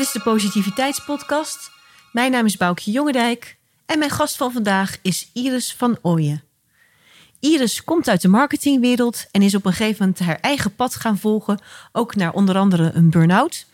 Dit 0.00 0.08
is 0.08 0.14
de 0.14 0.30
Positiviteitspodcast. 0.30 1.70
Mijn 2.12 2.30
naam 2.30 2.44
is 2.44 2.56
Boukje 2.56 2.90
Jongendijk 2.90 3.56
en 3.86 3.98
mijn 3.98 4.10
gast 4.10 4.36
van 4.36 4.52
vandaag 4.52 4.96
is 5.02 5.30
Iris 5.32 5.74
van 5.74 5.98
Ooyen. 6.02 6.42
Iris 7.40 7.84
komt 7.84 8.08
uit 8.08 8.20
de 8.20 8.28
marketingwereld 8.28 9.26
en 9.30 9.42
is 9.42 9.54
op 9.54 9.66
een 9.66 9.72
gegeven 9.72 9.96
moment 9.98 10.18
haar 10.18 10.38
eigen 10.40 10.74
pad 10.74 10.94
gaan 10.94 11.18
volgen, 11.18 11.60
ook 11.92 12.14
naar 12.14 12.32
onder 12.32 12.56
andere 12.56 12.90
een 12.94 13.10
burn-out. 13.10 13.66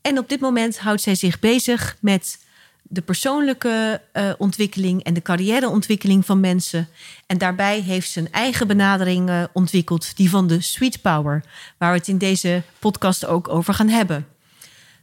En 0.00 0.18
op 0.18 0.28
dit 0.28 0.40
moment 0.40 0.78
houdt 0.78 1.02
zij 1.02 1.14
zich 1.14 1.38
bezig 1.38 1.96
met 2.00 2.38
de 2.82 3.02
persoonlijke 3.02 4.00
uh, 4.12 4.32
ontwikkeling 4.38 5.02
en 5.02 5.14
de 5.14 5.22
carrièreontwikkeling 5.22 6.26
van 6.26 6.40
mensen. 6.40 6.88
En 7.26 7.38
daarbij 7.38 7.80
heeft 7.80 8.10
ze 8.10 8.20
een 8.20 8.32
eigen 8.32 8.66
benadering 8.66 9.28
uh, 9.28 9.44
ontwikkeld, 9.52 10.16
die 10.16 10.30
van 10.30 10.46
de 10.46 10.60
Sweet 10.60 11.02
Power, 11.02 11.44
waar 11.78 11.92
we 11.92 11.98
het 11.98 12.08
in 12.08 12.18
deze 12.18 12.62
podcast 12.78 13.26
ook 13.26 13.48
over 13.48 13.74
gaan 13.74 13.88
hebben. 13.88 14.35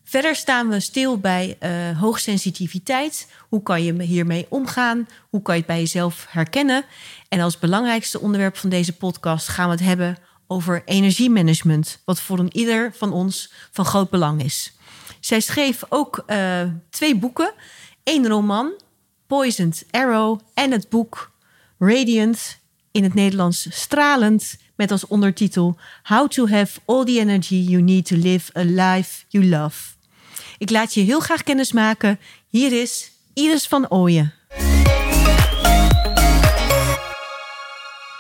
Verder 0.03 0.35
staan 0.35 0.69
we 0.69 0.79
stil 0.79 1.17
bij 1.17 1.57
uh, 1.59 1.99
hoogsensitiviteit. 1.99 3.27
Hoe 3.49 3.63
kan 3.63 3.83
je 3.83 4.01
hiermee 4.01 4.45
omgaan? 4.49 5.07
Hoe 5.29 5.41
kan 5.41 5.53
je 5.53 5.59
het 5.59 5.69
bij 5.69 5.79
jezelf 5.79 6.25
herkennen? 6.29 6.85
En 7.29 7.39
als 7.39 7.59
belangrijkste 7.59 8.19
onderwerp 8.19 8.57
van 8.57 8.69
deze 8.69 8.93
podcast 8.93 9.47
gaan 9.47 9.65
we 9.65 9.71
het 9.71 9.83
hebben 9.83 10.17
over 10.47 10.81
energiemanagement, 10.85 12.01
wat 12.05 12.21
voor 12.21 12.39
een 12.39 12.57
ieder 12.57 12.93
van 12.95 13.13
ons 13.13 13.53
van 13.71 13.85
groot 13.85 14.09
belang 14.09 14.43
is. 14.43 14.73
Zij 15.19 15.39
schreef 15.39 15.83
ook 15.89 16.23
uh, 16.27 16.61
twee 16.89 17.15
boeken: 17.15 17.53
één 18.03 18.27
roman, 18.27 18.81
Poisoned 19.27 19.85
Arrow, 19.91 20.39
en 20.53 20.71
het 20.71 20.89
boek 20.89 21.31
Radiant, 21.79 22.57
in 22.91 23.03
het 23.03 23.13
Nederlands 23.13 23.67
Stralend, 23.69 24.55
met 24.75 24.91
als 24.91 25.07
ondertitel 25.07 25.77
How 26.03 26.27
to 26.27 26.47
Have 26.47 26.79
All 26.85 27.05
the 27.05 27.19
Energy 27.19 27.55
You 27.55 27.81
Need 27.81 28.05
to 28.05 28.15
Live 28.15 28.57
a 28.57 28.63
Life 28.63 29.23
You 29.27 29.45
Love. 29.45 29.92
Ik 30.63 30.69
laat 30.69 30.93
je 30.93 31.01
heel 31.01 31.19
graag 31.19 31.43
kennis 31.43 31.71
maken. 31.71 32.19
Hier 32.47 32.81
is 32.81 33.11
Iris 33.33 33.67
van 33.67 33.89
Ooyen. 33.89 34.33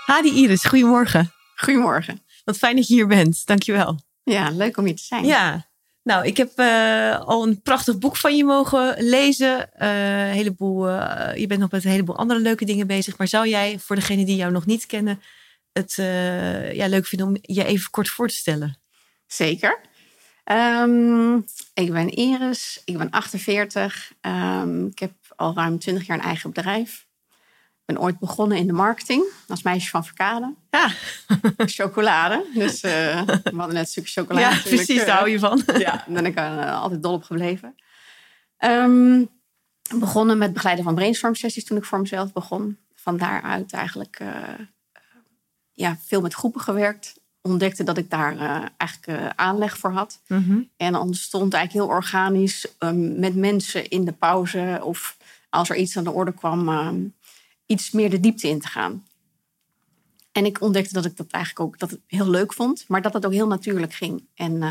Hadi 0.05 0.29
Iris, 0.29 0.65
goedemorgen. 0.65 1.31
Goedemorgen. 1.55 2.21
Wat 2.43 2.57
fijn 2.57 2.75
dat 2.75 2.87
je 2.87 2.93
hier 2.93 3.07
bent. 3.07 3.45
Dankjewel. 3.45 3.99
Ja, 4.23 4.49
leuk 4.49 4.77
om 4.77 4.85
hier 4.85 4.95
te 4.95 5.03
zijn. 5.03 5.25
Ja, 5.25 5.67
nou, 6.01 6.25
ik 6.25 6.37
heb 6.37 6.59
uh, 6.59 7.19
al 7.19 7.47
een 7.47 7.61
prachtig 7.61 7.97
boek 7.97 8.17
van 8.17 8.37
je 8.37 8.43
mogen 8.43 9.03
lezen. 9.03 9.69
Uh, 9.77 9.87
heleboel, 10.31 10.89
uh, 10.89 11.29
je 11.35 11.47
bent 11.47 11.59
nog 11.59 11.71
met 11.71 11.83
een 11.83 11.91
heleboel 11.91 12.17
andere 12.17 12.39
leuke 12.39 12.65
dingen 12.65 12.87
bezig. 12.87 13.17
Maar 13.17 13.27
zou 13.27 13.47
jij, 13.47 13.79
voor 13.79 13.95
degenen 13.95 14.25
die 14.25 14.35
jou 14.35 14.51
nog 14.51 14.65
niet 14.65 14.85
kennen, 14.85 15.21
het 15.71 15.93
ja, 16.75 16.87
leuk 16.87 17.05
vinden 17.05 17.27
om 17.27 17.37
je 17.41 17.63
even 17.65 17.89
kort 17.89 18.09
voor 18.09 18.27
te 18.27 18.35
stellen? 18.35 18.81
Zeker. 19.27 19.91
Um, 20.51 21.45
ik 21.73 21.91
ben 21.91 22.09
Iris, 22.09 22.81
ik 22.85 22.97
ben 22.97 23.09
48. 23.09 24.11
Um, 24.21 24.31
ehm, 24.31 24.85
ik 24.85 24.99
heb 24.99 25.11
al 25.35 25.55
ruim 25.55 25.79
20 25.79 26.05
jaar 26.05 26.17
een 26.17 26.23
eigen 26.23 26.51
bedrijf. 26.51 27.07
Ik 27.83 27.95
ben 27.95 27.99
ooit 27.99 28.19
begonnen 28.19 28.57
in 28.57 28.67
de 28.67 28.73
marketing 28.73 29.25
als 29.47 29.63
meisje 29.63 29.89
van 29.89 30.05
Verkade. 30.05 30.53
Ja. 30.69 30.91
Chocolade. 31.65 32.45
Dus 32.53 32.83
uh, 32.83 33.21
we 33.21 33.41
hadden 33.43 33.73
net 33.73 33.77
een 33.77 33.85
stukje 33.85 34.21
chocolade. 34.21 34.55
Ja, 34.55 34.61
precies, 34.61 35.05
daar 35.05 35.17
hou 35.17 35.29
je 35.29 35.39
van. 35.39 35.63
ja, 35.77 35.91
daar 35.91 36.05
ben 36.07 36.25
ik 36.25 36.39
uh, 36.39 36.81
altijd 36.81 37.03
dol 37.03 37.13
op 37.13 37.23
gebleven. 37.23 37.75
Um, 38.59 39.29
begonnen 39.99 40.37
met 40.37 40.53
begeleiden 40.53 40.85
van 40.85 40.95
brainstorm 40.95 41.35
sessies 41.35 41.65
toen 41.65 41.77
ik 41.77 41.85
voor 41.85 41.99
mezelf 41.99 42.33
begon. 42.33 42.77
Van 42.95 43.17
daaruit 43.17 43.73
eigenlijk 43.73 44.19
uh, 44.21 44.29
ja, 45.71 45.97
veel 46.05 46.21
met 46.21 46.33
groepen 46.33 46.61
gewerkt 46.61 47.21
ontdekte 47.43 47.83
dat 47.83 47.97
ik 47.97 48.09
daar 48.09 48.35
uh, 48.35 48.65
eigenlijk 48.77 49.21
uh, 49.21 49.29
aanleg 49.35 49.77
voor 49.77 49.91
had. 49.91 50.19
Mm 50.27 50.43
-hmm. 50.43 50.69
En 50.77 50.95
ontstond 50.95 51.53
eigenlijk 51.53 51.85
heel 51.85 51.95
organisch 51.95 52.67
um, 52.79 53.19
met 53.19 53.35
mensen 53.35 53.89
in 53.89 54.05
de 54.05 54.11
pauze 54.11 54.79
of 54.83 55.17
als 55.49 55.69
er 55.69 55.75
iets 55.75 55.97
aan 55.97 56.03
de 56.03 56.11
orde 56.11 56.33
kwam, 56.33 56.69
um, 56.69 57.13
iets 57.65 57.91
meer 57.91 58.09
de 58.09 58.19
diepte 58.19 58.47
in 58.47 58.59
te 58.59 58.67
gaan. 58.67 59.05
En 60.31 60.45
ik 60.45 60.61
ontdekte 60.61 60.93
dat 60.93 61.05
ik 61.05 61.17
dat 61.17 61.31
eigenlijk 61.31 61.65
ook 61.65 61.79
dat 61.79 61.89
het 61.89 61.99
heel 62.07 62.29
leuk 62.29 62.53
vond, 62.53 62.85
maar 62.87 63.01
dat 63.01 63.13
het 63.13 63.25
ook 63.25 63.31
heel 63.31 63.47
natuurlijk 63.47 63.93
ging. 63.93 64.23
En 64.35 64.61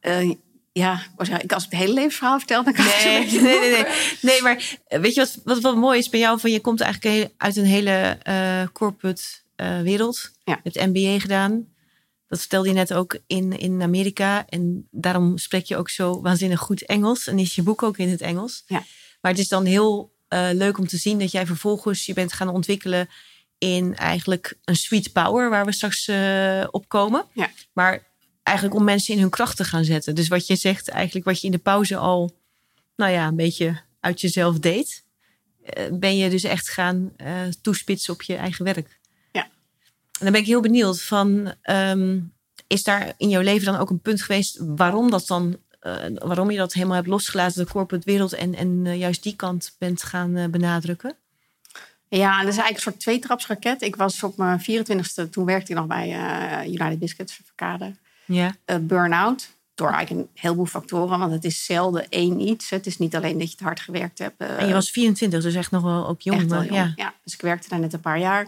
uh, 0.00 0.30
ja, 0.72 1.00
ik 1.18 1.52
als 1.52 1.64
ik 1.64 1.70
het 1.70 1.80
hele 1.80 1.92
levensverhaal 1.92 2.38
vertel, 2.38 2.64
dan 2.64 2.72
kan 2.72 2.84
nee, 2.84 2.94
het 2.94 3.32
nee, 3.42 3.58
nee, 3.58 3.70
nee, 3.70 3.84
nee. 4.20 4.42
maar 4.42 4.78
weet 4.88 5.14
je 5.14 5.20
wat, 5.20 5.38
wat, 5.44 5.60
wat 5.60 5.76
mooi 5.76 5.98
is 5.98 6.08
bij 6.08 6.20
jou? 6.20 6.40
Van 6.40 6.50
je 6.50 6.60
komt 6.60 6.80
eigenlijk 6.80 7.32
uit 7.36 7.56
een 7.56 7.64
hele 7.64 8.18
corporate 8.72 9.22
uh, 9.60 9.80
wereld. 9.80 10.32
Ja. 10.44 10.60
Je 10.62 10.70
hebt 10.70 10.86
MBA 10.86 11.18
gedaan. 11.18 11.66
Dat 12.28 12.38
vertelde 12.38 12.68
je 12.68 12.74
net 12.74 12.94
ook 12.94 13.18
in, 13.26 13.58
in 13.58 13.82
Amerika. 13.82 14.46
En 14.46 14.88
daarom 14.90 15.38
spreek 15.38 15.64
je 15.64 15.76
ook 15.76 15.90
zo 15.90 16.20
waanzinnig 16.20 16.60
goed 16.60 16.86
Engels. 16.86 17.26
En 17.26 17.38
is 17.38 17.54
je 17.54 17.62
boek 17.62 17.82
ook 17.82 17.98
in 17.98 18.08
het 18.08 18.20
Engels. 18.20 18.62
Ja. 18.66 18.84
Maar 19.20 19.30
het 19.30 19.40
is 19.40 19.48
dan 19.48 19.64
heel 19.64 20.16
uh, 20.28 20.48
leuk 20.52 20.78
om 20.78 20.86
te 20.86 20.96
zien 20.96 21.18
dat 21.18 21.30
jij 21.30 21.46
vervolgens 21.46 22.06
je 22.06 22.12
bent 22.12 22.32
gaan 22.32 22.48
ontwikkelen 22.48 23.08
in 23.58 23.96
eigenlijk 23.96 24.58
een 24.64 24.76
sweet 24.76 25.12
power, 25.12 25.50
waar 25.50 25.64
we 25.64 25.72
straks 25.72 26.08
uh, 26.08 26.64
op 26.70 26.88
komen. 26.88 27.24
Ja. 27.32 27.50
Maar 27.72 28.06
eigenlijk 28.42 28.76
om 28.76 28.84
mensen 28.84 29.14
in 29.14 29.20
hun 29.20 29.30
kracht 29.30 29.56
te 29.56 29.64
gaan 29.64 29.84
zetten. 29.84 30.14
Dus 30.14 30.28
wat 30.28 30.46
je 30.46 30.56
zegt, 30.56 30.88
eigenlijk 30.88 31.26
wat 31.26 31.40
je 31.40 31.46
in 31.46 31.52
de 31.52 31.58
pauze 31.58 31.96
al, 31.96 32.36
nou 32.96 33.12
ja, 33.12 33.26
een 33.26 33.36
beetje 33.36 33.80
uit 34.00 34.20
jezelf 34.20 34.58
deed, 34.58 35.04
ben 35.92 36.16
je 36.16 36.30
dus 36.30 36.44
echt 36.44 36.68
gaan 36.68 37.12
toespitsen 37.60 38.12
op 38.12 38.22
je 38.22 38.36
eigen 38.36 38.64
werk. 38.64 38.98
En 40.18 40.24
dan 40.24 40.32
ben 40.32 40.40
ik 40.40 40.46
heel 40.46 40.60
benieuwd 40.60 41.02
van, 41.02 41.54
um, 41.70 42.32
is 42.66 42.82
daar 42.82 43.12
in 43.16 43.28
jouw 43.28 43.42
leven 43.42 43.72
dan 43.72 43.80
ook 43.80 43.90
een 43.90 44.00
punt 44.00 44.22
geweest 44.22 44.58
waarom 44.60 45.10
dat 45.10 45.26
dan, 45.26 45.56
uh, 45.82 45.94
waarom 46.14 46.50
je 46.50 46.58
dat 46.58 46.72
helemaal 46.72 46.96
hebt 46.96 47.08
losgelaten, 47.08 47.64
de 47.64 47.70
corporate 47.70 48.10
wereld, 48.10 48.32
en, 48.32 48.54
en 48.54 48.84
uh, 48.84 48.98
juist 48.98 49.22
die 49.22 49.36
kant 49.36 49.74
bent 49.78 50.02
gaan 50.02 50.36
uh, 50.36 50.46
benadrukken? 50.46 51.16
Ja, 52.08 52.30
dat 52.30 52.48
is 52.48 52.56
eigenlijk 52.56 52.76
een 52.76 52.82
soort 52.82 53.00
tweetrapsraket. 53.00 53.82
Ik 53.82 53.96
was 53.96 54.22
op 54.22 54.36
mijn 54.36 54.60
24ste, 54.60 55.30
toen 55.30 55.44
werkte 55.44 55.72
ik 55.72 55.78
nog 55.78 55.86
bij 55.86 56.08
United 56.66 56.98
Biscuits, 56.98 57.40
Verkade. 57.44 57.94
Ja. 58.24 58.54
Burn-out. 58.80 59.56
Door 59.74 59.90
eigenlijk 59.90 60.26
een 60.26 60.40
heleboel 60.40 60.66
factoren, 60.66 61.18
want 61.18 61.32
het 61.32 61.44
is 61.44 61.64
zelden 61.64 62.08
één 62.08 62.40
iets. 62.40 62.70
Het 62.70 62.86
is 62.86 62.98
niet 62.98 63.16
alleen 63.16 63.38
dat 63.38 63.46
je 63.46 63.54
het 63.56 63.60
hard 63.60 63.80
gewerkt 63.80 64.18
hebt. 64.18 64.40
en 64.40 64.66
je 64.66 64.72
was 64.72 64.90
24, 64.90 65.42
dus 65.42 65.54
echt 65.54 65.70
nog 65.70 65.82
wel 65.82 66.06
ook 66.06 66.20
jong. 66.20 66.40
Echt 66.40 66.50
wel 66.50 66.62
jong. 66.62 66.74
Ja. 66.74 66.92
ja. 66.96 67.14
dus 67.24 67.34
ik 67.34 67.40
werkte 67.40 67.68
daar 67.68 67.80
net 67.80 67.92
een 67.92 68.00
paar 68.00 68.18
jaar. 68.18 68.46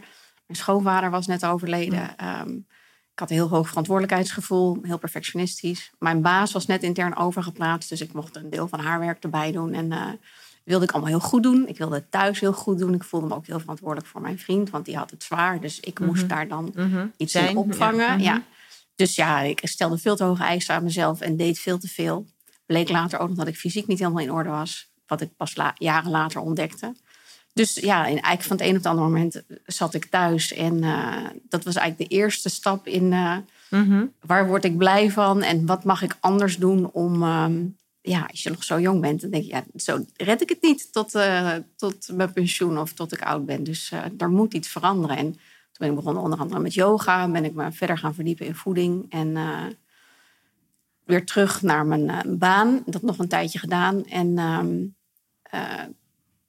Mijn 0.50 0.62
schoonvader 0.62 1.10
was 1.10 1.26
net 1.26 1.46
overleden. 1.46 2.14
Um, 2.40 2.66
ik 3.12 3.18
had 3.18 3.30
een 3.30 3.36
heel 3.36 3.48
hoog 3.48 3.68
verantwoordelijkheidsgevoel, 3.68 4.78
heel 4.82 4.98
perfectionistisch. 4.98 5.90
Mijn 5.98 6.22
baas 6.22 6.52
was 6.52 6.66
net 6.66 6.82
intern 6.82 7.16
overgeplaatst, 7.16 7.88
dus 7.88 8.00
ik 8.00 8.12
mocht 8.12 8.36
een 8.36 8.50
deel 8.50 8.68
van 8.68 8.80
haar 8.80 9.00
werk 9.00 9.22
erbij 9.22 9.52
doen. 9.52 9.72
En 9.72 9.92
uh, 9.92 10.06
wilde 10.64 10.84
ik 10.84 10.90
allemaal 10.90 11.10
heel 11.10 11.20
goed 11.20 11.42
doen. 11.42 11.68
Ik 11.68 11.78
wilde 11.78 11.94
het 11.94 12.10
thuis 12.10 12.40
heel 12.40 12.52
goed 12.52 12.78
doen. 12.78 12.94
Ik 12.94 13.04
voelde 13.04 13.26
me 13.26 13.34
ook 13.34 13.46
heel 13.46 13.60
verantwoordelijk 13.60 14.08
voor 14.08 14.20
mijn 14.20 14.38
vriend, 14.38 14.70
want 14.70 14.84
die 14.84 14.96
had 14.96 15.10
het 15.10 15.22
zwaar. 15.22 15.60
Dus 15.60 15.80
ik 15.80 15.98
moest 16.00 16.12
mm 16.12 16.18
-hmm. 16.18 16.28
daar 16.28 16.48
dan 16.48 16.72
mm 16.74 16.92
-hmm. 16.92 17.12
iets 17.16 17.32
Zijn. 17.32 17.48
in 17.48 17.56
opvangen. 17.56 18.06
Ja. 18.06 18.14
Mhm. 18.14 18.22
ja. 18.22 18.42
Dus 18.94 19.14
ja, 19.14 19.40
ik 19.40 19.60
stelde 19.62 19.98
veel 19.98 20.16
te 20.16 20.24
hoge 20.24 20.42
eisen 20.42 20.74
aan 20.74 20.84
mezelf 20.84 21.20
en 21.20 21.36
deed 21.36 21.58
veel 21.58 21.78
te 21.78 21.88
veel. 21.88 22.26
Bleek 22.66 22.88
later 22.88 23.18
ook 23.18 23.28
nog 23.28 23.38
dat 23.38 23.48
ik 23.48 23.56
fysiek 23.56 23.86
niet 23.86 23.98
helemaal 23.98 24.22
in 24.22 24.32
orde 24.32 24.50
was. 24.50 24.90
Wat 25.06 25.20
ik 25.20 25.36
pas 25.36 25.56
la 25.56 25.74
jaren 25.78 26.10
later 26.10 26.40
ontdekte. 26.40 26.94
Dus 27.52 27.74
ja, 27.74 28.04
eigenlijk 28.04 28.42
van 28.42 28.56
het 28.56 28.66
een 28.66 28.70
op 28.70 28.76
het 28.76 28.86
andere 28.86 29.06
moment 29.06 29.42
zat 29.66 29.94
ik 29.94 30.04
thuis. 30.04 30.52
En 30.52 30.82
uh, 30.82 31.26
dat 31.48 31.64
was 31.64 31.74
eigenlijk 31.74 32.10
de 32.10 32.16
eerste 32.16 32.48
stap 32.48 32.86
in 32.86 33.12
uh, 33.12 33.36
Mhm. 33.70 33.82
mm 33.82 33.90
-hmm. 33.90 34.12
waar 34.20 34.46
word 34.46 34.64
ik 34.64 34.76
blij 34.76 35.10
van 35.10 35.42
en 35.42 35.66
wat 35.66 35.84
mag 35.84 36.02
ik 36.02 36.16
anders 36.20 36.56
doen 36.56 36.90
om, 36.92 37.22
um, 37.22 37.76
ja, 38.00 38.26
als 38.30 38.42
je 38.42 38.50
nog 38.50 38.64
zo 38.64 38.80
jong 38.80 39.00
bent, 39.00 39.20
dan 39.20 39.30
denk 39.30 39.44
je, 39.44 39.50
ja, 39.50 39.64
zo 39.76 40.04
red 40.16 40.40
ik 40.40 40.48
het 40.48 40.62
niet 40.62 40.92
tot, 40.92 41.14
uh, 41.14 41.54
tot 41.76 42.08
mijn 42.12 42.32
pensioen 42.32 42.78
of 42.78 42.92
tot 42.92 43.12
ik 43.12 43.22
oud 43.22 43.46
ben. 43.46 43.64
Dus 43.64 43.92
er 44.18 44.30
moet 44.30 44.54
iets 44.54 44.68
veranderen. 44.68 45.16
En 45.16 45.32
toen 45.32 45.40
ben 45.78 45.88
ik 45.88 45.94
begonnen 45.94 46.22
onder 46.22 46.38
andere 46.38 46.60
met 46.60 46.74
yoga, 46.74 47.28
ben 47.28 47.44
ik 47.44 47.54
me 47.54 47.72
verder 47.72 47.98
gaan 47.98 48.14
verdiepen 48.14 48.46
in 48.46 48.54
voeding 48.54 49.06
en 49.10 49.38
weer 51.04 51.26
terug 51.26 51.62
naar 51.62 51.86
mijn 51.86 52.38
baan. 52.38 52.82
Dat 52.86 53.02
nog 53.02 53.18
een 53.18 53.28
tijdje 53.28 53.58
gedaan. 53.58 54.06
En 54.06 54.38
um, 54.38 54.96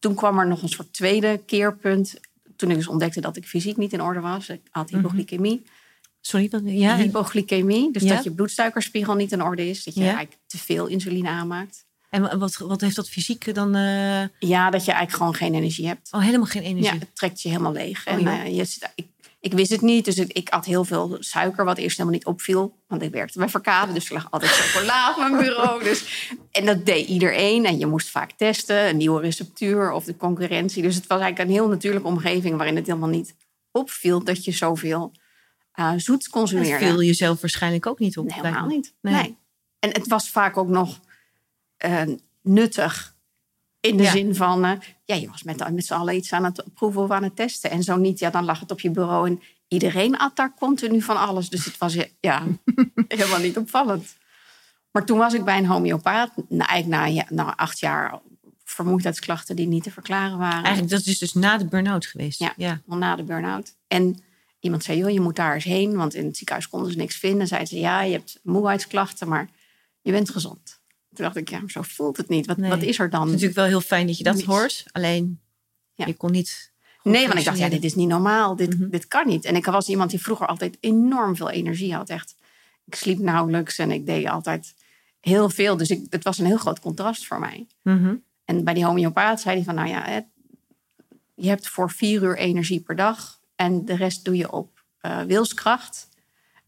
toen 0.01 0.15
kwam 0.15 0.39
er 0.39 0.47
nog 0.47 0.61
een 0.61 0.69
soort 0.69 0.93
tweede 0.93 1.41
keerpunt. 1.45 2.19
Toen 2.55 2.69
ik 2.69 2.75
dus 2.75 2.87
ontdekte 2.87 3.21
dat 3.21 3.37
ik 3.37 3.45
fysiek 3.45 3.77
niet 3.77 3.93
in 3.93 4.01
orde 4.01 4.19
was. 4.19 4.49
Ik 4.49 4.61
had 4.71 4.89
hypoglycemie. 4.89 5.51
Mm 5.51 5.57
-hmm. 5.63 5.79
Sorry, 6.21 6.47
wat? 6.51 6.61
Ja. 6.65 6.97
Hypoglycemie. 6.97 7.91
Dus 7.91 8.03
ja. 8.03 8.15
dat 8.15 8.23
je 8.23 8.31
bloedsuikerspiegel 8.31 9.15
niet 9.15 9.31
in 9.31 9.43
orde 9.43 9.69
is. 9.69 9.83
Dat 9.83 9.93
je 9.93 9.99
Ja. 9.99 10.05
eigenlijk 10.05 10.37
te 10.47 10.57
veel 10.57 10.87
insuline 10.87 11.29
aanmaakt. 11.29 11.85
En 12.09 12.39
wat, 12.39 12.57
wat 12.57 12.81
heeft 12.81 12.95
dat 12.95 13.09
fysiek 13.09 13.53
dan? 13.55 13.75
eh, 13.75 14.23
Ja, 14.39 14.69
dat 14.69 14.85
je 14.85 14.91
eigenlijk 14.91 15.11
gewoon 15.11 15.35
geen 15.35 15.53
energie 15.55 15.87
hebt. 15.87 16.09
Oh, 16.11 16.21
helemaal 16.21 16.45
geen 16.45 16.63
energie. 16.63 16.93
Ja, 16.93 16.99
het 16.99 17.15
trekt 17.15 17.41
je 17.41 17.49
helemaal 17.49 17.71
leeg. 17.71 18.07
Oh, 18.07 18.13
en 18.13 18.27
eh, 18.27 18.55
je 18.57 18.65
zit, 18.65 18.91
ik, 18.95 19.07
ik 19.41 19.53
wist 19.53 19.71
het 19.71 19.81
niet, 19.81 20.05
dus 20.05 20.17
ik, 20.17 20.31
ik 20.31 20.49
at 20.49 20.65
heel 20.65 20.85
veel 20.85 21.17
suiker, 21.19 21.65
wat 21.65 21.77
eerst 21.77 21.97
helemaal 21.97 22.17
niet 22.17 22.27
opviel. 22.27 22.75
Want 22.87 23.01
ik 23.01 23.11
werkte 23.11 23.39
bij 23.39 23.49
Verkade, 23.49 23.93
dus 23.93 24.07
er 24.07 24.13
lag 24.13 24.27
altijd 24.31 24.51
chocola 24.51 25.09
op 25.09 25.17
mijn 25.17 25.37
bureau. 25.37 25.83
Dus, 25.83 26.29
en 26.51 26.65
dat 26.65 26.85
deed 26.85 27.07
iedereen. 27.07 27.65
En 27.65 27.77
je 27.79 27.85
moest 27.85 28.09
vaak 28.09 28.31
testen, 28.31 28.87
een 28.87 28.97
nieuwe 28.97 29.21
receptuur 29.21 29.91
of 29.91 30.03
de 30.03 30.17
concurrentie. 30.17 30.81
Dus 30.81 30.95
het 30.95 31.07
was 31.07 31.19
eigenlijk 31.19 31.49
een 31.49 31.55
heel 31.55 31.67
natuurlijke 31.67 32.07
omgeving 32.07 32.55
waarin 32.55 32.75
het 32.75 32.87
helemaal 32.87 33.09
niet 33.09 33.35
opviel 33.71 34.23
dat 34.23 34.45
je 34.45 34.51
zoveel 34.51 35.11
uh, 35.75 35.93
zoet 35.97 36.21
Dat 36.23 36.29
consumeerde. 36.31 36.85
viel 36.85 37.01
jezelf 37.01 37.41
waarschijnlijk 37.41 37.85
ook 37.85 37.99
niet 37.99 38.17
op. 38.17 38.25
Nee, 38.25 38.35
helemaal 38.35 38.67
niet. 38.67 38.93
Nee. 39.01 39.13
Nee. 39.13 39.37
en 39.79 39.89
het 39.89 40.07
was 40.07 40.29
vaak 40.29 40.57
ook 40.57 40.67
nog 40.67 40.99
eh, 41.77 42.01
nuttig. 42.41 43.15
In 43.81 43.97
de 43.97 44.03
Ja. 44.03 44.11
zin 44.11 44.35
van, 44.35 44.65
eh, 44.65 44.71
ja, 45.05 45.15
je 45.15 45.27
was 45.29 45.43
met, 45.43 45.71
met 45.73 45.85
z'n 45.85 45.93
allen 45.93 46.15
iets 46.15 46.33
aan 46.33 46.43
het 46.43 46.63
proeven 46.73 47.01
of 47.01 47.11
aan 47.11 47.23
het 47.23 47.35
testen. 47.35 47.69
En 47.71 47.83
zo 47.83 47.95
niet, 47.97 48.19
ja, 48.19 48.29
dan 48.29 48.45
lag 48.45 48.59
het 48.59 48.71
op 48.71 48.79
je 48.79 48.91
bureau 48.91 49.27
en 49.27 49.41
iedereen 49.67 50.17
at 50.17 50.35
daar 50.35 50.53
continu 50.53 51.01
van 51.01 51.17
alles. 51.17 51.49
Dus 51.49 51.65
het 51.65 51.77
was 51.77 51.95
ja, 52.19 52.43
helemaal 53.07 53.39
niet 53.39 53.57
opvallend. 53.57 54.15
Maar 54.91 55.05
toen 55.05 55.17
was 55.17 55.33
ik 55.33 55.43
bij 55.43 55.57
een 55.57 55.65
homeopaat, 55.65 56.31
nou, 56.35 56.69
eigenlijk 56.69 57.01
na, 57.01 57.05
ja, 57.05 57.25
na 57.29 57.55
acht 57.55 57.79
jaar 57.79 58.19
vermoeidheidsklachten 58.63 59.55
die 59.55 59.67
niet 59.67 59.83
te 59.83 59.91
verklaren 59.91 60.37
waren. 60.37 60.63
Eigenlijk, 60.63 60.89
dat 60.89 61.05
is 61.05 61.19
dus 61.19 61.33
na 61.33 61.57
de 61.57 61.65
burn-out 61.65 62.05
geweest. 62.05 62.39
Ja. 62.39 62.53
ja. 62.57 62.81
al 62.87 62.97
na 62.97 63.15
de 63.15 63.23
burn-out. 63.23 63.75
En 63.87 64.23
iemand 64.59 64.83
zei, 64.83 64.97
joh, 64.97 65.09
je 65.09 65.19
moet 65.19 65.35
daar 65.35 65.53
eens 65.53 65.63
heen. 65.63 65.95
Want 65.95 66.13
in 66.13 66.25
het 66.25 66.37
ziekenhuis 66.37 66.69
konden 66.69 66.91
ze 66.91 66.97
niks 66.97 67.15
vinden. 67.15 67.47
Zeiden 67.47 67.69
ze, 67.69 67.79
ja, 67.79 68.01
je 68.01 68.11
hebt 68.11 68.39
moehuidsklachten, 68.43 69.27
maar 69.27 69.49
je 70.01 70.11
bent 70.11 70.29
gezond. 70.29 70.80
Toen 71.13 71.25
dacht 71.25 71.35
ik, 71.35 71.49
ja, 71.49 71.59
maar 71.59 71.69
zo 71.71 71.81
voelt 71.81 72.17
het 72.17 72.29
niet. 72.29 72.45
Wat, 72.45 72.57
Nee. 72.57 72.69
wat 72.69 72.81
is 72.81 72.99
er 72.99 73.09
dan? 73.09 73.19
Het 73.19 73.27
is 73.29 73.33
natuurlijk 73.33 73.59
wel 73.59 73.67
heel 73.67 73.81
fijn 73.87 74.07
dat 74.07 74.17
je 74.17 74.23
dat 74.23 74.35
Niets. 74.35 74.45
hoort. 74.47 74.83
Alleen, 74.91 75.39
Ja. 75.95 76.05
je 76.05 76.13
kon 76.13 76.31
niet... 76.31 76.71
Nee, 77.03 77.27
want 77.27 77.39
ik 77.39 77.45
dacht, 77.45 77.57
ja, 77.57 77.69
dit 77.69 77.83
is 77.83 77.95
niet 77.95 78.07
normaal. 78.07 78.55
Dit, 78.55 78.79
Mhm. 78.79 78.89
dit 78.89 79.07
kan 79.07 79.27
niet. 79.27 79.45
En 79.45 79.55
ik 79.55 79.65
was 79.65 79.89
iemand 79.89 80.09
die 80.09 80.21
vroeger 80.21 80.47
altijd 80.47 80.77
enorm 80.79 81.35
veel 81.35 81.49
energie 81.49 81.93
had. 81.93 82.09
Echt. 82.09 82.35
Ik 82.85 82.95
sliep 82.95 83.19
nauwelijks 83.19 83.77
en 83.77 83.91
ik 83.91 84.05
deed 84.05 84.27
altijd 84.27 84.73
heel 85.19 85.49
veel. 85.49 85.77
Dus 85.77 85.89
ik, 85.89 86.05
het 86.09 86.23
was 86.23 86.37
een 86.37 86.45
heel 86.45 86.57
groot 86.57 86.79
contrast 86.79 87.27
voor 87.27 87.39
mij. 87.39 87.67
Mhm. 87.81 88.15
En 88.45 88.63
bij 88.63 88.73
die 88.73 88.85
homeopaat 88.85 89.41
zei 89.41 89.55
hij 89.55 89.63
van, 89.63 89.75
nou 89.75 89.87
ja, 89.87 90.25
je 91.35 91.47
hebt 91.47 91.67
voor 91.67 91.91
vier 91.91 92.21
uur 92.23 92.37
energie 92.37 92.79
per 92.81 92.95
dag. 92.95 93.39
En 93.55 93.85
de 93.85 93.95
rest 93.95 94.25
doe 94.25 94.37
je 94.37 94.51
op 94.51 94.83
eh, 94.99 95.21
wilskracht. 95.21 96.09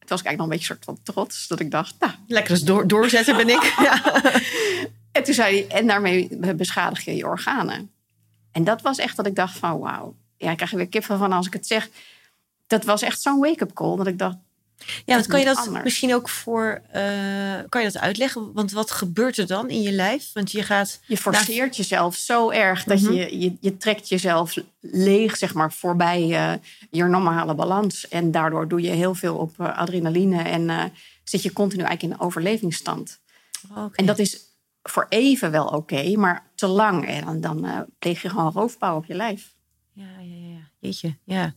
Het 0.03 0.11
was 0.11 0.21
eigenlijk 0.21 0.37
nog 0.37 0.45
een 0.45 0.49
beetje 0.49 0.73
een 0.73 0.79
soort 0.83 0.97
van 1.05 1.15
trots. 1.15 1.47
Dat 1.47 1.59
ik 1.59 1.71
dacht, 1.71 1.95
nou. 1.99 2.11
Lekker 2.27 2.51
eens 2.51 2.63
door, 2.63 2.87
doorzetten 2.87 3.37
ben 3.37 3.49
ik. 3.49 3.73
ja. 3.87 4.21
En 5.11 5.23
toen 5.23 5.33
zei 5.33 5.55
hij, 5.55 5.77
en 5.77 5.87
daarmee 5.87 6.37
beschadig 6.55 7.05
je 7.05 7.15
je 7.15 7.27
organen. 7.27 7.91
En 8.51 8.63
dat 8.63 8.81
was 8.81 8.97
echt 8.97 9.15
dat 9.15 9.25
ik 9.25 9.35
dacht 9.35 9.57
van, 9.57 9.79
wauw. 9.79 10.15
Ja, 10.37 10.49
ik 10.49 10.55
krijg 10.55 10.71
er 10.71 10.77
weer 10.77 10.87
kippen 10.87 11.17
van 11.17 11.31
als 11.31 11.47
ik 11.47 11.53
het 11.53 11.67
zeg. 11.67 11.89
Dat 12.67 12.83
was 12.83 13.01
echt 13.01 13.21
zo'n 13.21 13.39
wake-up 13.39 13.73
call. 13.73 13.97
Dat 13.97 14.07
ik 14.07 14.17
dacht, 14.17 14.35
Ja, 15.05 15.13
want 15.13 15.27
kan 15.27 15.39
je 15.39 15.45
dat 15.45 15.57
anders. 15.57 15.83
misschien 15.83 16.13
ook 16.13 16.29
voor... 16.29 16.81
eh, 16.91 17.01
kan 17.69 17.81
je 17.81 17.91
dat 17.91 18.01
uitleggen? 18.01 18.53
Want 18.53 18.71
wat 18.71 18.91
gebeurt 18.91 19.37
er 19.37 19.47
dan 19.47 19.69
in 19.69 19.81
je 19.81 19.91
lijf? 19.91 20.31
Want 20.33 20.51
je 20.51 20.63
gaat... 20.63 20.99
je 21.07 21.17
forceert 21.17 21.75
jezelf 21.75 22.15
zo 22.15 22.49
erg 22.49 22.83
dat 22.83 23.01
Mhm. 23.01 23.11
je, 23.13 23.39
je, 23.39 23.55
je 23.59 23.77
trekt 23.77 24.09
jezelf 24.09 24.53
leeg, 24.79 25.37
zeg 25.37 25.53
maar, 25.53 25.71
voorbij 25.73 26.21
eh, 26.21 26.53
je 26.91 27.03
normale 27.03 27.55
balans. 27.55 28.07
En 28.07 28.31
daardoor 28.31 28.67
doe 28.67 28.81
je 28.81 28.91
heel 28.91 29.15
veel 29.15 29.35
op 29.35 29.59
eh, 29.59 29.77
adrenaline 29.77 30.41
en 30.43 30.91
zit 31.23 31.43
je 31.43 31.53
continu 31.53 31.83
eigenlijk 31.83 32.13
in 32.13 32.19
een 32.19 32.25
overlevingsstand. 32.27 33.19
Oh. 33.75 33.85
En 33.91 34.05
dat 34.05 34.19
is 34.19 34.39
voor 34.83 35.05
even 35.09 35.51
wel 35.51 35.65
oké, 35.65 36.15
maar 36.17 36.51
te 36.55 36.67
lang. 36.67 37.07
En 37.07 37.41
dan, 37.41 37.41
dan 37.41 37.85
pleeg 37.99 38.21
je 38.21 38.29
gewoon 38.29 38.51
roofbouw 38.51 38.95
op 38.97 39.05
je 39.05 39.13
lijf. 39.15 39.53
Ja, 39.93 40.05
ja, 40.19 40.35
ja, 40.35 40.47
ja. 40.47 40.69
Jeetje, 40.79 41.17
ja. 41.25 41.53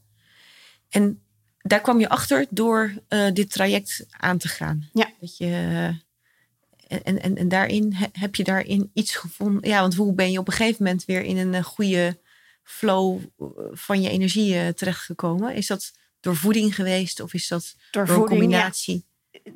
En 0.89 1.21
daar 1.67 1.81
kwam 1.81 2.01
je 2.01 2.09
achter 2.09 2.47
door 2.51 2.93
eh, 3.09 3.33
dit 3.33 3.51
traject 3.53 4.07
aan 4.11 4.39
te 4.39 4.49
gaan. 4.49 4.89
Ja. 4.93 5.11
Dat 5.21 5.37
je, 5.37 5.47
eh, 5.47 6.99
en, 7.05 7.23
en, 7.23 7.37
en 7.37 7.49
daarin 7.49 7.93
he- 7.93 8.07
heb 8.13 8.35
je 8.35 8.45
daarin 8.45 8.91
iets 8.95 9.17
gevonden. 9.17 9.69
Ja, 9.71 9.81
want 9.81 9.95
hoe 9.95 10.15
ben 10.15 10.33
je 10.33 10.39
op 10.39 10.47
een 10.47 10.53
gegeven 10.53 10.85
moment 10.85 11.05
weer 11.05 11.23
in 11.23 11.37
een 11.37 11.55
eh, 11.55 11.65
goede 11.65 12.19
flow 12.63 13.21
van 13.73 14.03
je 14.03 14.11
energie 14.11 14.75
terechtgekomen? 14.75 15.55
Is 15.55 15.67
dat 15.67 15.93
door 16.21 16.37
voeding 16.37 16.75
geweest 16.75 17.21
of 17.21 17.35
is 17.35 17.49
dat 17.49 17.75
Door, 17.91 18.07
door 18.07 18.31
een 18.31 18.51
ja. 18.51 18.71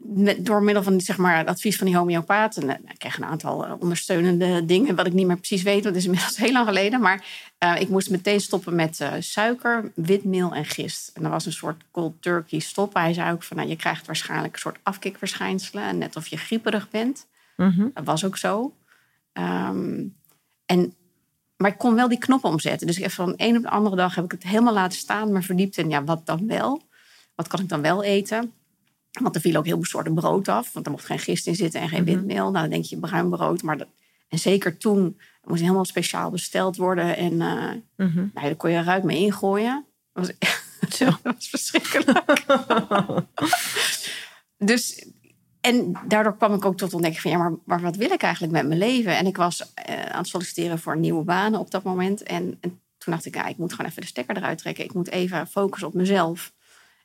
Met, 0.02 0.46
door 0.46 0.62
middel 0.62 0.82
van 0.82 1.00
zeg 1.00 1.16
maar, 1.16 1.36
het 1.36 1.46
advies 1.46 1.76
van 1.76 1.86
die 1.86 1.96
homeopaten. 1.96 2.68
En, 2.68 2.80
ik 2.88 2.98
kreeg 2.98 3.16
een 3.16 3.24
aantal 3.24 3.66
eh, 3.66 3.72
ondersteunende 3.78 4.64
dingen, 4.64 4.94
wat 4.94 5.06
ik 5.06 5.12
niet 5.12 5.26
meer 5.26 5.36
precies 5.36 5.62
weet. 5.62 5.82
want 5.82 5.84
Dat 5.84 5.94
is 5.94 6.04
inmiddels 6.04 6.36
heel 6.36 6.52
lang 6.52 6.66
geleden. 6.66 7.00
Maar 7.00 7.24
eh, 7.58 7.80
ik 7.80 7.88
moest 7.88 8.10
meteen 8.10 8.40
stoppen 8.40 8.74
met 8.74 9.00
eh, 9.00 9.12
suiker, 9.18 9.92
witmeel 9.94 10.54
en 10.54 10.64
gist. 10.64 11.10
En 11.14 11.22
dat 11.22 11.30
was 11.30 11.46
een 11.46 11.52
soort 11.52 11.82
cold 11.90 12.22
turkey 12.22 12.58
stop. 12.58 12.94
Hij 12.94 13.12
zei 13.12 13.32
ook 13.32 13.42
van, 13.42 13.56
nou, 13.56 13.68
je 13.68 13.76
krijgt 13.76 14.06
waarschijnlijk 14.06 14.52
een 14.52 14.60
soort 14.60 14.78
afkikverschijnselen. 14.82 15.98
Net 15.98 16.16
of 16.16 16.26
je 16.26 16.36
grieperig 16.36 16.90
bent. 16.90 17.26
Mhm. 17.56 17.88
Dat 17.94 18.04
was 18.04 18.24
ook 18.24 18.36
zo. 18.36 18.74
Ehm, 19.32 20.04
en, 20.66 20.94
maar 21.56 21.70
ik 21.70 21.78
kon 21.78 21.94
wel 21.94 22.08
die 22.08 22.18
knop 22.18 22.44
omzetten. 22.44 22.86
Dus 22.86 22.96
even 22.96 23.10
van 23.10 23.28
de 23.28 23.34
een 23.36 23.56
op 23.56 23.62
de 23.62 23.70
andere 23.70 23.96
dag 23.96 24.14
heb 24.14 24.24
ik 24.24 24.32
het 24.32 24.42
helemaal 24.42 24.74
laten 24.74 24.98
staan. 24.98 25.32
Me 25.32 25.42
verdiept 25.42 25.76
in, 25.76 25.90
ja, 25.90 26.04
wat 26.04 26.26
dan 26.26 26.46
wel? 26.46 26.82
Wat 27.34 27.48
kan 27.48 27.60
ik 27.60 27.68
dan 27.68 27.82
wel 27.82 28.02
eten? 28.02 28.52
Want 29.20 29.34
er 29.34 29.40
viel 29.40 29.56
ook 29.56 29.64
heel 29.64 29.76
veel 29.76 29.84
soorten 29.84 30.14
brood 30.14 30.48
af. 30.48 30.72
Want 30.72 30.86
er 30.86 30.92
mocht 30.92 31.04
geen 31.04 31.18
gist 31.18 31.46
in 31.46 31.54
zitten 31.54 31.80
en 31.80 31.88
geen 31.88 32.02
Mhm. 32.02 32.14
witmeel. 32.14 32.50
Nou, 32.50 32.52
dan 32.52 32.70
denk 32.70 32.84
je 32.84 32.98
bruin 32.98 33.30
brood. 33.30 33.62
Maar 33.62 33.78
dat, 33.78 33.88
en 34.28 34.38
zeker 34.38 34.76
toen 34.76 35.20
moest 35.44 35.60
helemaal 35.60 35.84
speciaal 35.84 36.30
besteld 36.30 36.76
worden. 36.76 37.16
En 37.16 37.40
eh 37.40 38.06
Mhm. 38.06 38.16
nou, 38.16 38.30
daar 38.46 38.54
kon 38.56 38.70
je 38.70 38.78
eruit 38.78 39.04
mee 39.04 39.18
ingooien. 39.18 39.84
Dat 40.12 40.26
was, 40.38 40.50
Zo. 40.96 41.04
dat 41.22 41.34
was 41.34 41.48
verschrikkelijk. 41.48 42.44
dus, 44.56 45.06
en 45.60 45.92
daardoor 46.08 46.36
kwam 46.36 46.54
ik 46.54 46.64
ook 46.64 46.76
tot 46.76 46.94
ontdekking 46.94 47.22
van... 47.22 47.30
ja, 47.30 47.38
maar, 47.38 47.52
maar 47.64 47.80
wat 47.80 47.96
wil 47.96 48.10
ik 48.10 48.22
eigenlijk 48.22 48.52
met 48.52 48.66
mijn 48.66 48.78
leven? 48.78 49.16
En 49.16 49.26
ik 49.26 49.36
was 49.36 49.72
eh, 49.74 50.02
aan 50.04 50.18
het 50.18 50.28
solliciteren 50.28 50.78
voor 50.78 50.96
nieuwe 50.96 51.24
banen 51.24 51.60
op 51.60 51.70
dat 51.70 51.82
moment. 51.82 52.22
En, 52.22 52.58
en 52.60 52.80
toen 52.98 53.12
dacht 53.12 53.26
ik, 53.26 53.34
ja, 53.34 53.46
ik 53.46 53.56
moet 53.56 53.72
gewoon 53.72 53.90
even 53.90 54.02
de 54.02 54.08
stekker 54.08 54.36
eruit 54.36 54.58
trekken. 54.58 54.84
Ik 54.84 54.94
moet 54.94 55.10
even 55.10 55.46
focussen 55.46 55.88
op 55.88 55.94
mezelf. 55.94 56.52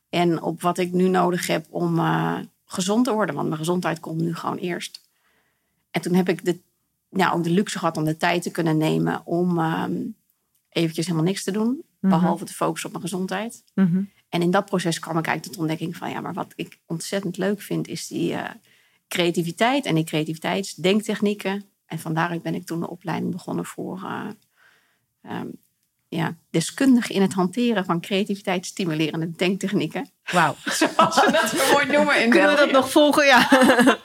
En 0.09 0.41
op 0.41 0.61
wat 0.61 0.77
ik 0.77 0.91
nu 0.91 1.07
nodig 1.07 1.47
heb 1.47 1.65
om 1.69 1.99
eh, 1.99 2.37
gezond 2.65 3.05
te 3.05 3.13
worden. 3.13 3.35
Want 3.35 3.47
mijn 3.47 3.59
gezondheid 3.59 3.99
komt 3.99 4.21
nu 4.21 4.35
gewoon 4.35 4.57
eerst. 4.57 5.01
En 5.91 6.01
toen 6.01 6.13
heb 6.13 6.29
ik 6.29 6.45
de, 6.45 6.59
ja, 7.09 7.31
ook 7.31 7.43
de 7.43 7.49
luxe 7.49 7.79
gehad 7.79 7.97
om 7.97 8.03
de 8.03 8.17
tijd 8.17 8.43
te 8.43 8.51
kunnen 8.51 8.77
nemen... 8.77 9.25
om 9.25 9.59
ehm, 9.59 10.03
eventjes 10.69 11.05
helemaal 11.05 11.27
niks 11.27 11.43
te 11.43 11.51
doen. 11.51 11.83
Mhm. 11.99 12.09
Behalve 12.13 12.45
te 12.45 12.53
focussen 12.53 12.89
op 12.89 12.95
mijn 12.95 13.09
gezondheid. 13.09 13.63
Mhm. 13.73 14.03
En 14.29 14.41
in 14.41 14.51
dat 14.51 14.65
proces 14.65 14.99
kwam 14.99 15.17
ik 15.17 15.25
eigenlijk 15.25 15.43
tot 15.45 15.53
de 15.53 15.59
ontdekking 15.59 15.97
van... 15.97 16.09
ja, 16.09 16.21
maar 16.21 16.33
wat 16.33 16.53
ik 16.55 16.79
ontzettend 16.85 17.37
leuk 17.37 17.61
vind 17.61 17.87
is 17.87 18.07
die 18.07 18.33
eh, 18.33 18.49
creativiteit... 19.07 19.85
en 19.85 19.95
die 19.95 20.03
creativiteitsdenktechnieken. 20.03 21.63
En 21.85 21.99
van 21.99 22.13
daaruit 22.13 22.41
ben 22.41 22.55
ik 22.55 22.65
toen 22.65 22.79
de 22.79 22.89
opleiding 22.89 23.31
begonnen 23.31 23.65
voor... 23.65 24.01
eh, 24.03 24.27
ehm, 25.21 25.47
ja, 26.15 26.35
deskundig 26.49 27.11
in 27.11 27.21
het 27.21 27.33
hanteren 27.33 27.85
van 27.85 28.01
creativiteitsstimulerende 28.01 29.31
denktechnieken. 29.31 30.09
Wauw. 30.31 30.55
Zoals 30.79 31.25
we 31.25 31.31
dat 31.31 31.71
mooi 31.71 31.85
noemen 31.85 32.23
in 32.23 32.29
Kunnen 32.29 32.49
we 32.49 32.55
dat 32.55 32.71
nog 32.71 32.91
volgen? 32.91 33.25
Ja. 33.25 33.47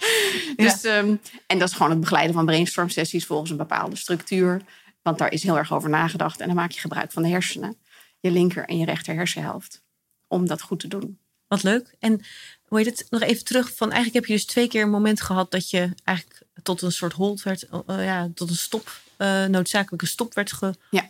Dus, 0.57 0.85
ehm, 0.85 1.17
en 1.47 1.59
dat 1.59 1.69
is 1.69 1.75
gewoon 1.75 1.91
het 1.91 2.01
begeleiden 2.01 2.35
van 2.35 2.47
brainstorm 2.47 2.89
sessies 2.89 3.27
volgens 3.27 3.51
een 3.51 3.57
bepaalde 3.57 3.97
structuur. 3.97 4.63
Want 5.03 5.19
daar 5.19 5.33
is 5.33 5.43
heel 5.43 5.59
erg 5.59 5.73
over 5.73 5.91
nagedacht. 5.91 6.41
En 6.41 6.47
dan 6.47 6.57
maak 6.57 6.71
je 6.71 6.81
gebruik 6.81 7.13
van 7.13 7.23
de 7.23 7.29
hersenen. 7.29 7.77
Je 8.21 8.31
linker 8.31 8.65
en 8.65 8.79
je 8.79 8.85
rechter 8.85 9.15
hersenhelft. 9.15 9.83
Om 10.29 10.47
dat 10.47 10.61
goed 10.61 10.81
te 10.81 10.89
doen. 10.89 11.19
Wat 11.49 11.63
leuk. 11.63 11.95
En 11.99 12.21
hoe 12.65 12.79
heet 12.79 12.87
het? 12.87 13.07
Nog 13.11 13.21
even 13.21 13.45
terug 13.45 13.75
van 13.75 13.91
eigenlijk 13.91 14.15
heb 14.15 14.27
je 14.27 14.33
dus 14.33 14.47
twee 14.47 14.69
keer 14.69 14.83
een 14.83 14.91
moment 14.91 15.21
gehad 15.21 15.51
dat 15.51 15.71
je 15.71 15.93
eigenlijk 16.05 16.43
tot 16.63 16.83
een 16.83 16.93
soort 16.93 17.13
hold 17.13 17.43
werd, 17.43 17.63
eh, 17.63 18.05
ja, 18.05 18.29
tot 18.35 18.51
een 18.51 18.57
stop, 18.57 19.01
eh, 19.17 19.45
noodzakelijke 19.45 20.07
stop 20.07 20.35
werd 20.35 20.53
Ja. 20.91 21.09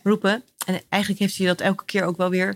En 0.65 0.81
eigenlijk 0.89 1.21
heeft 1.21 1.35
je 1.35 1.45
dat 1.45 1.61
elke 1.61 1.85
keer 1.85 2.03
ook 2.03 2.17
wel 2.17 2.29
weer 2.29 2.55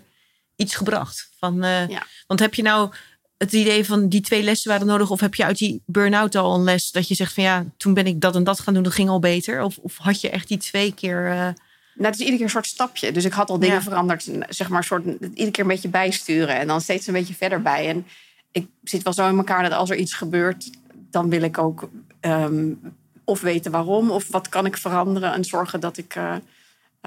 iets 0.56 0.76
gebracht. 0.76 1.30
Van, 1.40 1.64
eh, 1.64 1.88
Ja. 1.90 2.04
Want 2.28 2.40
heb 2.40 2.54
je 2.54 2.62
nou 2.62 2.92
het 3.38 3.54
idee 3.54 3.86
van 3.86 4.10
die 4.10 4.22
twee 4.22 4.44
lessen 4.44 4.72
waren 4.72 4.88
nodig, 4.88 5.10
of 5.10 5.20
heb 5.20 5.36
je 5.36 5.44
uit 5.46 5.58
die 5.58 5.82
burn-out 5.86 6.36
al 6.36 6.56
een 6.56 6.64
les 6.64 6.92
dat 6.92 7.08
je 7.08 7.16
zegt 7.16 7.34
van 7.34 7.44
ja, 7.44 7.66
toen 7.78 7.94
ben 7.94 8.08
ik 8.08 8.22
dat 8.22 8.36
en 8.36 8.44
dat 8.44 8.60
gaan 8.60 8.74
doen, 8.74 8.84
dat 8.84 8.94
ging 8.94 9.10
al 9.10 9.20
beter? 9.20 9.62
Of, 9.62 9.78
of 9.78 9.98
had 9.98 10.22
je 10.22 10.30
echt 10.30 10.48
die 10.48 10.58
twee 10.58 10.94
keer. 10.94 11.26
eh, 11.32 11.50
Nou, 11.98 12.08
het 12.08 12.14
is 12.14 12.20
iedere 12.20 12.36
keer 12.36 12.46
een 12.46 12.52
soort 12.52 12.66
stapje. 12.68 13.12
Dus 13.12 13.26
ik 13.26 13.34
had 13.34 13.50
al 13.50 13.60
dingen 13.60 13.76
Ja. 13.76 13.82
veranderd. 13.82 14.30
Zeg 14.50 14.70
maar, 14.70 14.84
soort, 14.84 15.06
iedere 15.22 15.52
keer 15.52 15.64
een 15.64 15.70
beetje 15.70 15.90
bijsturen. 15.90 16.56
En 16.56 16.68
dan 16.68 16.82
steeds 16.82 17.08
een 17.08 17.14
beetje 17.14 17.34
verder 17.34 17.62
bij. 17.62 17.90
En 17.90 18.06
ik 18.52 18.68
zit 18.84 19.04
wel 19.04 19.14
zo 19.14 19.30
in 19.30 19.38
elkaar 19.38 19.64
dat 19.64 19.72
als 19.72 19.90
er 19.90 19.96
iets 19.98 20.14
gebeurt... 20.14 20.70
dan 21.12 21.30
wil 21.30 21.42
ik 21.42 21.58
ook 21.58 21.90
ehm, 22.20 22.74
of 23.24 23.42
weten 23.42 23.72
waarom... 23.72 24.12
of 24.12 24.28
wat 24.28 24.50
kan 24.50 24.66
ik 24.66 24.78
veranderen. 24.78 25.34
En 25.34 25.44
zorgen 25.46 25.80
dat 25.80 25.98
ik 25.98 26.16
eh, 26.16 26.36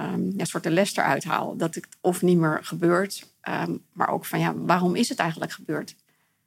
ja, 0.03 0.13
een 0.37 0.47
soort 0.47 0.63
de 0.63 0.71
les 0.71 0.97
eruit 0.97 1.25
haal. 1.25 1.57
Dat 1.57 1.75
het 1.75 1.89
of 2.01 2.23
niet 2.23 2.39
meer 2.39 2.59
gebeurt. 2.63 3.27
ehm, 3.41 3.77
maar 3.93 4.09
ook 4.09 4.25
van, 4.25 4.39
ja, 4.41 4.55
waarom 4.55 4.95
is 4.97 5.09
het 5.09 5.19
eigenlijk 5.19 5.53
gebeurd? 5.53 5.95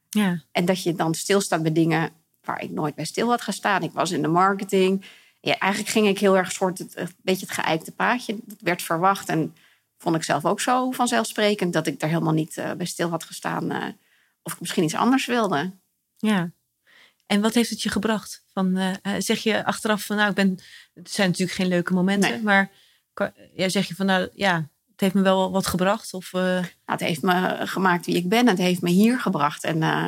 ja. 0.09 0.41
En 0.51 0.65
dat 0.65 0.83
je 0.83 0.93
dan 0.93 1.13
stilstaat 1.13 1.61
bij 1.61 1.71
dingen 1.71 2.09
waar 2.43 2.61
ik 2.61 2.69
nooit 2.69 2.95
bij 2.95 3.05
stil 3.05 3.29
had 3.29 3.41
gestaan. 3.41 3.83
Ik 3.83 3.91
was 3.91 4.11
in 4.11 4.21
de 4.21 4.27
marketing. 4.27 5.05
Ja, 5.41 5.57
eigenlijk 5.57 5.91
ging 5.91 6.07
ik 6.07 6.19
heel 6.19 6.37
erg 6.37 6.51
soort 6.51 6.77
het, 6.77 6.97
een 6.97 7.09
beetje 7.21 7.45
het 7.45 7.55
geëikte 7.55 7.91
paadje. 7.91 8.37
Dat 8.45 8.61
werd 8.61 8.81
verwacht 8.81 9.29
en 9.29 9.55
vond 9.97 10.15
ik 10.15 10.23
zelf 10.23 10.45
ook 10.45 10.61
zo 10.61 10.91
vanzelfsprekend 10.91 11.73
dat 11.73 11.87
ik 11.87 11.99
daar 11.99 12.09
helemaal 12.09 12.33
niet 12.33 12.57
eh, 12.57 12.71
bij 12.71 12.85
stil 12.85 13.09
had 13.09 13.23
gestaan. 13.23 13.71
eh, 13.71 13.87
of 14.43 14.53
ik 14.53 14.59
misschien 14.59 14.83
iets 14.83 14.95
anders 14.95 15.25
wilde. 15.25 15.71
Ja. 16.17 16.51
En 17.25 17.41
wat 17.41 17.53
heeft 17.53 17.69
het 17.69 17.81
je 17.81 17.89
gebracht? 17.89 18.43
Van, 18.53 18.77
eh, 18.77 19.13
zeg 19.17 19.39
je 19.43 19.65
achteraf 19.65 20.05
van, 20.05 20.15
nou, 20.15 20.29
ik 20.29 20.35
ben. 20.35 20.59
Het 20.93 21.11
zijn 21.11 21.27
natuurlijk 21.29 21.57
geen 21.57 21.67
leuke 21.67 21.93
momenten, 21.93 22.29
Nee. 22.31 22.41
maar 22.41 22.71
kan- 23.21 23.43
ja, 23.55 23.69
zeg 23.69 23.87
je 23.87 23.95
van, 23.95 24.05
nou 24.05 24.29
ja, 24.33 24.55
het 24.91 24.99
heeft 25.01 25.13
me 25.13 25.21
wel 25.21 25.51
wat 25.51 25.67
gebracht? 25.67 26.13
Of, 26.13 26.33
eh, 26.33 26.41
Nou, 26.41 26.65
het 26.85 26.99
heeft 26.99 27.21
me 27.21 27.57
gemaakt 27.63 28.05
wie 28.05 28.15
ik 28.15 28.29
ben. 28.29 28.47
Het 28.47 28.57
heeft 28.57 28.81
me 28.81 28.89
hier 28.89 29.19
gebracht. 29.19 29.63
En 29.63 29.83
eh, 29.83 30.07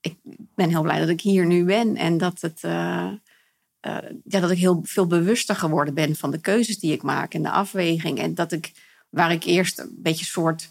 ik 0.00 0.16
ben 0.54 0.68
heel 0.68 0.82
blij 0.82 0.98
dat 1.00 1.08
ik 1.08 1.20
hier 1.20 1.46
nu 1.46 1.64
ben. 1.64 1.96
En 1.96 2.18
dat, 2.18 2.40
het, 2.40 2.62
uh, 2.64 2.72
uh, 3.86 3.98
ja, 4.24 4.40
dat 4.40 4.50
ik 4.50 4.58
heel 4.58 4.80
veel 4.82 5.06
bewuster 5.06 5.56
geworden 5.56 5.94
ben 5.94 6.16
van 6.16 6.30
de 6.30 6.40
keuzes 6.40 6.78
die 6.78 6.92
ik 6.92 7.02
maak 7.02 7.34
en 7.34 7.42
de 7.42 7.50
afweging. 7.50 8.18
En 8.18 8.34
dat 8.34 8.52
ik, 8.52 8.72
waar 9.10 9.32
ik 9.32 9.44
eerst 9.44 9.78
een 9.78 9.96
beetje 9.98 10.24
soort 10.24 10.68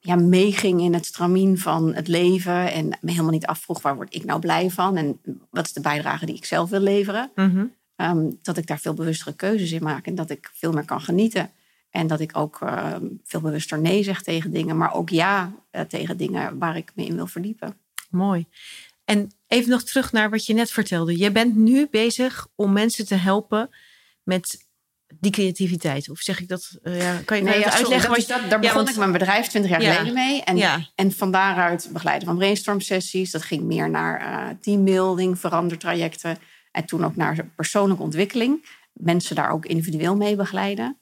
ja, 0.00 0.16
meeging 0.16 0.80
in 0.80 0.94
het 0.94 1.06
stramien 1.06 1.58
van 1.58 1.94
het 1.94 2.08
leven. 2.08 2.72
En 2.72 2.88
me 3.00 3.10
helemaal 3.10 3.30
niet 3.30 3.46
afvroeg 3.46 3.82
waar 3.82 3.94
word 3.94 4.14
ik 4.14 4.24
nou 4.24 4.40
blij 4.40 4.70
van. 4.70 4.96
En 4.96 5.20
wat 5.50 5.66
is 5.66 5.72
de 5.72 5.80
bijdrage 5.80 6.26
die 6.26 6.36
ik 6.36 6.44
zelf 6.44 6.70
wil 6.70 6.80
leveren. 6.80 7.30
Mm 7.34 7.78
um, 8.00 8.38
dat 8.42 8.56
ik 8.56 8.66
daar 8.66 8.78
veel 8.78 8.94
bewustere 8.94 9.32
keuzes 9.32 9.72
in 9.72 9.82
maak. 9.82 10.06
En 10.06 10.14
dat 10.14 10.30
ik 10.30 10.50
veel 10.52 10.72
meer 10.72 10.84
kan 10.84 11.00
genieten. 11.00 11.50
En 11.90 12.06
dat 12.06 12.20
ik 12.20 12.36
ook 12.36 12.60
uh, 12.62 12.96
veel 13.24 13.40
bewuster 13.40 13.80
nee 13.80 14.02
zeg 14.02 14.22
tegen 14.22 14.50
dingen. 14.50 14.76
Maar 14.76 14.94
ook 14.94 15.08
ja 15.08 15.52
uh, 15.72 15.80
tegen 15.80 16.16
dingen 16.16 16.58
waar 16.58 16.76
ik 16.76 16.92
me 16.94 17.04
in 17.04 17.14
wil 17.14 17.26
verdiepen. 17.26 17.76
Mooi. 18.10 18.46
En 19.04 19.30
even 19.46 19.70
nog 19.70 19.82
terug 19.82 20.12
naar 20.12 20.30
wat 20.30 20.46
je 20.46 20.54
net 20.54 20.70
vertelde. 20.70 21.18
Je 21.18 21.30
bent 21.30 21.56
nu 21.56 21.88
bezig 21.90 22.46
om 22.54 22.72
mensen 22.72 23.06
te 23.06 23.14
helpen 23.14 23.70
met 24.22 24.68
die 25.20 25.30
creativiteit? 25.30 26.10
Of 26.10 26.18
zeg 26.18 26.40
ik 26.40 26.48
dat? 26.48 26.78
Uh, 26.82 27.00
ja, 27.00 27.20
kan 27.24 27.36
je 27.36 27.42
nee, 27.42 27.58
ja, 27.58 27.72
uitleggen? 27.72 28.10
Dat, 28.10 28.26
dat, 28.26 28.40
daar 28.40 28.48
ja, 28.50 28.58
begon 28.58 28.74
want, 28.74 28.88
ik 28.88 28.96
mijn 28.96 29.12
bedrijf 29.12 29.46
20 29.46 29.70
jaar 29.70 29.80
geleden 29.80 30.14
mee. 30.14 30.42
En, 30.42 30.88
en 30.94 31.12
van 31.12 31.30
daaruit 31.30 31.88
begeleiden 31.92 32.28
van 32.28 32.36
brainstorm 32.36 32.80
sessies. 32.80 33.30
Dat 33.30 33.42
ging 33.42 33.62
meer 33.62 33.90
naar 33.90 34.20
uh, 34.20 34.48
teambuilding, 34.60 35.38
verandertrajecten. 35.38 36.38
En 36.70 36.84
toen 36.84 37.04
ook 37.04 37.16
naar 37.16 37.46
persoonlijke 37.56 38.02
ontwikkeling. 38.02 38.66
Mensen 38.92 39.36
daar 39.36 39.50
ook 39.50 39.66
individueel 39.66 40.16
mee 40.16 40.36
begeleiden. 40.36 40.98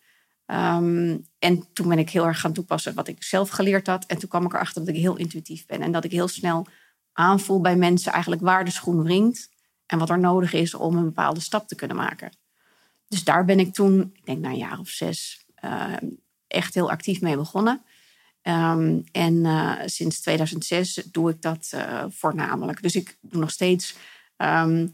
Um, 0.47 1.27
en 1.39 1.73
toen 1.73 1.89
ben 1.89 1.99
ik 1.99 2.11
heel 2.11 2.27
erg 2.27 2.41
gaan 2.41 2.53
toepassen 2.53 2.95
wat 2.95 3.09
ik 3.09 3.23
zelf 3.23 3.49
geleerd 3.49 3.87
had. 3.87 4.05
En 4.07 4.19
toen 4.19 4.29
kwam 4.29 4.45
ik 4.45 4.53
erachter 4.53 4.85
dat 4.85 4.95
ik 4.95 5.01
heel 5.01 5.17
intuïtief 5.17 5.67
ben. 5.67 5.83
En 5.83 5.93
dat 5.93 6.05
ik 6.05 6.11
heel 6.11 6.29
snel 6.29 6.67
aanvoel 7.13 7.61
bij 7.61 7.77
mensen 7.77 8.13
eigenlijk 8.13 8.43
waar 8.43 8.65
de 8.65 8.71
schoen 8.71 9.03
wringt. 9.03 9.51
En 9.87 9.99
wat 9.99 10.11
er 10.11 10.19
nodig 10.19 10.53
is 10.53 10.75
om 10.75 10.97
een 10.97 11.05
bepaalde 11.05 11.41
stap 11.41 11.69
te 11.69 11.75
kunnen 11.75 11.97
maken. 11.97 12.33
Dus 13.09 13.25
daar 13.25 13.45
ben 13.45 13.59
ik 13.59 13.75
toen, 13.75 14.01
ik 14.15 14.27
denk 14.27 14.39
na 14.39 14.49
een 14.49 14.57
jaar 14.57 14.79
of 14.79 14.89
zes, 14.89 15.47
uh, 15.65 15.93
echt 16.47 16.75
heel 16.75 16.91
actief 16.91 17.21
mee 17.21 17.37
begonnen. 17.37 17.83
Um, 18.43 19.05
en 19.13 19.35
uh, 19.35 19.75
sinds 19.85 20.21
2006 20.21 20.95
doe 20.95 21.31
ik 21.31 21.43
dat 21.43 21.71
uh, 21.75 22.05
voornamelijk. 22.09 22.83
Dus 22.83 22.95
ik 22.95 23.17
doe 23.21 23.41
nog 23.41 23.51
steeds 23.51 23.95
um, 24.37 24.93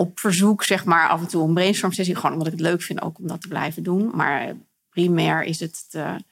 op 0.00 0.18
verzoek, 0.18 0.64
zeg 0.64 0.84
maar, 0.84 1.08
af 1.08 1.20
en 1.20 1.26
toe 1.26 1.48
een 1.48 1.54
brainstorm 1.54 1.92
sessie. 1.92 2.14
Gewoon 2.14 2.32
omdat 2.32 2.46
ik 2.46 2.52
het 2.52 2.62
leuk 2.62 2.82
vind 2.82 3.02
ook 3.02 3.18
om 3.18 3.26
dat 3.26 3.40
te 3.40 3.48
blijven 3.48 3.82
doen. 3.82 4.10
Maar 4.14 4.56
primair 4.90 5.42
is 5.42 5.60
het 5.60 5.86
het 5.90 6.22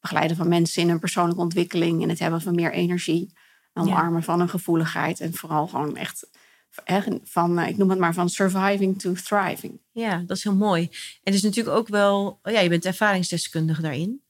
begeleiden 0.00 0.36
van 0.36 0.48
mensen 0.48 0.82
in 0.82 0.88
hun 0.88 0.98
persoonlijke 0.98 1.40
ontwikkeling. 1.40 2.02
En 2.02 2.08
het 2.08 2.18
hebben 2.18 2.40
van 2.40 2.54
meer 2.54 2.72
energie. 2.72 3.32
Omarmen 3.72 4.18
ja. 4.18 4.24
van 4.24 4.38
hun 4.38 4.48
gevoeligheid. 4.48 5.20
En 5.20 5.34
vooral 5.34 5.66
gewoon 5.66 5.96
echt 5.96 6.26
van, 7.24 7.58
ik 7.58 7.76
noem 7.76 7.90
het 7.90 7.98
maar 7.98 8.14
van 8.14 8.28
surviving 8.28 9.00
to 9.00 9.12
thriving. 9.12 9.80
Ja, 9.90 10.22
dat 10.26 10.36
is 10.36 10.42
heel 10.42 10.54
mooi. 10.54 10.82
En 10.82 10.90
het 11.22 11.34
is 11.34 11.42
natuurlijk 11.42 11.76
ook 11.76 11.88
wel, 11.88 12.38
oh 12.42 12.52
ja, 12.52 12.60
je 12.60 12.68
bent 12.68 12.84
ervaringsdeskundige 12.84 13.82
daarin. 13.82 14.22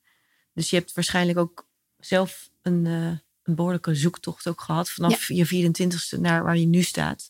Dus 0.53 0.71
je 0.71 0.77
hebt 0.77 0.95
waarschijnlijk 0.95 1.39
ook 1.39 1.69
zelf 1.99 2.51
een, 2.63 2.85
uh, 2.85 3.07
een 3.43 3.55
behoorlijke 3.55 3.95
zoektocht 3.95 4.49
ook 4.49 4.61
gehad 4.61 4.91
vanaf 4.91 5.29
ja. 5.29 5.45
je 5.49 5.71
24ste 5.71 6.21
naar 6.21 6.45
waar 6.45 6.57
je 6.57 6.67
nu 6.67 6.83
staat. 6.83 7.30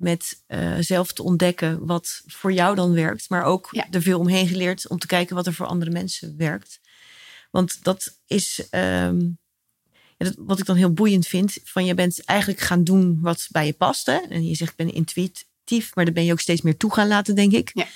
Met 0.00 0.42
uh, 0.48 0.76
zelf 0.80 1.12
te 1.12 1.22
ontdekken 1.22 1.86
wat 1.86 2.22
voor 2.26 2.52
jou 2.52 2.74
dan 2.74 2.92
werkt, 2.92 3.28
maar 3.28 3.44
ook 3.44 3.68
ja. 3.70 3.86
er 3.90 4.02
veel 4.02 4.18
omheen 4.18 4.48
geleerd 4.48 4.88
om 4.88 4.98
te 4.98 5.06
kijken 5.06 5.36
wat 5.36 5.46
er 5.46 5.54
voor 5.54 5.66
andere 5.66 5.90
mensen 5.90 6.34
werkt. 6.36 6.80
Want 7.50 7.84
dat 7.84 8.18
is 8.26 8.68
um, 8.70 9.38
wat 10.38 10.58
ik 10.58 10.64
dan 10.64 10.76
heel 10.76 10.92
boeiend 10.92 11.26
vind, 11.26 11.58
van 11.64 11.84
je 11.84 11.94
bent 11.94 12.24
eigenlijk 12.24 12.60
gaan 12.60 12.84
doen 12.84 13.18
wat 13.20 13.46
bij 13.50 13.66
je 13.66 13.72
past. 13.72 14.06
Hè? 14.06 14.18
En 14.28 14.46
je 14.46 14.54
zegt, 14.54 14.70
ik 14.70 14.76
ben 14.76 14.94
intuïtief, 14.94 15.94
maar 15.94 16.04
daar 16.04 16.14
ben 16.14 16.24
je 16.24 16.32
ook 16.32 16.40
steeds 16.40 16.62
meer 16.62 16.76
toe 16.76 16.92
gaan 16.92 17.08
laten, 17.08 17.34
denk 17.34 17.52
ik. 17.52 17.70
Ja. 17.74 17.86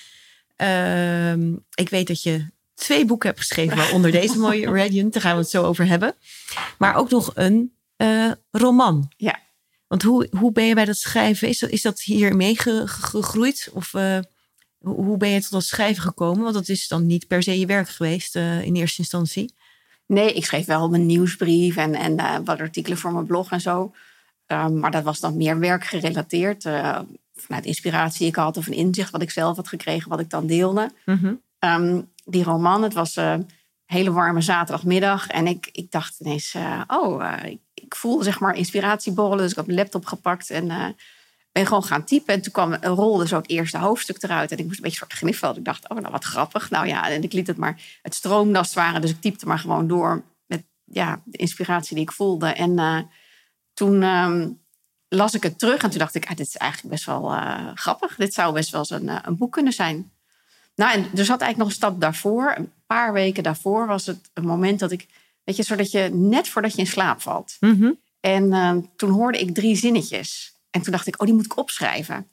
Uh, 1.37 1.54
ik 1.75 1.88
weet 1.88 2.06
dat 2.06 2.23
je 2.23 2.47
twee 2.75 3.04
boeken 3.04 3.28
hebt 3.28 3.40
geschreven, 3.40 3.76
waaronder 3.76 4.11
deze 4.11 4.38
mooie 4.38 4.66
Radiant, 4.80 5.12
daar 5.12 5.23
gaan 5.23 5.35
we 5.35 5.40
het 5.40 5.50
zo 5.50 5.64
over 5.64 5.87
hebben. 5.87 6.14
Maar 6.78 6.94
ook 6.94 7.11
nog 7.11 7.30
een 7.35 7.73
uh, 7.97 8.32
roman. 8.50 9.12
Ja. 9.16 9.40
Want 9.92 10.04
hoe, 10.04 10.28
hoe 10.38 10.52
ben 10.52 10.64
je 10.64 10.75
bij 10.75 10.84
dat 10.84 10.96
schrijven? 10.96 11.49
Is 11.49 11.58
dat, 11.58 11.70
is 11.70 11.82
dat 11.82 12.00
hier 12.00 12.37
meegegroeid? 12.37 13.70
Of 13.72 13.92
uh, 13.92 14.18
hoe 14.78 15.16
ben 15.16 15.28
je 15.28 15.40
tot 15.40 15.50
dat 15.50 15.64
schrijven 15.64 16.02
gekomen? 16.02 16.42
Want 16.42 16.54
dat 16.54 16.68
is 16.68 16.88
dan 16.88 17.06
niet 17.06 17.26
per 17.26 17.42
se 17.42 17.58
je 17.58 17.66
werk 17.66 17.88
geweest 17.88 18.37
uh, 18.37 18.64
in 18.64 18.75
eerste 18.75 18.99
instantie. 18.99 19.54
Nee, 20.06 20.32
ik 20.32 20.44
schreef 20.44 20.66
wel 20.66 20.88
mijn 20.88 21.06
nieuwsbrief 21.06 21.76
en, 21.76 21.94
en 21.94 22.12
uh, 22.12 22.37
wat 22.44 22.61
artikelen 22.61 22.99
voor 22.99 23.12
mijn 23.12 23.26
blog 23.26 23.50
en 23.50 23.61
zo. 23.61 23.94
Um, 24.46 24.78
maar 24.78 24.90
dat 24.90 25.02
was 25.02 25.20
dan 25.20 25.37
meer 25.37 25.58
werkgerelateerd. 25.58 26.64
Uh, 26.64 26.99
vanuit 27.34 27.64
inspiratie 27.64 28.18
die 28.18 28.28
ik 28.28 28.37
had 28.37 28.56
of 28.56 28.66
een 28.66 28.72
inzicht 28.72 29.11
wat 29.11 29.22
ik 29.22 29.30
zelf 29.30 29.56
had 29.56 29.68
gekregen, 29.68 30.08
wat 30.08 30.20
ik 30.20 30.30
dan 30.30 30.46
deelde. 30.46 30.90
Mm 31.04 31.18
-hmm. 31.18 31.40
um, 31.70 32.11
die 32.25 32.44
roman, 32.44 32.82
het 32.82 32.94
was 32.94 33.16
een 33.16 33.49
hele 33.84 34.12
warme 34.12 34.40
zaterdagmiddag. 34.40 35.26
En 35.26 35.46
ik, 35.46 35.68
ik 35.72 35.90
dacht 35.90 36.20
ineens, 36.20 36.56
oh, 36.87 37.32
ik, 37.44 37.61
ik 37.85 37.95
voelde 37.95 38.25
zeg 38.25 38.41
maar 38.41 38.57
inspiratie 38.57 39.12
borrelen. 39.12 39.43
Dus 39.43 39.51
ik 39.51 39.57
heb 39.57 39.67
mijn 39.67 39.79
laptop 39.79 40.07
gepakt 40.07 40.51
en 40.51 40.95
ben 41.53 41.67
gewoon 41.67 41.85
gaan 41.85 42.05
typen. 42.05 42.35
En 42.35 42.43
toen 42.43 42.53
kwam, 42.53 42.75
rolde 42.75 43.27
zo 43.27 43.37
het 43.37 43.49
eerste 43.49 43.79
hoofdstuk 43.79 44.23
eruit. 44.23 44.53
En 44.53 44.59
ik 44.59 44.65
moest 44.65 44.77
een 44.77 44.83
beetje 44.83 44.99
soort 44.99 45.12
gniffelen. 45.12 45.57
Ik 45.57 45.65
dacht, 45.65 45.89
oh, 45.89 45.99
nou 45.99 46.12
wat 46.12 46.25
grappig. 46.25 46.71
Nou 46.71 46.87
ja, 46.87 47.11
en 47.11 47.23
ik 47.23 47.33
liet 47.33 47.47
het 47.47 47.57
maar... 47.57 47.81
Het 48.03 48.15
stroomde 48.15 48.59
als 48.59 48.67
het 48.67 48.77
ware. 48.77 49.01
Dus 49.01 49.11
ik 49.11 49.21
typte 49.21 49.47
maar 49.47 49.59
gewoon 49.59 49.89
door 49.89 50.23
met 50.47 50.65
ja, 50.85 51.21
de 51.25 51.39
inspiratie 51.39 51.95
die 51.95 52.05
ik 52.05 52.12
voelde. 52.12 52.47
En 52.47 52.71
uh, 52.71 53.01
toen 53.75 54.03
um, 54.03 54.61
las 55.09 55.35
ik 55.35 55.43
het 55.43 55.59
terug. 55.59 55.83
En 55.83 55.91
toen 55.91 55.99
dacht 55.99 56.15
ik, 56.15 56.27
ah, 56.29 56.37
dit 56.37 56.47
is 56.47 56.57
eigenlijk 56.57 56.95
best 56.95 57.07
wel 57.07 57.35
grappig. 57.75 58.17
Dit 58.17 58.35
zou 58.35 58.53
best 58.53 58.71
wel 58.71 58.81
eens 58.81 58.91
een, 58.91 59.27
een 59.27 59.37
boek 59.37 59.53
kunnen 59.53 59.73
zijn. 59.73 60.12
Nou, 60.75 60.93
en 60.93 61.01
er 61.01 61.25
zat 61.25 61.41
eigenlijk 61.41 61.57
nog 61.57 61.69
een 61.69 61.75
stap 61.75 62.01
daarvoor. 62.01 62.55
Een 62.57 62.73
paar 62.87 63.12
weken 63.12 63.43
daarvoor 63.43 63.87
was 63.87 64.07
het 64.07 64.31
een 64.35 64.47
moment 64.47 64.79
dat 64.79 64.91
ik... 64.91 65.07
Weet 65.44 65.56
je, 65.56 65.62
zodat 65.62 65.90
je 65.90 66.11
net 66.12 66.49
voordat 66.49 66.72
je 66.72 66.78
in 66.78 66.87
slaap 66.87 67.20
valt. 67.20 67.56
Mm 67.61 67.80
-hmm. 67.80 68.00
En 68.20 68.90
toen 68.96 69.11
hoorde 69.11 69.38
ik 69.38 69.54
drie 69.54 69.76
zinnetjes... 69.76 70.52
En 70.72 70.82
toen 70.82 70.92
dacht 70.92 71.06
ik, 71.06 71.20
oh, 71.20 71.26
die 71.26 71.34
moet 71.34 71.44
ik 71.44 71.56
opschrijven. 71.56 72.28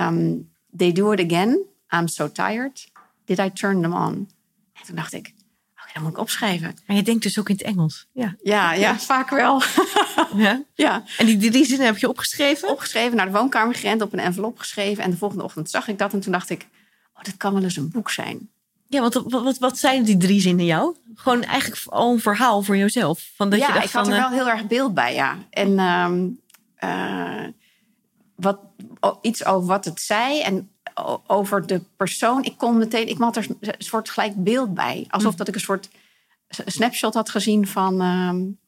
Um, 0.00 0.50
they 0.76 0.92
do 0.92 1.12
it 1.12 1.20
again. 1.20 1.58
I'm 1.94 2.08
so 2.08 2.32
tired. 2.32 2.90
Did 3.24 3.38
I 3.38 3.52
turn 3.52 3.82
them 3.82 3.92
on? 3.92 4.30
En 4.72 4.84
toen 4.86 4.96
dacht 4.96 5.12
ik, 5.12 5.34
oh, 5.76 5.94
dat 5.94 6.02
moet 6.02 6.12
ik 6.12 6.18
opschrijven. 6.18 6.76
En 6.86 6.96
je 6.96 7.02
denkt 7.02 7.22
dus 7.22 7.38
ook 7.38 7.48
in 7.48 7.54
het 7.54 7.64
Engels? 7.64 8.06
Ja, 8.12 8.36
ja, 8.42 8.72
ja, 8.72 8.98
vaak 8.98 9.30
wel. 9.30 9.62
ja? 10.44 10.62
ja. 10.74 11.04
En 11.18 11.26
die 11.26 11.50
drie 11.50 11.64
zinnen 11.64 11.86
heb 11.86 11.98
je 11.98 12.08
opgeschreven? 12.08 12.68
Opgeschreven, 12.68 13.16
naar 13.16 13.26
de 13.26 13.32
woonkamer 13.32 13.74
gerend, 13.74 14.02
op 14.02 14.12
een 14.12 14.18
envelop 14.18 14.58
geschreven. 14.58 15.04
En 15.04 15.10
de 15.10 15.16
volgende 15.16 15.44
ochtend 15.44 15.70
zag 15.70 15.88
ik 15.88 15.98
dat 15.98 16.12
en 16.12 16.20
toen 16.20 16.32
dacht 16.32 16.50
ik, 16.50 16.66
oh, 17.14 17.22
dat 17.22 17.36
kan 17.36 17.52
wel 17.54 17.62
eens 17.62 17.76
een 17.76 17.90
boek 17.90 18.10
zijn. 18.10 18.50
Ja, 18.88 19.00
want 19.00 19.14
wat, 19.14 19.42
wat, 19.42 19.58
wat 19.58 19.78
zijn 19.78 20.02
die 20.02 20.16
drie 20.16 20.40
zinnen 20.40 20.64
jou? 20.64 20.96
Gewoon 21.14 21.42
eigenlijk 21.42 21.82
al 21.86 22.12
een 22.12 22.20
verhaal 22.20 22.62
voor 22.62 22.76
jezelf. 22.76 23.30
Van 23.36 23.50
dat 23.50 23.58
ja, 23.58 23.66
je 23.66 23.72
dacht 23.72 23.86
ik 23.86 23.92
had 23.92 24.04
van, 24.04 24.14
er 24.14 24.20
uh... 24.20 24.28
wel 24.28 24.38
heel 24.38 24.48
erg 24.48 24.66
beeld 24.66 24.94
bij, 24.94 25.14
ja. 25.14 25.36
En 25.50 25.78
um, 25.78 26.40
uh, 26.84 27.46
wat, 28.36 28.58
iets 29.22 29.44
over 29.44 29.66
wat 29.68 29.84
het 29.84 30.00
zei 30.00 30.40
en 30.40 30.70
over 31.26 31.66
de 31.66 31.80
persoon. 31.96 32.44
Ik 32.44 32.58
kon 32.58 32.78
meteen, 32.78 33.08
ik 33.08 33.18
had 33.18 33.36
er 33.36 33.46
een 33.60 33.74
soort 33.78 34.10
gelijk 34.10 34.44
beeld 34.44 34.74
bij. 34.74 35.06
Alsof 35.08 35.34
dat 35.34 35.48
ik 35.48 35.54
een 35.54 35.60
soort 35.60 35.88
snapshot 36.48 37.14
had 37.14 37.30
gezien 37.30 37.66
van, 37.66 38.00
um, 38.00 38.58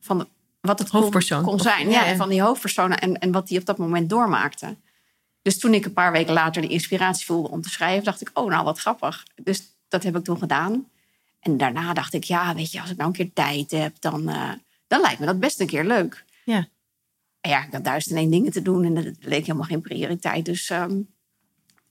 van 0.00 0.28
wat 0.60 0.78
het 0.78 0.88
hoofdpersoon. 0.88 1.42
kon, 1.42 1.50
kon 1.50 1.60
zijn. 1.60 1.90
Ja, 1.90 2.04
ja, 2.04 2.16
van 2.16 2.28
die 2.28 2.42
hoofdpersoon 2.42 2.94
en, 2.94 3.18
en 3.18 3.32
wat 3.32 3.48
die 3.48 3.58
op 3.58 3.66
dat 3.66 3.78
moment 3.78 4.08
doormaakte. 4.08 4.76
Dus 5.42 5.58
toen 5.58 5.74
ik 5.74 5.84
een 5.84 5.92
paar 5.92 6.12
weken 6.12 6.32
later 6.32 6.62
de 6.62 6.68
inspiratie 6.68 7.26
voelde 7.26 7.48
om 7.48 7.62
te 7.62 7.68
schrijven, 7.68 8.04
dacht 8.04 8.20
ik, 8.20 8.30
oh, 8.34 8.50
nou 8.50 8.64
wat 8.64 8.78
grappig. 8.78 9.26
Dus 9.42 9.62
dat 9.88 10.02
heb 10.02 10.16
ik 10.16 10.24
toen 10.24 10.38
gedaan. 10.38 10.88
En 11.40 11.56
daarna 11.56 11.92
dacht 11.92 12.14
ik, 12.14 12.24
ja, 12.24 12.54
weet 12.54 12.72
je, 12.72 12.80
als 12.80 12.90
ik 12.90 12.96
nou 12.96 13.08
een 13.08 13.16
keer 13.16 13.32
tijd 13.32 13.70
heb, 13.70 14.00
dan, 14.00 14.28
uh, 14.28 14.52
dan 14.86 15.00
lijkt 15.00 15.18
me 15.18 15.26
dat 15.26 15.40
best 15.40 15.60
een 15.60 15.66
keer 15.66 15.84
leuk. 15.84 16.24
Ja. 16.44 16.66
En 17.40 17.50
ja, 17.50 17.64
ik 17.64 17.72
had 17.72 17.84
duizend 17.84 18.14
en 18.14 18.20
één 18.20 18.30
dingen 18.30 18.52
te 18.52 18.62
doen 18.62 18.84
en 18.84 18.94
dat 18.94 19.04
leek 19.20 19.46
helemaal 19.46 19.66
geen 19.66 19.80
prioriteit. 19.80 20.44
Dus 20.44 20.70
um, 20.70 21.08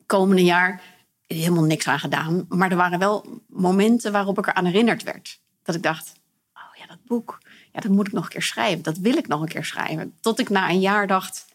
komende 0.05 0.43
jaar 0.43 0.81
helemaal 1.27 1.63
niks 1.63 1.87
aan 1.87 1.99
gedaan. 1.99 2.45
Maar 2.49 2.71
er 2.71 2.77
waren 2.77 2.99
wel 2.99 3.41
momenten 3.47 4.11
waarop 4.11 4.37
ik 4.37 4.47
er 4.47 4.53
aan 4.53 4.65
herinnerd 4.65 5.03
werd. 5.03 5.39
Dat 5.63 5.75
ik 5.75 5.83
dacht, 5.83 6.13
oh 6.53 6.77
ja, 6.77 6.85
dat 6.85 7.05
boek, 7.05 7.41
ja, 7.71 7.79
dat 7.79 7.91
moet 7.91 8.07
ik 8.07 8.13
nog 8.13 8.23
een 8.23 8.29
keer 8.29 8.41
schrijven. 8.41 8.83
Dat 8.83 8.97
wil 8.97 9.17
ik 9.17 9.27
nog 9.27 9.41
een 9.41 9.47
keer 9.47 9.65
schrijven. 9.65 10.17
Tot 10.21 10.39
ik 10.39 10.49
na 10.49 10.69
een 10.69 10.79
jaar 10.79 11.07
dacht, 11.07 11.45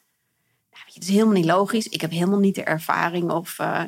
weet 0.85 0.95
je, 0.95 1.01
het 1.01 1.09
is 1.09 1.15
helemaal 1.15 1.35
niet 1.35 1.45
logisch. 1.45 1.87
Ik 1.87 2.01
heb 2.01 2.11
helemaal 2.11 2.39
niet 2.39 2.55
de 2.55 2.63
ervaring 2.63 3.31
of 3.31 3.59
uh, 3.59 3.83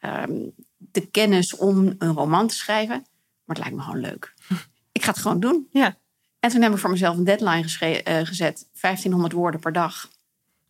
um, 0.00 0.52
de 0.76 1.06
kennis 1.06 1.56
om 1.56 1.94
een 1.98 2.12
roman 2.12 2.46
te 2.46 2.54
schrijven. 2.54 3.06
Maar 3.44 3.56
het 3.56 3.58
lijkt 3.58 3.76
me 3.76 3.82
gewoon 3.82 4.00
leuk. 4.00 4.34
ik 4.92 5.02
ga 5.02 5.10
het 5.10 5.20
gewoon 5.20 5.40
doen. 5.40 5.68
Ja. 5.70 5.98
En 6.40 6.50
toen 6.50 6.62
heb 6.62 6.72
ik 6.72 6.78
voor 6.78 6.90
mezelf 6.90 7.16
een 7.16 7.24
deadline 7.24 7.60
uh, 7.60 8.26
gezet. 8.26 8.68
1500 8.80 9.32
woorden 9.32 9.60
per 9.60 9.72
dag. 9.72 10.08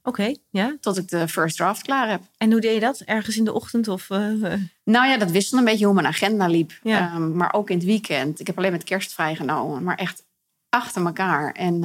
Oké, 0.02 0.20
okay, 0.20 0.38
ja. 0.50 0.76
Tot 0.80 0.98
ik 0.98 1.08
de 1.08 1.28
first 1.28 1.56
draft 1.56 1.82
klaar 1.82 2.08
heb. 2.08 2.22
En 2.36 2.50
hoe 2.52 2.60
deed 2.60 2.74
je 2.74 2.80
dat? 2.80 3.00
Ergens 3.00 3.36
in 3.36 3.44
de 3.44 3.52
ochtend? 3.52 3.88
Of, 3.88 4.10
uh... 4.10 4.52
Nou 4.84 5.08
ja, 5.08 5.16
dat 5.16 5.30
wisselde 5.30 5.64
een 5.64 5.70
beetje 5.70 5.84
hoe 5.84 5.94
mijn 5.94 6.06
agenda 6.06 6.46
liep. 6.46 6.78
Ja. 6.82 7.14
Um, 7.14 7.36
maar 7.36 7.52
ook 7.52 7.70
in 7.70 7.76
het 7.76 7.86
weekend. 7.86 8.40
Ik 8.40 8.46
heb 8.46 8.58
alleen 8.58 8.72
met 8.72 8.84
kerst 8.84 9.12
vrijgenomen. 9.12 9.82
Maar 9.82 9.96
echt 9.96 10.24
achter 10.68 11.04
elkaar. 11.04 11.52
En 11.52 11.84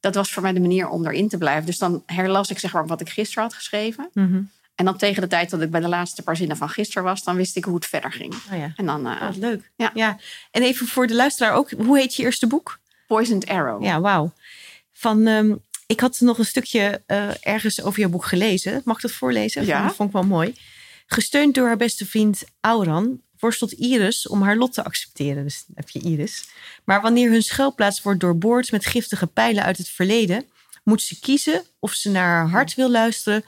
dat 0.00 0.14
was 0.14 0.32
voor 0.32 0.42
mij 0.42 0.52
de 0.52 0.60
manier 0.60 0.88
om 0.88 1.06
erin 1.06 1.28
te 1.28 1.38
blijven. 1.38 1.66
Dus 1.66 1.78
dan 1.78 2.02
herlas 2.06 2.50
ik 2.50 2.58
zeg 2.58 2.72
maar 2.72 2.86
wat 2.86 3.00
ik 3.00 3.08
gisteren 3.08 3.42
had 3.42 3.54
geschreven. 3.54 4.10
Mhm. 4.12 4.42
En 4.74 4.84
dan 4.84 4.96
tegen 4.96 5.22
de 5.22 5.28
tijd 5.28 5.50
dat 5.50 5.60
ik 5.60 5.70
bij 5.70 5.80
de 5.80 5.88
laatste 5.88 6.22
paar 6.22 6.36
zinnen 6.36 6.56
van 6.56 6.68
gisteren 6.68 7.02
was, 7.02 7.24
dan 7.24 7.36
wist 7.36 7.56
ik 7.56 7.64
hoe 7.64 7.74
het 7.74 7.86
verder 7.86 8.12
ging. 8.12 8.34
Oh 8.34 8.58
ja. 8.58 8.72
En 8.76 8.86
dan 8.86 9.06
eh, 9.06 9.22
Ah, 9.22 9.36
leuk. 9.36 9.70
Ja. 9.76 10.16
En 10.50 10.62
even 10.62 10.86
voor 10.86 11.06
de 11.06 11.14
luisteraar 11.14 11.52
ook. 11.52 11.70
Hoe 11.70 11.98
heet 11.98 12.14
je 12.16 12.22
eerste 12.22 12.46
boek? 12.46 12.78
Poisoned 13.06 13.48
Arrow. 13.48 13.82
Ja, 13.82 14.00
wauw. 14.00 14.32
Van, 14.92 15.26
ehm, 15.26 15.54
ik 15.86 16.00
had 16.00 16.20
nog 16.20 16.38
een 16.38 16.44
stukje 16.44 17.02
eh, 17.06 17.28
ergens 17.40 17.82
over 17.82 18.00
jouw 18.00 18.08
boek 18.08 18.24
gelezen. 18.24 18.82
Mag 18.84 18.96
ik 18.96 19.02
dat 19.02 19.12
voorlezen? 19.12 19.66
Ja. 19.66 19.86
Dat 19.86 19.94
vond 19.94 20.08
ik 20.08 20.14
wel 20.14 20.24
mooi. 20.24 20.54
Gesteund 21.06 21.54
door 21.54 21.66
haar 21.66 21.76
beste 21.76 22.06
vriend 22.06 22.44
Auran 22.60 23.20
worstelt 23.40 23.72
Iris 23.72 24.28
om 24.28 24.42
haar 24.42 24.56
lot 24.56 24.72
te 24.72 24.84
accepteren. 24.84 25.42
Dus 25.42 25.64
dan 25.66 25.76
heb 25.76 25.88
je 25.88 26.00
Iris. 26.00 26.48
Maar 26.84 27.00
wanneer 27.00 27.30
hun 27.30 27.42
schuilplaats 27.42 28.02
wordt 28.02 28.20
doorboord 28.20 28.70
met 28.70 28.86
giftige 28.86 29.26
pijlen 29.26 29.64
uit 29.64 29.78
het 29.78 29.88
verleden, 29.88 30.44
moet 30.84 31.02
ze 31.02 31.20
kiezen 31.20 31.64
of 31.78 31.92
ze 31.92 32.10
naar 32.10 32.28
haar 32.28 32.48
hart 32.48 32.74
wil 32.74 32.90
luisteren 32.90 33.44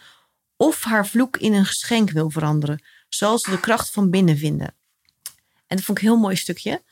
of 0.56 0.84
haar 0.84 1.06
vloek 1.06 1.36
in 1.36 1.52
een 1.52 1.66
geschenk 1.66 2.10
wil 2.10 2.30
veranderen, 2.30 2.82
zoals 3.08 3.42
ze 3.42 3.50
de 3.50 3.60
kracht 3.60 3.90
van 3.90 4.10
binnen 4.10 4.36
vinden. 4.36 4.74
En 5.66 5.76
dat 5.76 5.84
vond 5.84 5.98
ik 5.98 6.04
een 6.04 6.10
heel 6.10 6.20
mooi 6.20 6.36
stukje. 6.36 6.82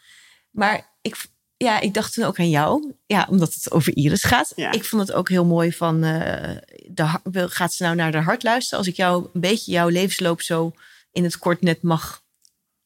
Maar 0.50 0.88
ik, 1.00 1.16
ja, 1.56 1.80
ik 1.80 1.94
dacht 1.94 2.12
toen 2.12 2.24
ook 2.24 2.38
aan 2.38 2.50
jou. 2.50 2.94
Ja, 3.06 3.26
omdat 3.30 3.54
het 3.54 3.70
over 3.70 3.96
Iris 3.96 4.22
gaat. 4.22 4.52
Ja. 4.56 4.72
Ik 4.72 4.84
vond 4.84 5.02
het 5.06 5.12
ook 5.16 5.28
heel 5.28 5.44
mooi 5.44 5.72
van... 5.72 6.04
eh, 6.04 6.56
de, 6.86 7.48
gaat 7.48 7.72
ze 7.72 7.82
nou 7.82 7.96
naar 7.96 8.12
haar 8.12 8.22
hart 8.22 8.42
luisteren? 8.42 8.78
Als 8.78 8.88
ik 8.88 8.96
jou 8.96 9.28
een 9.32 9.40
beetje 9.40 9.72
jouw 9.72 9.88
levensloop 9.88 10.42
zo 10.42 10.72
in 11.12 11.24
het 11.24 11.38
kort 11.38 11.62
net 11.62 11.82
mag 11.82 12.22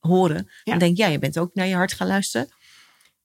horen. 0.07 0.51
Ja. 0.65 0.71
Dan 0.71 0.79
denk 0.79 0.91
ik, 0.93 0.97
ja, 0.99 1.07
je 1.07 1.19
bent 1.19 1.39
ook 1.39 1.55
naar 1.55 1.67
je 1.67 1.75
hart 1.75 1.93
gaan 1.93 2.07
luisteren. 2.07 2.49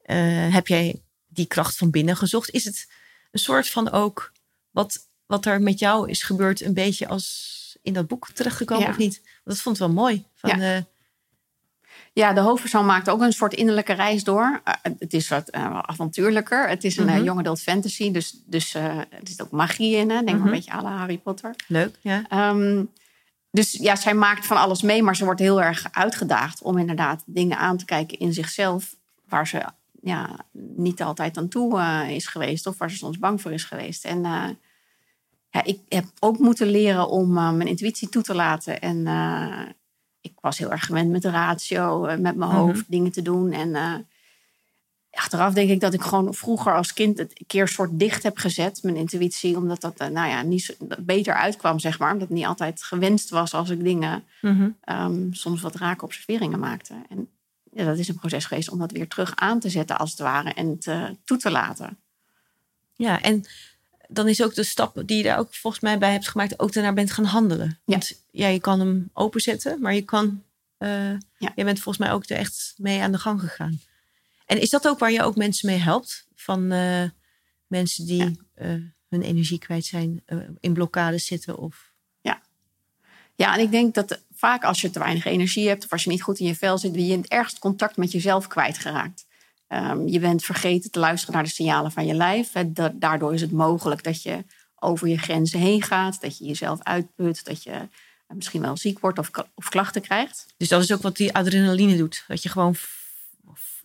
Eh, 0.01 0.53
heb 0.53 0.67
jij 0.67 1.01
die 1.27 1.45
kracht 1.45 1.75
van 1.77 1.89
binnen 1.89 2.17
gezocht? 2.17 2.49
Is 2.49 2.65
het 2.65 2.91
een 3.31 3.39
soort 3.39 3.69
van 3.69 3.91
ook... 3.91 4.31
Wat, 4.71 4.97
wat 5.25 5.45
er 5.45 5.61
met 5.61 5.79
jou 5.79 6.09
is 6.09 6.23
gebeurd 6.23 6.61
een 6.61 6.73
beetje 6.73 7.07
als 7.07 7.57
in 7.81 7.93
dat 7.93 8.07
boek 8.07 8.29
terechtgekomen 8.33 8.83
Ja. 8.83 8.89
of 8.89 8.97
niet? 8.97 9.15
Want 9.23 9.29
dat 9.43 9.59
vond 9.61 9.75
ik 9.75 9.81
wel 9.81 9.91
mooi. 9.93 10.25
Van, 10.35 10.49
eh, 10.61 10.77
Ja, 12.13 12.33
de 12.33 12.39
hoofdpersoon 12.41 12.85
maakt 12.85 13.09
ook 13.09 13.21
een 13.21 13.33
soort 13.33 13.53
innerlijke 13.53 13.93
reis 13.93 14.23
door. 14.23 14.61
Eh, 14.63 14.73
het 14.99 15.13
is 15.13 15.27
wat 15.27 15.49
eh, 15.49 15.79
avontuurlijker. 15.81 16.69
Het 16.69 16.83
is 16.83 16.97
een 16.97 17.05
Mhm. 17.05 17.15
eh, 17.17 17.23
young 17.23 17.39
adult 17.39 17.61
fantasy, 17.61 18.11
dus, 18.11 18.35
dus 18.45 18.73
eh, 18.75 18.97
er 18.97 19.07
zit 19.23 19.41
ook 19.41 19.51
magie 19.51 19.95
in. 19.95 20.09
Hè? 20.09 20.15
Denk 20.15 20.25
maar 20.25 20.35
Mhm. 20.35 20.45
een 20.47 20.51
beetje 20.53 20.71
à 20.73 20.81
la 20.81 20.97
Harry 20.97 21.17
Potter. 21.17 21.55
leuk, 21.67 21.95
ja. 22.01 22.23
Ehm, 22.29 22.83
dus 23.51 23.71
ja, 23.71 23.95
zij 23.95 24.13
maakt 24.13 24.45
van 24.45 24.57
alles 24.57 24.81
mee, 24.81 25.03
maar 25.03 25.15
ze 25.15 25.25
wordt 25.25 25.39
heel 25.39 25.61
erg 25.61 25.87
uitgedaagd 25.91 26.61
om 26.61 26.77
inderdaad 26.77 27.23
dingen 27.25 27.57
aan 27.57 27.77
te 27.77 27.85
kijken 27.85 28.19
in 28.19 28.33
zichzelf 28.33 28.95
waar 29.27 29.47
ze 29.47 29.65
ja, 30.01 30.45
niet 30.75 31.01
altijd 31.01 31.37
aan 31.37 31.47
toe 31.47 31.79
eh, 31.79 32.09
is 32.09 32.27
geweest 32.27 32.67
of 32.67 32.77
waar 32.77 32.91
ze 32.91 32.97
soms 32.97 33.19
bang 33.19 33.41
voor 33.41 33.51
is 33.51 33.63
geweest. 33.63 34.05
En 34.05 34.25
eh, 34.25 34.49
ja, 35.51 35.63
ik 35.63 35.79
heb 35.89 36.05
ook 36.19 36.37
moeten 36.39 36.67
leren 36.67 37.09
om 37.09 37.37
eh, 37.37 37.51
mijn 37.51 37.69
intuïtie 37.69 38.09
toe 38.09 38.23
te 38.23 38.35
laten. 38.35 38.81
En 38.81 39.07
ik 40.21 40.33
was 40.41 40.57
heel 40.57 40.71
erg 40.71 40.85
gewend 40.85 41.11
met 41.11 41.21
de 41.21 41.29
ratio, 41.29 42.01
met 42.01 42.21
mijn 42.21 42.37
Mhm. 42.39 42.55
hoofd 42.55 42.83
dingen 42.87 43.11
te 43.11 43.21
doen. 43.21 43.51
En 43.51 44.07
achteraf 45.11 45.53
denk 45.53 45.69
ik 45.69 45.79
dat 45.79 45.93
ik 45.93 46.01
gewoon 46.01 46.33
vroeger 46.33 46.75
als 46.75 46.93
kind 46.93 47.17
het 47.17 47.31
een 47.39 47.45
keer 47.47 47.67
soort 47.67 47.99
dicht 47.99 48.23
heb 48.23 48.37
gezet, 48.37 48.83
mijn 48.83 48.95
intuïtie, 48.95 49.57
omdat 49.57 49.81
dat 49.81 49.97
eh, 49.97 50.07
nou 50.07 50.29
ja, 50.29 50.41
niet 50.41 50.63
zo, 50.63 50.73
beter 50.99 51.33
uitkwam, 51.33 51.79
zeg 51.79 51.99
maar. 51.99 52.11
Omdat 52.11 52.27
het 52.27 52.37
niet 52.37 52.45
altijd 52.45 52.83
gewenst 52.83 53.29
was 53.29 53.53
als 53.53 53.69
ik 53.69 53.83
dingen 53.83 54.23
Mhm. 54.41 54.69
ehm, 54.81 55.31
soms 55.31 55.61
wat 55.61 55.75
rake 55.75 56.03
observeringen 56.05 56.59
maakte. 56.59 56.93
En 57.09 57.27
ja, 57.71 57.85
dat 57.85 57.97
is 57.97 58.07
een 58.07 58.19
proces 58.19 58.45
geweest 58.45 58.69
om 58.69 58.79
dat 58.79 58.91
weer 58.91 59.07
terug 59.07 59.35
aan 59.35 59.59
te 59.59 59.69
zetten, 59.69 59.97
als 59.97 60.09
het 60.11 60.19
ware, 60.19 60.53
en 60.53 60.79
te, 60.79 61.15
toe 61.23 61.37
te 61.37 61.51
laten. 61.51 61.97
Ja, 62.95 63.21
en 63.21 63.45
dan 64.07 64.27
is 64.27 64.43
ook 64.43 64.53
de 64.53 64.63
stap 64.63 65.01
die 65.05 65.17
je 65.17 65.23
daar 65.23 65.37
ook 65.37 65.55
volgens 65.55 65.83
mij 65.83 65.97
bij 65.97 66.11
hebt 66.11 66.27
gemaakt, 66.27 66.59
ook 66.59 66.73
daarna 66.73 66.93
bent 66.93 67.11
gaan 67.11 67.25
handelen. 67.25 67.79
Want 67.85 68.23
ja, 68.31 68.47
je 68.47 68.59
kan 68.59 68.79
hem 68.79 69.09
openzetten, 69.13 69.81
maar 69.81 69.93
je 69.93 70.01
kan. 70.01 70.43
Ja. 71.37 71.51
Je 71.55 71.63
bent 71.63 71.79
volgens 71.79 71.97
mij 71.97 72.11
ook 72.11 72.29
er 72.29 72.37
echt 72.37 72.73
mee 72.77 73.01
aan 73.01 73.11
de 73.11 73.17
gang 73.17 73.39
gegaan. 73.39 73.79
En 74.49 74.61
is 74.61 74.69
dat 74.69 74.87
ook 74.87 74.99
waar 74.99 75.11
je 75.11 75.23
ook 75.23 75.35
mensen 75.35 75.69
mee 75.69 75.77
helpt? 75.77 76.27
Van 76.35 76.71
eh, 76.71 77.03
mensen 77.67 78.05
die 78.05 78.23
Ja. 78.23 78.31
eh, 78.53 78.67
hun 79.09 79.21
energie 79.21 79.59
kwijt 79.59 79.85
zijn, 79.85 80.21
eh, 80.25 80.37
in 80.59 80.73
blokkades 80.73 81.25
zitten 81.25 81.57
of. 81.57 81.87
Ja, 83.35 83.53
en 83.53 83.59
ik 83.61 83.71
denk 83.71 83.93
dat 83.93 84.23
vaak 84.35 84.63
als 84.63 84.81
je 84.81 84.89
te 84.89 84.99
weinig 84.99 85.25
energie 85.25 85.67
hebt 85.67 85.83
of 85.83 85.91
als 85.91 86.03
je 86.03 86.09
niet 86.09 86.21
goed 86.21 86.39
in 86.39 86.45
je 86.45 86.55
vel 86.55 86.77
zit, 86.77 86.91
ben 86.91 87.05
je 87.05 87.13
in 87.13 87.21
het 87.21 87.29
ergst 87.31 87.59
contact 87.59 87.97
met 87.97 88.11
jezelf 88.11 88.47
kwijtgeraakt. 88.47 89.25
Ehm, 89.67 90.07
je 90.07 90.19
bent 90.19 90.43
vergeten 90.43 90.91
te 90.91 90.99
luisteren 90.99 91.35
naar 91.35 91.43
de 91.43 91.49
signalen 91.49 91.91
van 91.91 92.05
je 92.05 92.13
lijf. 92.13 92.51
Da- 92.67 92.93
daardoor 92.95 93.33
is 93.33 93.41
het 93.41 93.51
mogelijk 93.51 94.03
dat 94.03 94.23
je 94.23 94.43
over 94.75 95.07
je 95.07 95.17
grenzen 95.17 95.59
heen 95.59 95.81
gaat, 95.83 96.21
dat 96.21 96.37
je 96.37 96.45
jezelf 96.45 96.79
uitput, 96.83 97.43
dat 97.45 97.63
je 97.63 97.87
misschien 98.27 98.61
wel 98.61 98.77
ziek 98.77 98.99
wordt 98.99 99.19
of, 99.19 99.29
of 99.55 99.69
klachten 99.69 100.01
krijgt. 100.01 100.45
Dus 100.57 100.67
dat 100.67 100.83
is 100.83 100.91
ook 100.93 101.01
wat 101.01 101.15
die 101.17 101.33
adrenaline 101.33 101.97
doet. 101.97 102.23
Dat 102.27 102.43
je 102.43 102.49
gewoon 102.49 102.75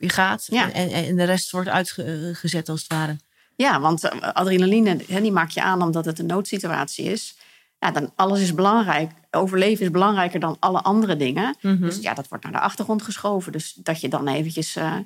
gaat 0.08 0.46
Ja. 0.50 0.72
en, 0.72 0.90
en 0.90 1.16
de 1.16 1.24
rest 1.24 1.50
wordt 1.50 1.68
uitgezet 1.68 2.68
als 2.68 2.82
het 2.82 2.92
ware. 2.92 3.16
Ja, 3.56 3.80
want 3.80 4.04
eh, 4.04 4.20
adrenaline 4.32 4.96
die 5.06 5.32
maak 5.32 5.50
je 5.50 5.62
aan 5.62 5.82
omdat 5.82 6.04
het 6.04 6.18
een 6.18 6.26
noodsituatie 6.26 7.04
is. 7.04 7.36
Ja, 7.78 7.90
dan 7.90 8.12
alles 8.16 8.40
is 8.40 8.54
belangrijk. 8.54 9.10
Overleven 9.30 9.84
is 9.84 9.90
belangrijker 9.90 10.40
dan 10.40 10.56
alle 10.60 10.82
andere 10.82 11.16
dingen. 11.16 11.56
Mhm. 11.60 11.80
Dus 11.80 11.98
ja, 12.00 12.14
dat 12.14 12.28
wordt 12.28 12.44
naar 12.44 12.52
de 12.52 12.60
achtergrond 12.60 13.02
geschoven. 13.02 13.52
Dus 13.52 13.72
dat 13.72 14.00
je 14.00 14.08
dan 14.08 14.28
eventjes 14.28 14.76
eh, 14.76 14.96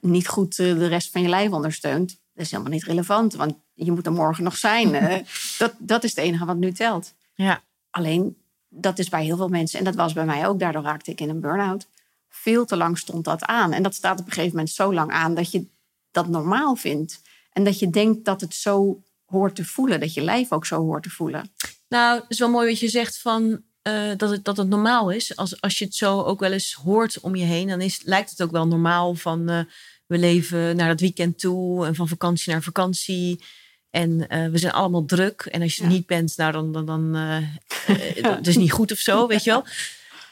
niet 0.00 0.28
goed 0.28 0.58
eh, 0.58 0.66
de 0.74 0.86
rest 0.86 1.10
van 1.10 1.22
je 1.22 1.28
lijf 1.28 1.50
ondersteunt, 1.50 2.08
dat 2.34 2.44
is 2.44 2.50
helemaal 2.50 2.72
niet 2.72 2.84
relevant. 2.84 3.34
Want 3.34 3.54
je 3.74 3.92
moet 3.92 4.06
er 4.06 4.12
morgen 4.12 4.44
nog 4.44 4.56
zijn. 4.56 4.94
eh. 4.94 5.16
dat, 5.58 5.72
dat 5.78 6.04
is 6.04 6.10
het 6.10 6.24
enige 6.24 6.44
wat 6.44 6.56
nu 6.56 6.72
telt. 6.72 7.14
Ja. 7.34 7.62
Alleen, 7.90 8.36
dat 8.68 8.98
is 8.98 9.08
bij 9.08 9.24
heel 9.24 9.36
veel 9.36 9.48
mensen, 9.48 9.78
en 9.78 9.84
dat 9.84 9.94
was 9.94 10.12
bij 10.12 10.24
mij 10.24 10.46
ook, 10.46 10.58
daardoor 10.58 10.82
raakte 10.82 11.10
ik 11.10 11.20
in 11.20 11.28
een 11.28 11.40
burn-out. 11.40 11.86
Veel 12.32 12.64
te 12.64 12.76
lang 12.76 12.98
stond 12.98 13.24
dat 13.24 13.44
aan. 13.44 13.72
En 13.72 13.82
dat 13.82 13.94
staat 13.94 14.20
op 14.20 14.26
een 14.26 14.32
gegeven 14.32 14.56
moment 14.56 14.70
zo 14.74 14.94
lang 14.94 15.10
aan 15.10 15.34
dat 15.34 15.50
je 15.50 15.66
dat 16.10 16.28
normaal 16.28 16.76
vindt. 16.76 17.20
En 17.52 17.64
dat 17.64 17.78
je 17.78 17.90
denkt 17.90 18.24
dat 18.24 18.40
het 18.40 18.54
zo 18.54 19.02
hoort 19.24 19.54
te 19.54 19.64
voelen, 19.64 20.00
dat 20.00 20.14
je 20.14 20.20
lijf 20.20 20.52
ook 20.52 20.66
zo 20.66 20.80
hoort 20.80 21.02
te 21.02 21.10
voelen. 21.10 21.52
Nou, 21.88 22.20
het 22.20 22.30
is 22.30 22.38
wel 22.38 22.50
mooi 22.50 22.68
wat 22.68 22.78
je 22.78 22.88
zegt 22.88 23.20
van 23.20 23.62
eh, 23.82 24.10
dat, 24.16 24.30
het, 24.30 24.44
dat 24.44 24.56
het 24.56 24.68
normaal 24.68 25.10
is. 25.10 25.36
Als, 25.36 25.60
als 25.60 25.78
je 25.78 25.84
het 25.84 25.94
zo 25.94 26.22
ook 26.22 26.40
wel 26.40 26.52
eens 26.52 26.72
hoort 26.72 27.20
om 27.20 27.34
je 27.36 27.44
heen, 27.44 27.68
dan 27.68 27.80
is, 27.80 28.00
lijkt 28.04 28.30
het 28.30 28.42
ook 28.42 28.50
wel 28.50 28.66
normaal 28.66 29.14
van 29.14 29.48
eh, 29.48 29.60
we 30.06 30.18
leven 30.18 30.76
naar 30.76 30.88
dat 30.88 31.00
weekend 31.00 31.38
toe 31.38 31.86
en 31.86 31.94
van 31.94 32.08
vakantie 32.08 32.52
naar 32.52 32.62
vakantie. 32.62 33.44
En 33.90 34.28
eh, 34.28 34.48
we 34.48 34.58
zijn 34.58 34.72
allemaal 34.72 35.04
druk. 35.04 35.40
En 35.40 35.62
als 35.62 35.76
je 35.76 35.82
er 35.82 35.88
Ja. 35.88 35.94
niet 35.94 36.06
bent, 36.06 36.36
nou 36.36 36.52
dan, 36.52 36.72
dan, 36.72 36.86
dan 36.86 37.12
dat 38.22 38.46
is 38.46 38.56
niet 38.56 38.72
goed 38.72 38.92
of 38.92 38.98
zo, 38.98 39.26
weet 39.26 39.44
je 39.44 39.50
wel. 39.50 39.64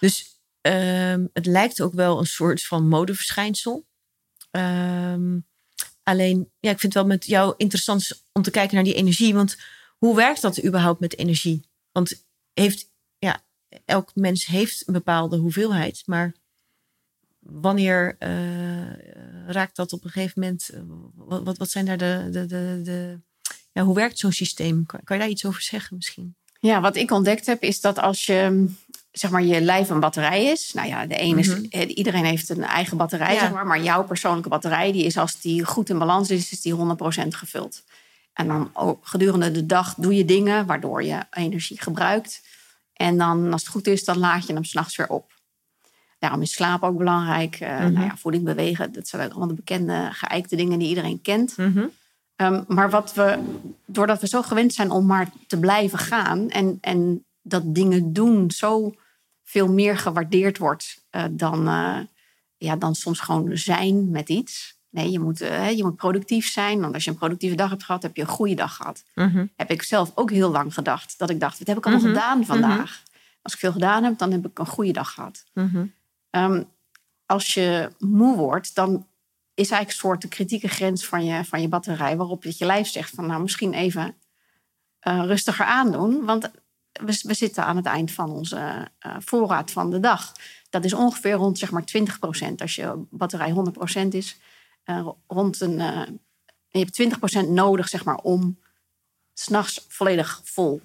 Dus 0.00 0.37
ehm, 0.68 1.26
het 1.32 1.46
lijkt 1.46 1.80
ook 1.80 1.92
wel 1.92 2.18
een 2.18 2.26
soort 2.26 2.64
van 2.64 2.88
modeverschijnsel. 2.88 3.86
Ehm, 4.50 5.38
alleen, 6.02 6.50
ja, 6.60 6.70
ik 6.70 6.80
vind 6.80 6.94
het 6.94 7.02
wel 7.02 7.06
met 7.06 7.26
jou 7.26 7.54
interessant 7.56 8.24
om 8.32 8.42
te 8.42 8.50
kijken 8.50 8.74
naar 8.74 8.84
die 8.84 8.94
energie. 8.94 9.34
Want 9.34 9.56
hoe 9.98 10.16
werkt 10.16 10.40
dat 10.40 10.64
überhaupt 10.64 11.00
met 11.00 11.18
energie? 11.18 11.68
Want 11.92 12.26
heeft, 12.52 12.92
ja, 13.18 13.44
elk 13.84 14.14
mens 14.14 14.46
heeft 14.46 14.82
een 14.86 14.92
bepaalde 14.92 15.36
hoeveelheid, 15.36 16.02
maar 16.06 16.34
wanneer 17.38 18.16
eh, 18.18 18.92
raakt 19.46 19.76
dat 19.76 19.92
op 19.92 20.04
een 20.04 20.10
gegeven 20.10 20.40
moment? 20.42 20.68
eh, 20.68 20.80
Wat, 21.14 21.58
wat, 21.58 21.70
zijn 21.70 21.84
daar 21.84 21.98
de, 21.98 22.28
de, 22.30 22.46
de, 22.46 22.80
de 22.84 23.20
ja, 23.72 23.82
hoe 23.82 23.94
werkt 23.94 24.18
zo'n 24.18 24.32
systeem? 24.32 24.86
Kan, 24.86 25.00
kan 25.04 25.16
je 25.16 25.22
daar 25.22 25.32
iets 25.32 25.44
over 25.44 25.62
zeggen 25.62 25.96
misschien? 25.96 26.36
Ja, 26.60 26.80
wat 26.80 26.96
ik 26.96 27.10
ontdekt 27.10 27.46
heb, 27.46 27.62
is 27.62 27.80
dat 27.80 27.98
als 27.98 28.26
je 28.26 28.68
zeg 29.10 29.30
maar, 29.30 29.42
je 29.42 29.60
lijf 29.60 29.88
een 29.90 30.00
batterij 30.00 30.44
is. 30.44 30.72
Nou 30.72 30.88
ja, 30.88 31.06
de 31.06 31.16
ene 31.16 31.38
is, 31.40 31.48
Mhm. 31.48 31.64
eh, 31.70 31.96
iedereen 31.96 32.24
heeft 32.24 32.48
een 32.48 32.64
eigen 32.64 32.96
batterij, 32.96 33.34
Ja. 33.34 33.40
zeg 33.40 33.52
maar. 33.52 33.66
Maar 33.66 33.82
jouw 33.82 34.04
persoonlijke 34.04 34.48
batterij, 34.48 34.92
die 34.92 35.04
is 35.04 35.16
als 35.16 35.40
die 35.40 35.64
goed 35.64 35.88
in 35.90 35.98
balans 35.98 36.30
is, 36.30 36.52
is 36.52 36.60
die 36.60 36.72
100% 36.72 37.34
gevuld. 37.34 37.82
En 38.32 38.46
dan 38.48 38.70
ook 38.72 39.06
gedurende 39.06 39.50
de 39.50 39.66
dag 39.66 39.94
doe 39.94 40.14
je 40.16 40.24
dingen 40.24 40.66
waardoor 40.66 41.02
je 41.04 41.20
energie 41.30 41.80
gebruikt. 41.82 42.42
En 42.92 43.18
dan, 43.18 43.52
als 43.52 43.62
het 43.62 43.70
goed 43.70 43.86
is, 43.86 44.04
dan 44.04 44.18
laad 44.18 44.46
je 44.46 44.52
hem 44.52 44.64
s'nachts 44.64 44.96
weer 44.96 45.08
op. 45.08 45.32
Daarom 46.18 46.42
is 46.42 46.52
slaap 46.52 46.82
ook 46.82 46.96
belangrijk. 46.98 47.54
Eh, 47.60 47.78
Mhm. 47.78 47.92
nou 47.92 48.04
ja, 48.06 48.16
voeding, 48.16 48.44
bewegen, 48.44 48.92
dat 48.92 49.08
zijn 49.08 49.30
allemaal 49.30 49.48
de 49.48 49.54
bekende 49.54 50.08
geëikte 50.12 50.56
dingen 50.56 50.78
die 50.78 50.88
iedereen 50.88 51.22
kent. 51.22 51.54
Um, 52.36 52.64
maar 52.68 52.90
wat 52.90 53.14
we, 53.14 53.38
doordat 53.86 54.20
we 54.20 54.28
zo 54.28 54.42
gewend 54.42 54.74
zijn 54.74 54.90
om 54.90 55.06
maar 55.06 55.28
te 55.46 55.58
blijven 55.58 55.98
gaan 55.98 56.50
en, 56.50 56.78
en 56.80 57.24
dat 57.50 57.74
dingen 57.74 58.12
doen 58.12 58.50
zo 58.50 58.94
veel 59.44 59.72
meer 59.72 59.98
gewaardeerd 59.98 60.58
wordt 60.58 61.04
uh, 61.10 61.24
dan, 61.30 61.68
uh, 61.68 61.98
ja, 62.56 62.76
dan 62.76 62.94
soms 62.94 63.20
gewoon 63.20 63.56
zijn 63.56 64.10
met 64.10 64.28
iets. 64.28 64.76
Nee, 64.90 65.10
je 65.10 65.18
moet, 65.18 65.42
uh, 65.42 65.70
je 65.70 65.84
moet 65.84 65.96
productief 65.96 66.48
zijn. 66.48 66.80
Want 66.80 66.94
als 66.94 67.04
je 67.04 67.10
een 67.10 67.16
productieve 67.16 67.56
dag 67.56 67.70
hebt 67.70 67.84
gehad, 67.84 68.02
heb 68.02 68.16
je 68.16 68.22
een 68.22 68.28
goede 68.28 68.54
dag 68.54 68.76
gehad. 68.76 69.04
Mm-hmm. 69.14 69.50
Heb 69.56 69.70
ik 69.70 69.82
zelf 69.82 70.12
ook 70.14 70.30
heel 70.30 70.50
lang 70.50 70.74
gedacht. 70.74 71.18
Dat 71.18 71.30
ik 71.30 71.40
dacht, 71.40 71.58
wat 71.58 71.68
heb 71.68 71.76
ik 71.76 71.86
allemaal 71.86 72.04
Mhm. 72.04 72.14
gedaan 72.14 72.44
vandaag? 72.44 73.02
Als 73.42 73.52
ik 73.52 73.58
veel 73.58 73.72
gedaan 73.72 74.04
heb, 74.04 74.18
dan 74.18 74.32
heb 74.32 74.46
ik 74.46 74.58
een 74.58 74.66
goede 74.66 74.92
dag 74.92 75.10
gehad. 75.14 75.44
Um, 76.30 76.68
als 77.26 77.54
je 77.54 77.90
moe 77.98 78.36
wordt, 78.36 78.74
dan 78.74 79.06
is 79.54 79.70
eigenlijk 79.70 79.90
een 79.90 79.96
soort 80.08 80.22
de 80.22 80.28
kritieke 80.28 80.68
grens 80.68 81.06
van 81.06 81.24
je, 81.24 81.44
van 81.44 81.60
je 81.60 81.68
batterij. 81.68 82.16
Waarop 82.16 82.44
je, 82.44 82.54
je 82.56 82.64
lijf 82.64 82.88
zegt 82.88 83.14
van 83.14 83.26
nou 83.26 83.42
misschien 83.42 83.72
even 83.72 84.14
uh, 85.08 85.22
rustiger 85.24 85.64
aandoen. 85.64 86.24
Want 86.24 86.50
we, 86.98 87.20
we, 87.22 87.34
zitten 87.34 87.64
aan 87.64 87.76
het 87.76 87.86
eind 87.86 88.12
van 88.12 88.30
onze 88.30 88.56
uh, 88.56 89.16
voorraad 89.18 89.70
van 89.70 89.90
de 89.90 90.00
dag. 90.00 90.32
Dat 90.70 90.84
is 90.84 90.92
ongeveer 90.92 91.32
rond 91.32 91.58
zeg 91.58 91.70
maar 91.70 91.84
20% 92.50 92.54
Als 92.56 92.74
je 92.74 93.04
batterij 93.10 93.54
100% 94.04 94.08
is, 94.08 94.38
uh, 94.84 95.08
rond 95.26 95.60
een. 95.60 95.76
je 96.68 96.78
hebt 96.78 97.02
20% 97.46 97.48
nodig 97.48 97.88
zeg 97.88 98.04
maar, 98.04 98.16
om 98.16 98.58
s'nachts 99.32 99.84
volledig 99.88 100.40
vol 100.44 100.80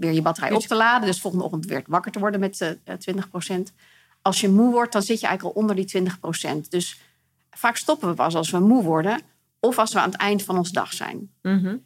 weer 0.00 0.12
je 0.12 0.22
batterij 0.22 0.52
op 0.52 0.62
te 0.62 0.74
laden. 0.74 1.06
Dus 1.06 1.20
volgende 1.20 1.44
ochtend 1.44 1.66
weer 1.66 1.82
wakker 1.86 2.12
te 2.12 2.18
worden 2.18 2.40
met 2.40 2.76
20% 2.84 3.74
Als 4.22 4.40
je 4.40 4.48
moe 4.48 4.72
wordt, 4.72 4.92
dan 4.92 5.02
zit 5.02 5.20
je 5.20 5.26
eigenlijk 5.26 5.56
al 5.56 5.62
onder 5.62 5.76
die 5.76 6.02
20% 6.64 6.68
Dus 6.68 7.00
vaak 7.50 7.76
stoppen 7.76 8.08
we 8.08 8.14
pas 8.14 8.34
als 8.34 8.50
we 8.50 8.58
moe 8.58 8.82
worden. 8.82 9.20
Of 9.60 9.78
als 9.78 9.92
we 9.92 10.00
aan 10.00 10.10
het 10.10 10.20
eind 10.20 10.42
van 10.42 10.56
onze 10.56 10.72
dag 10.72 10.92
zijn. 10.92 11.30
Mm 11.42 11.84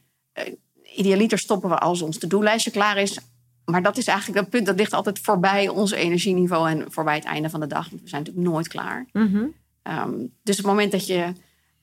idealiter 0.97 1.39
stoppen 1.39 1.69
we 1.69 1.79
als 1.79 2.03
ons 2.03 2.19
to-do-lijstje 2.19 2.71
klaar 2.71 2.97
is. 2.97 3.19
Maar 3.67 3.83
dat 3.83 3.97
is 3.97 4.07
eigenlijk 4.07 4.39
dat 4.39 4.51
punt 4.51 4.67
dat 4.67 4.77
ligt 4.77 4.93
altijd 4.93 5.19
voorbij 5.19 5.69
ons 5.69 5.91
energieniveau 5.91 6.71
en 6.71 6.93
voorbij 6.93 7.15
het 7.15 7.25
einde 7.25 7.51
van 7.51 7.61
de 7.61 7.67
dag. 7.67 7.89
we 7.89 7.99
zijn 8.05 8.23
natuurlijk 8.23 8.49
nooit 8.49 8.69
klaar. 8.69 9.07
Mhm. 9.13 9.45
Ehm, 9.83 10.15
dus 10.43 10.57
het 10.57 10.67
moment 10.67 10.93
dat 10.93 11.07
je 11.07 11.33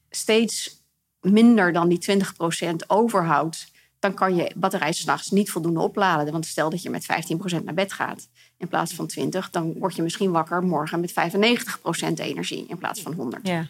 steeds 0.10 0.82
minder 1.22 1.74
dan 1.74 1.90
die 1.90 1.98
20% 1.98 2.90
overhoudt, 2.90 3.72
dan 4.00 4.14
kan 4.14 4.36
je 4.36 4.52
batterij 4.56 4.92
s'nachts 4.92 5.32
niet 5.32 5.52
voldoende 5.52 5.80
opladen. 5.80 6.32
Want 6.32 6.46
stel 6.46 6.70
dat 6.70 6.82
je 6.82 6.90
met 6.90 7.06
15% 7.06 7.64
naar 7.64 7.74
bed 7.74 7.94
gaat 7.94 8.28
in 8.58 8.68
plaats 8.68 8.94
van 8.94 9.08
20, 9.08 9.50
dan 9.50 9.74
word 9.80 9.96
je 9.96 10.02
misschien 10.02 10.32
wakker 10.32 10.64
morgen 10.64 11.00
met 11.00 11.12
95% 11.12 12.20
energie 12.20 12.66
in 12.68 12.78
plaats 12.78 13.02
van 13.02 13.14
100. 13.14 13.48
Ja. 13.48 13.68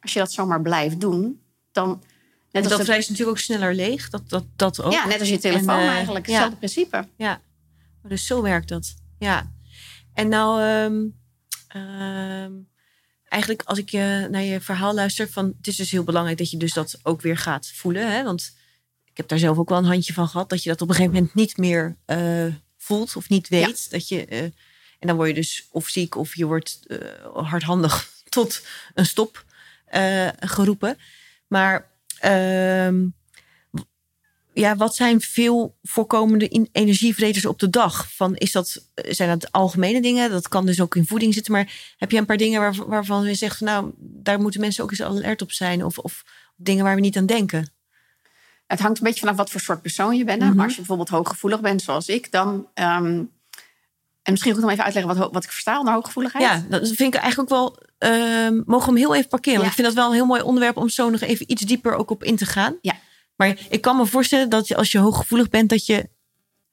Als 0.00 0.12
je 0.12 0.18
dat 0.18 0.32
zomaar 0.32 0.62
blijft 0.62 1.00
doen, 1.00 1.40
dan 1.72 2.02
Net 2.52 2.62
als 2.64 2.86
dat 2.86 2.96
is 2.96 3.08
natuurlijk 3.08 3.38
ook 3.38 3.44
sneller 3.44 3.74
leeg. 3.74 4.10
Dat, 4.10 4.22
dat, 4.28 4.44
dat 4.56 4.82
ook. 4.82 4.92
Ja, 4.92 5.06
net 5.06 5.20
als 5.20 5.28
je 5.28 5.38
telefoon 5.38 5.78
en, 5.78 5.84
uh, 5.84 5.90
eigenlijk. 5.90 6.26
Hetzelfde 6.26 6.56
principe. 6.56 7.06
Ja, 7.16 7.40
dus 8.08 8.26
zo 8.26 8.42
werkt 8.42 8.68
dat. 8.68 8.94
Ja. 9.18 9.52
En 10.14 10.28
nou, 10.28 10.62
um, 10.62 11.20
eigenlijk 13.28 13.62
als 13.62 13.78
ik 13.78 13.88
je 13.88 14.28
naar 14.30 14.42
je 14.42 14.60
verhaal 14.60 14.94
luister, 14.94 15.30
van 15.30 15.54
het 15.56 15.66
is 15.66 15.76
dus 15.76 15.90
heel 15.90 16.04
belangrijk 16.04 16.38
dat 16.38 16.50
je 16.50 16.56
dus 16.56 16.72
dat 16.72 16.98
ook 17.02 17.20
weer 17.20 17.36
gaat 17.36 17.70
voelen. 17.74 18.12
Hè? 18.12 18.22
Want 18.22 18.56
ik 19.04 19.16
heb 19.16 19.28
daar 19.28 19.38
zelf 19.38 19.58
ook 19.58 19.68
wel 19.68 19.78
een 19.78 19.84
handje 19.84 20.12
van 20.12 20.28
gehad, 20.28 20.48
dat 20.48 20.62
je 20.62 20.68
dat 20.68 20.82
op 20.82 20.88
een 20.88 20.94
gegeven 20.94 21.14
moment 21.14 21.34
niet 21.34 21.56
meer 21.56 21.96
uh, 22.06 22.54
voelt 22.76 23.16
of 23.16 23.28
niet 23.28 23.48
weet. 23.48 23.90
Dat 23.90 24.08
je, 24.08 24.26
uh, 24.30 24.42
en 24.42 24.52
dan 24.98 25.16
word 25.16 25.28
je 25.28 25.34
dus 25.34 25.66
of 25.70 25.88
ziek 25.88 26.16
of 26.16 26.36
je 26.36 26.46
wordt 26.46 26.80
hardhandig 27.32 28.10
tot 28.28 28.66
een 28.94 29.06
stop 29.06 29.44
geroepen. 30.40 30.98
Maar 31.46 31.90
Ehm, 32.22 33.06
ja, 34.54 34.76
wat 34.76 34.94
zijn 34.94 35.20
veel 35.20 35.78
voorkomende 35.82 36.68
energievreters 36.72 37.46
op 37.46 37.58
de 37.58 37.70
dag? 37.70 38.12
Van, 38.12 38.36
is 38.36 38.52
dat, 38.52 38.86
zijn 38.94 39.38
dat 39.38 39.52
algemene 39.52 40.02
dingen? 40.02 40.30
Dat 40.30 40.48
kan 40.48 40.66
dus 40.66 40.80
ook 40.80 40.96
in 40.96 41.06
voeding 41.06 41.34
zitten. 41.34 41.52
Maar 41.52 41.94
heb 41.96 42.10
je 42.10 42.18
een 42.18 42.26
paar 42.26 42.36
dingen 42.36 42.60
waar, 42.60 42.74
waarvan 42.86 43.24
je 43.24 43.34
zegt... 43.34 43.60
nou, 43.60 43.90
daar 43.98 44.40
moeten 44.40 44.60
mensen 44.60 44.84
ook 44.84 44.90
eens 44.90 45.02
alert 45.02 45.42
op 45.42 45.52
zijn? 45.52 45.84
Of, 45.84 45.98
of 45.98 46.24
dingen 46.56 46.84
waar 46.84 46.94
we 46.94 47.00
niet 47.00 47.16
aan 47.16 47.26
denken? 47.26 47.72
Het 48.66 48.80
hangt 48.80 48.98
een 48.98 49.04
beetje 49.04 49.20
vanaf 49.20 49.36
wat 49.36 49.50
voor 49.50 49.60
soort 49.60 49.82
persoon 49.82 50.16
je 50.16 50.24
bent. 50.24 50.40
Maar 50.40 50.50
mhm. 50.50 50.60
als 50.60 50.70
je 50.70 50.76
bijvoorbeeld 50.76 51.08
hooggevoelig 51.08 51.60
bent 51.60 51.82
zoals 51.82 52.08
ik... 52.08 52.32
dan 52.32 52.66
ehm, 52.74 53.22
en 54.22 54.32
misschien 54.32 54.54
goed 54.54 54.62
om 54.62 54.68
even 54.68 54.84
uitleggen 54.84 55.16
wat, 55.16 55.32
wat 55.32 55.44
ik 55.44 55.50
versta 55.50 55.78
onder 55.78 55.94
hooggevoeligheid. 55.94 56.44
Ja, 56.44 56.64
dat 56.68 56.86
vind 56.86 57.14
ik 57.14 57.20
eigenlijk 57.20 57.52
ook 57.52 57.58
wel. 57.58 57.90
Uh, 58.12 58.62
mogen 58.66 58.86
we 58.86 58.92
hem 58.92 59.08
heel 59.08 59.14
even 59.14 59.28
parkeren? 59.28 59.58
Want 59.58 59.68
ik 59.68 59.74
vind 59.74 59.86
dat 59.86 59.96
wel 59.96 60.06
een 60.06 60.14
heel 60.14 60.26
mooi 60.26 60.42
onderwerp 60.42 60.76
om 60.76 60.88
zo 60.88 61.10
nog 61.10 61.20
even 61.20 61.50
iets 61.50 61.62
dieper 61.62 61.94
ook 61.94 62.10
op 62.10 62.24
in 62.24 62.36
te 62.36 62.46
gaan. 62.46 62.76
Ja. 62.80 62.94
Maar 63.36 63.58
ik 63.68 63.80
kan 63.80 63.96
me 63.96 64.06
voorstellen 64.06 64.48
dat 64.48 64.74
als 64.74 64.92
je 64.92 64.98
hooggevoelig 64.98 65.48
bent, 65.48 65.68
dat 65.68 65.86
je 65.86 66.08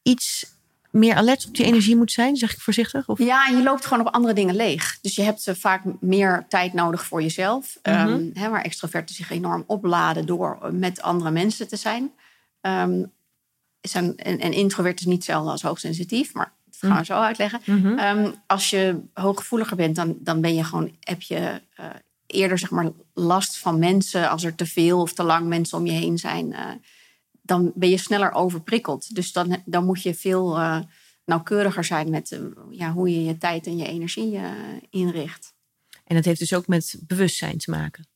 iets 0.01 0.57
meer 0.91 1.15
alert 1.15 1.45
op 1.47 1.55
die 1.55 1.65
energie 1.65 1.95
moet 1.95 2.11
zijn, 2.11 2.35
zeg 2.35 2.53
ik 2.53 2.59
voorzichtig? 2.59 3.07
Of? 3.07 3.19
Ja, 3.19 3.47
en 3.47 3.57
je 3.57 3.63
loopt 3.63 3.85
gewoon 3.85 4.07
op 4.07 4.13
andere 4.13 4.33
dingen 4.33 4.55
leeg. 4.55 4.97
Dus 5.01 5.15
je 5.15 5.21
hebt 5.21 5.51
vaak 5.53 5.81
meer 5.99 6.45
tijd 6.49 6.73
nodig 6.73 7.05
voor 7.05 7.21
jezelf. 7.21 7.77
Mm 7.83 7.93
-hmm. 7.93 8.29
hè, 8.33 8.49
waar 8.49 8.61
extroverten 8.61 9.15
zich 9.15 9.29
enorm 9.29 9.63
opladen 9.67 10.25
door 10.25 10.69
met 10.71 11.01
andere 11.01 11.31
mensen 11.31 11.67
te 11.67 11.75
zijn. 11.75 12.11
Um, 12.61 13.11
zijn 13.81 14.17
en, 14.17 14.39
en 14.39 14.53
introvert 14.53 14.99
is 14.99 15.05
niet 15.05 15.15
hetzelfde 15.15 15.51
als 15.51 15.61
hoogsensitief, 15.61 16.33
maar 16.33 16.53
dat 16.65 16.89
gaan 16.89 16.97
we 16.97 17.05
zo 17.05 17.13
uitleggen. 17.13 17.61
Mhm. 17.65 17.97
Ehm, 17.97 18.31
als 18.47 18.69
je 18.69 18.99
hooggevoeliger 19.13 19.77
bent, 19.77 19.95
dan, 19.95 20.17
dan 20.19 20.41
ben 20.41 20.55
je 20.55 20.63
gewoon, 20.63 20.95
heb 20.99 21.21
je 21.21 21.61
uh, 21.79 21.85
eerder 22.29 22.57
zeg 22.57 22.69
maar, 22.69 22.91
last 23.13 23.57
van 23.57 23.79
mensen. 23.79 24.29
Als 24.29 24.43
er 24.43 24.55
te 24.55 24.65
veel 24.65 25.01
of 25.01 25.13
te 25.13 25.23
lang 25.23 25.47
mensen 25.47 25.77
om 25.77 25.85
je 25.85 25.91
heen 25.91 26.17
zijn, 26.17 26.51
uh, 26.51 26.71
dan 27.41 27.71
ben 27.75 27.89
je 27.89 27.97
sneller 27.97 28.31
overprikkeld. 28.31 29.15
Dus 29.15 29.31
dan, 29.31 29.61
dan 29.65 29.85
moet 29.85 30.01
je 30.01 30.13
veel 30.13 30.57
uh, 30.57 30.79
nauwkeuriger 31.25 31.83
zijn 31.83 32.09
met 32.09 32.39
ja, 32.69 32.91
hoe 32.91 33.09
je 33.09 33.23
je 33.23 33.37
tijd 33.37 33.67
en 33.67 33.77
je 33.77 33.87
energie 33.87 34.39
inricht. 34.89 35.53
En 36.03 36.15
dat 36.15 36.25
heeft 36.25 36.39
dus 36.39 36.53
ook 36.53 36.67
met 36.67 36.99
bewustzijn 37.07 37.57
te 37.57 37.71
maken. 37.71 38.07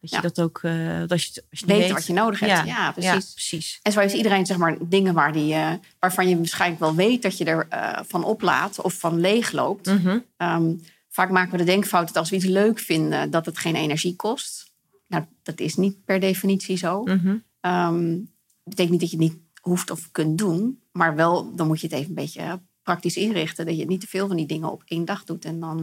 Dat 0.00 0.10
je 0.10 0.20
dat 0.20 0.40
ook, 0.40 0.60
dat 1.06 1.22
je, 1.22 1.42
als 1.50 1.60
je 1.60 1.66
weet, 1.66 1.78
weet, 1.78 1.90
wat 1.90 2.06
je 2.06 2.12
nodig 2.12 2.40
hebt. 2.40 2.66
Ja, 2.66 2.92
precies. 2.92 3.32
precies. 3.32 3.80
En 3.82 3.92
zo 3.92 4.00
heeft 4.00 4.14
iedereen 4.14 4.46
zeg 4.46 4.56
maar 4.56 4.76
dingen 4.80 5.14
waar 5.14 5.32
die, 5.32 5.56
waarvan 5.98 6.28
je 6.28 6.36
waarschijnlijk 6.36 6.80
wel 6.80 6.94
weet 6.94 7.22
dat 7.22 7.38
je 7.38 7.44
er 7.44 7.66
uh, 7.72 7.98
van 8.06 8.24
oplaat 8.24 8.80
of 8.80 8.94
van 8.94 9.20
leegloopt. 9.20 9.86
Mm 9.86 10.24
-hmm. 10.36 10.80
Vaak 11.18 11.30
maken 11.30 11.50
we 11.50 11.58
de 11.58 11.64
denkfout 11.64 12.06
dat 12.06 12.16
als 12.16 12.30
we 12.30 12.36
iets 12.36 12.44
leuk 12.44 12.78
vinden, 12.78 13.30
dat 13.30 13.46
het 13.46 13.58
geen 13.58 13.74
energie 13.74 14.16
kost. 14.16 14.72
Nou, 15.06 15.24
dat 15.42 15.60
is 15.60 15.74
niet 15.74 16.04
per 16.04 16.20
definitie 16.20 16.76
zo. 16.76 17.02
Mm 17.02 17.18
-hmm. 17.18 17.44
um, 17.60 18.30
betekent 18.64 18.90
niet 18.90 19.00
dat 19.00 19.10
je 19.10 19.16
het 19.16 19.32
niet 19.32 19.38
hoeft 19.60 19.90
of 19.90 20.10
kunt 20.10 20.38
doen, 20.38 20.82
maar 20.92 21.14
wel 21.14 21.54
dan 21.56 21.66
moet 21.66 21.80
je 21.80 21.86
het 21.86 21.96
even 21.96 22.08
een 22.08 22.14
beetje 22.14 22.60
praktisch 22.82 23.16
inrichten. 23.16 23.66
Dat 23.66 23.76
je 23.76 23.84
niet 23.84 24.00
te 24.00 24.06
veel 24.06 24.26
van 24.26 24.36
die 24.36 24.46
dingen 24.46 24.70
op 24.70 24.82
één 24.84 25.04
dag 25.04 25.24
doet 25.24 25.44
en 25.44 25.60
dan 25.60 25.78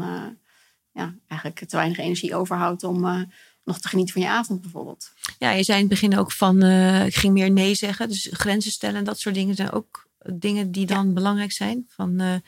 ja, 0.92 1.16
eigenlijk 1.28 1.60
te 1.70 1.76
weinig 1.76 1.98
energie 1.98 2.36
overhoudt 2.36 2.84
om 2.84 3.28
nog 3.64 3.80
te 3.80 3.88
genieten 3.88 4.14
van 4.14 4.22
je 4.22 4.30
avond 4.30 4.62
bijvoorbeeld. 4.62 5.12
Ja, 5.40 5.52
je 5.52 5.64
zei 5.64 5.78
in 5.82 5.86
het 5.90 5.94
begin 5.94 6.18
ook 6.18 6.32
van, 6.32 6.64
uh, 6.64 7.06
ik 7.06 7.16
ging 7.16 7.34
meer 7.34 7.52
nee 7.52 7.76
zeggen. 7.76 8.10
Dus 8.10 8.30
grenzen 8.32 8.72
stellen 8.72 8.98
en 8.98 9.04
dat 9.04 9.20
soort 9.20 9.36
dingen 9.36 9.56
zijn 9.56 9.72
ook 9.72 10.08
dingen 10.34 10.72
die 10.72 10.86
dan 10.86 11.14
belangrijk 11.14 11.52
zijn. 11.52 11.86
Van, 11.88 12.42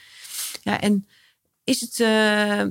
ja, 0.64 0.82
en 0.82 1.08
is 1.68 1.82
het, 1.82 2.00
uh, 2.00 2.64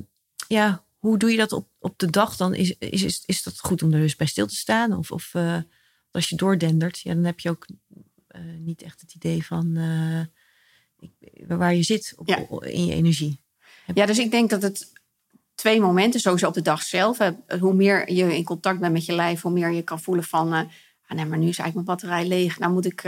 ja, 0.47 0.83
hoe 0.97 1.17
doe 1.17 1.31
je 1.31 1.37
dat 1.37 1.51
op, 1.51 1.67
op 1.79 1.99
de 1.99 2.09
dag 2.09 2.35
dan? 2.35 2.53
Is, 2.53 2.75
is, 2.79 3.03
is, 3.03 3.23
is 3.25 3.43
dat 3.43 3.59
goed 3.59 3.83
om 3.83 3.93
er 3.93 3.99
dus 3.99 4.15
bij 4.15 4.27
stil 4.27 4.47
te 4.47 4.55
staan? 4.55 4.97
Of, 4.97 5.11
of 5.11 5.33
als 6.11 6.29
je 6.29 6.35
doordendert, 6.35 6.99
ja, 6.99 7.13
dan 7.13 7.23
heb 7.23 7.39
je 7.39 7.49
ook 7.49 7.65
niet 8.59 8.81
echt 8.81 9.01
het 9.01 9.13
idee 9.13 9.45
van 9.45 9.73
waar 11.47 11.75
je 11.75 11.83
zit 11.83 12.13
op, 12.15 12.27
ja. 12.27 12.47
in 12.59 12.85
je 12.85 12.93
energie. 12.93 13.41
Ja, 13.93 14.05
dus 14.05 14.19
ik 14.19 14.31
denk 14.31 14.49
dat 14.49 14.61
het 14.61 14.91
twee 15.55 15.79
momenten, 15.79 16.19
sowieso 16.19 16.47
op 16.47 16.53
de 16.53 16.61
dag 16.61 16.81
zelf. 16.81 17.17
Hoe 17.59 17.73
meer 17.73 18.11
je 18.11 18.35
in 18.35 18.43
contact 18.43 18.79
bent 18.79 18.93
met 18.93 19.05
je 19.05 19.13
lijf, 19.13 19.41
hoe 19.41 19.51
meer 19.51 19.71
je 19.71 19.81
kan 19.81 20.01
voelen 20.01 20.23
van... 20.23 20.53
Ah, 20.53 21.17
nee, 21.17 21.25
maar 21.25 21.37
nu 21.37 21.47
is 21.47 21.57
eigenlijk 21.59 21.73
mijn 21.73 21.85
batterij 21.85 22.27
leeg. 22.27 22.59
Nou 22.59 22.73
moet 22.73 22.85
ik, 22.85 23.03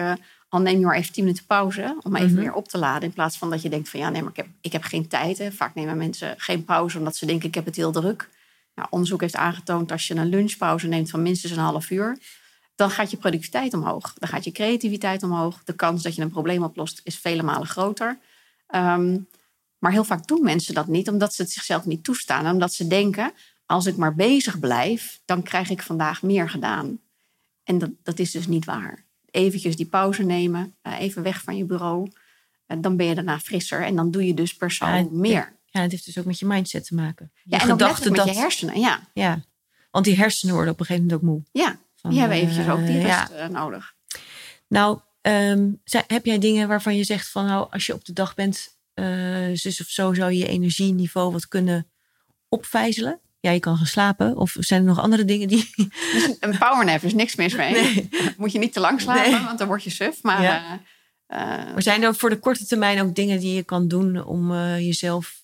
al 0.49 0.61
neem 0.61 0.79
je 0.79 0.85
maar 0.85 0.95
even 0.95 1.13
tien 1.13 1.23
minuten 1.23 1.45
pauze 1.45 1.97
om 2.01 2.15
even 2.15 2.31
mm 2.31 2.35
weer 2.35 2.53
op 2.53 2.67
te 2.67 2.77
laden. 2.77 3.03
In 3.03 3.13
plaats 3.13 3.37
van 3.37 3.49
dat 3.49 3.61
je 3.61 3.69
denkt 3.69 3.89
van, 3.89 3.99
ja 3.99 4.09
nee, 4.09 4.21
maar 4.21 4.31
ik 4.31 4.37
heb, 4.37 4.47
ik 4.61 4.71
heb 4.71 4.83
geen 4.83 5.07
tijd. 5.07 5.37
Hè. 5.37 5.51
Vaak 5.51 5.75
nemen 5.75 5.97
mensen 5.97 6.33
geen 6.37 6.65
pauze 6.65 6.97
omdat 6.97 7.15
ze 7.15 7.25
denken, 7.25 7.47
ik 7.47 7.55
heb 7.55 7.65
het 7.65 7.75
heel 7.75 7.91
druk. 7.91 8.29
Nou, 8.75 8.87
onderzoek 8.91 9.21
heeft 9.21 9.35
aangetoond, 9.35 9.91
als 9.91 10.07
je 10.07 10.15
een 10.15 10.29
lunchpauze 10.29 10.87
neemt 10.87 11.09
van 11.09 11.21
minstens 11.21 11.51
een 11.51 11.59
half 11.59 11.89
uur... 11.89 12.17
dan 12.75 12.89
gaat 12.89 13.11
je 13.11 13.17
productiviteit 13.17 13.73
omhoog. 13.73 14.13
Dan 14.13 14.29
gaat 14.29 14.43
je 14.43 14.51
creativiteit 14.51 15.23
omhoog. 15.23 15.63
De 15.63 15.73
kans 15.73 16.03
dat 16.03 16.15
je 16.15 16.21
een 16.21 16.29
probleem 16.29 16.63
oplost 16.63 17.01
is 17.03 17.17
vele 17.17 17.43
malen 17.43 17.67
groter. 17.67 18.17
Um, 18.75 19.27
maar 19.79 19.91
heel 19.91 20.03
vaak 20.03 20.27
doen 20.27 20.43
mensen 20.43 20.73
dat 20.73 20.87
niet, 20.87 21.09
omdat 21.09 21.33
ze 21.33 21.41
het 21.41 21.51
zichzelf 21.51 21.85
niet 21.85 22.03
toestaan. 22.03 22.51
Omdat 22.51 22.73
ze 22.73 22.87
denken, 22.87 23.31
als 23.65 23.85
ik 23.85 23.95
maar 23.95 24.15
bezig 24.15 24.59
blijf, 24.59 25.21
dan 25.25 25.43
krijg 25.43 25.69
ik 25.69 25.81
vandaag 25.81 26.21
meer 26.21 26.49
gedaan. 26.49 26.99
En 27.63 27.77
dat, 27.77 27.89
dat 28.03 28.19
is 28.19 28.31
dus 28.31 28.47
niet 28.47 28.65
waar. 28.65 29.07
Eventjes 29.31 29.75
die 29.75 29.85
pauze 29.85 30.23
nemen, 30.23 30.75
eh, 30.81 30.99
even 30.99 31.23
weg 31.23 31.41
van 31.41 31.57
je 31.57 31.65
bureau. 31.65 32.11
Eh, 32.65 32.77
dan 32.81 32.97
ben 32.97 33.05
je 33.05 33.15
daarna 33.15 33.39
frisser 33.39 33.81
en 33.81 33.95
dan 33.95 34.11
doe 34.11 34.25
je 34.25 34.33
dus 34.33 34.55
per 34.55 34.71
saldo 34.71 35.09
meer. 35.11 35.57
Ja, 35.65 35.81
het 35.81 35.91
heeft 35.91 36.05
dus 36.05 36.17
ook 36.17 36.25
met 36.25 36.39
je 36.39 36.45
mindset 36.45 36.85
te 36.85 36.95
maken. 36.95 37.31
Je 37.33 37.41
ja, 37.43 37.61
en 37.61 37.67
gedachten 37.67 38.11
met 38.11 38.25
dat... 38.25 38.35
je 38.35 38.41
hersenen, 38.41 38.79
ja. 38.79 39.07
Ja, 39.13 39.41
want 39.91 40.05
die 40.05 40.15
hersenen 40.15 40.55
worden 40.55 40.73
op 40.73 40.79
een 40.79 40.85
gegeven 40.85 41.07
moment 41.07 41.23
ook 41.23 41.29
moe. 41.29 41.63
Ja, 41.63 41.79
van, 41.95 42.09
die 42.09 42.19
hebben 42.19 42.37
eventjes 42.37 42.67
ook 42.67 42.85
die 42.85 42.99
eh, 42.99 43.25
rust 43.29 43.51
nodig. 43.51 43.93
Nou, 44.67 44.99
um, 45.21 45.81
heb 46.07 46.25
jij 46.25 46.39
dingen 46.39 46.67
waarvan 46.67 46.95
je 46.95 47.03
zegt 47.03 47.29
van 47.29 47.45
nou, 47.45 47.67
als 47.71 47.85
je 47.85 47.93
op 47.93 48.05
de 48.05 48.13
dag 48.13 48.35
bent 48.35 48.77
uh, 48.95 49.49
zus 49.53 49.81
of 49.81 49.87
zo 49.87 50.13
zou 50.13 50.31
je 50.31 50.37
je 50.37 50.47
energieniveau 50.47 51.31
wat 51.31 51.47
kunnen 51.47 51.91
opvijzelen. 52.49 53.19
Ja, 53.39 53.51
je 53.51 53.59
kan 53.59 53.77
gaan 53.77 53.85
slapen. 53.85 54.37
Of 54.37 54.55
zijn 54.59 54.81
er 54.81 54.87
nog 54.87 54.99
andere 54.99 55.25
dingen 55.25 55.47
die... 55.47 55.69
Dus 56.13 56.35
een 56.39 56.57
powernap 56.57 57.01
is 57.01 57.13
niks 57.13 57.35
mis 57.35 57.55
mee. 57.55 58.09
Moet 58.37 58.51
je 58.51 58.59
niet 58.59 58.73
te 58.73 58.79
lang 58.79 59.01
slapen, 59.01 59.43
want 59.45 59.57
dan 59.57 59.67
word 59.67 59.83
je 59.83 59.89
suf. 59.89 60.23
Maar, 60.23 60.41
ja. 60.41 60.73
uh, 61.27 61.73
maar 61.73 61.81
zijn 61.81 62.03
er 62.03 62.15
voor 62.15 62.29
de 62.29 62.39
korte 62.39 62.65
termijn 62.65 63.01
ook 63.01 63.15
dingen 63.15 63.39
die 63.39 63.55
je 63.55 63.63
kan 63.63 63.87
doen 63.87 64.23
om 64.25 64.51
uh, 64.51 64.79
jezelf 64.79 65.37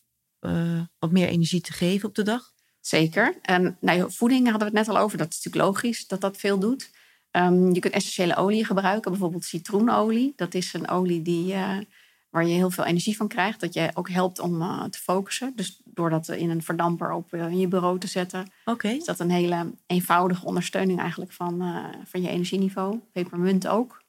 wat 0.99 1.11
meer 1.11 1.27
energie 1.27 1.61
te 1.61 1.73
geven 1.73 2.09
op 2.09 2.15
de 2.15 2.23
dag? 2.23 2.51
Zeker. 2.79 3.35
En 3.41 3.77
nou, 3.81 4.11
voeding 4.11 4.49
hadden 4.49 4.71
we 4.71 4.77
het 4.77 4.87
net 4.87 4.95
al 4.95 5.01
over. 5.01 5.17
Dat 5.17 5.27
is 5.29 5.43
natuurlijk 5.43 5.65
logisch 5.65 6.07
dat 6.07 6.21
dat 6.21 6.37
veel 6.37 6.59
doet. 6.59 6.89
Ehm, 7.31 7.73
je 7.73 7.79
kunt 7.79 7.93
essentiële 7.93 8.35
olie 8.35 8.65
gebruiken, 8.65 9.11
bijvoorbeeld 9.11 9.45
citroenolie. 9.45 10.33
Dat 10.35 10.53
is 10.53 10.73
een 10.73 10.87
olie 10.87 11.21
die, 11.21 11.55
waar 12.35 12.45
je 12.45 12.53
heel 12.53 12.71
veel 12.71 12.83
energie 12.83 13.17
van 13.17 13.27
krijgt. 13.27 13.59
Dat 13.59 13.73
je 13.73 13.89
ook 13.93 14.09
helpt 14.09 14.39
om 14.39 14.61
uh, 14.61 14.83
te 14.83 14.99
focussen. 14.99 15.53
Dus 15.55 15.81
door 15.83 16.09
dat 16.09 16.27
in 16.27 16.49
een 16.49 16.63
verdamper 16.63 17.11
op 17.11 17.33
uh, 17.33 17.41
in 17.41 17.59
je 17.59 17.67
bureau 17.67 17.99
te 17.99 18.07
zetten. 18.07 18.51
Okay. 18.65 18.95
Is 18.95 19.05
dat 19.05 19.19
een 19.19 19.29
hele 19.29 19.71
eenvoudige 19.87 20.45
ondersteuning 20.45 20.99
eigenlijk 20.99 21.31
van, 21.31 21.83
van 22.05 22.21
je 22.21 22.29
energieniveau. 22.29 22.99
Pepermunt 23.11 23.67
ook. 23.67 24.03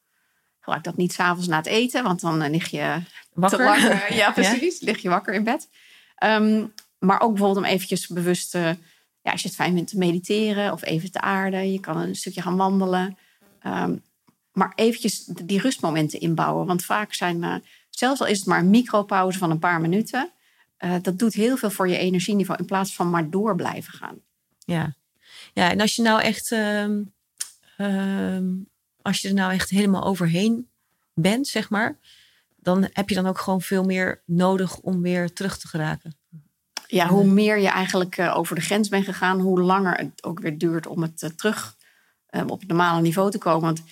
Gebruik 0.59 0.85
dat 0.85 0.97
niet 0.97 1.13
s'avonds 1.13 1.49
na 1.49 1.57
het 1.57 1.67
eten, 1.67 2.03
want 2.03 2.21
dan 2.21 2.51
lig 2.51 2.71
je 2.71 3.01
wakker. 3.33 3.59
te 3.59 3.65
wakker. 3.65 4.15
Ja, 4.15 4.31
precies. 4.31 4.81
Ja? 4.81 4.87
Lig 4.87 5.03
je 5.03 5.09
wakker 5.09 5.35
in 5.35 5.45
bed. 5.45 5.69
Um, 6.25 6.73
maar 6.99 7.21
ook 7.21 7.31
bijvoorbeeld 7.31 7.65
om 7.65 7.73
eventjes 7.73 8.07
bewust 8.07 8.53
ja, 8.53 8.77
als 9.23 9.43
je 9.43 9.49
het 9.49 9.57
fijn 9.57 9.75
vindt 9.75 9.91
te 9.91 9.99
mediteren 9.99 10.73
of 10.73 10.85
even 10.85 11.11
te 11.11 11.21
aarden. 11.21 11.73
Je 11.73 11.81
kan 11.81 11.97
een 11.97 12.15
stukje 12.15 12.43
gaan 12.43 12.57
wandelen. 12.57 13.19
Um, 13.67 14.03
maar 14.53 14.73
eventjes 14.75 15.25
die 15.25 15.61
rustmomenten 15.61 16.21
inbouwen. 16.21 16.67
Want 16.67 16.85
vaak 16.85 17.15
zijn, 17.15 17.63
zelfs 17.99 18.21
al 18.21 18.27
is 18.27 18.39
het 18.39 18.47
maar 18.47 18.59
een 18.59 18.71
micropauze 18.71 19.39
van 19.39 19.51
een 19.51 19.59
paar 19.59 19.81
minuten... 19.81 20.31
Uh, 20.85 20.95
dat 21.03 21.19
doet 21.19 21.35
heel 21.35 21.57
veel 21.57 21.71
voor 21.71 21.89
je 21.89 21.97
energieniveau 21.97 22.61
in 22.61 22.67
plaats 22.67 22.95
van 22.95 23.11
maar 23.11 23.31
door 23.31 23.57
blijven 23.57 23.93
gaan. 23.93 24.19
Ja, 24.59 24.95
ja 25.53 25.71
en 25.71 25.81
als 25.81 25.97
je 25.97 26.03
nou 26.03 26.21
echt... 26.21 26.51
Uh, 26.51 26.85
als 29.03 29.21
je 29.21 29.29
er 29.29 29.35
nou 29.35 29.53
echt 29.53 29.71
helemaal 29.71 30.05
overheen 30.05 30.69
bent, 31.15 31.47
zeg 31.47 31.71
maar... 31.71 31.99
dan 32.57 32.89
heb 32.93 33.09
je 33.09 33.15
dan 33.15 33.27
ook 33.27 33.39
gewoon 33.39 33.61
veel 33.61 33.85
meer 33.85 34.23
nodig 34.27 34.79
om 34.79 35.03
weer 35.03 35.33
terug 35.33 35.59
te 35.59 35.69
geraken 35.69 36.17
ja, 36.87 37.09
hoe 37.09 37.25
meer 37.25 37.59
je 37.59 37.69
eigenlijk 37.69 38.19
uh, 38.19 38.37
over 38.37 38.55
de 38.55 38.61
grens 38.61 38.89
bent 38.89 39.05
gegaan, 39.05 39.41
hoe 39.41 39.61
langer 39.61 39.95
het 39.95 40.25
ook 40.25 40.41
weer 40.41 40.59
duurt 40.59 40.87
om 40.87 41.03
het 41.03 41.23
uh, 41.23 41.31
terug 41.31 41.77
op 42.47 42.59
het 42.61 42.69
normale 42.69 43.01
niveau 43.01 43.31
te 43.31 43.39
komen. 43.39 43.61
Want 43.61 43.83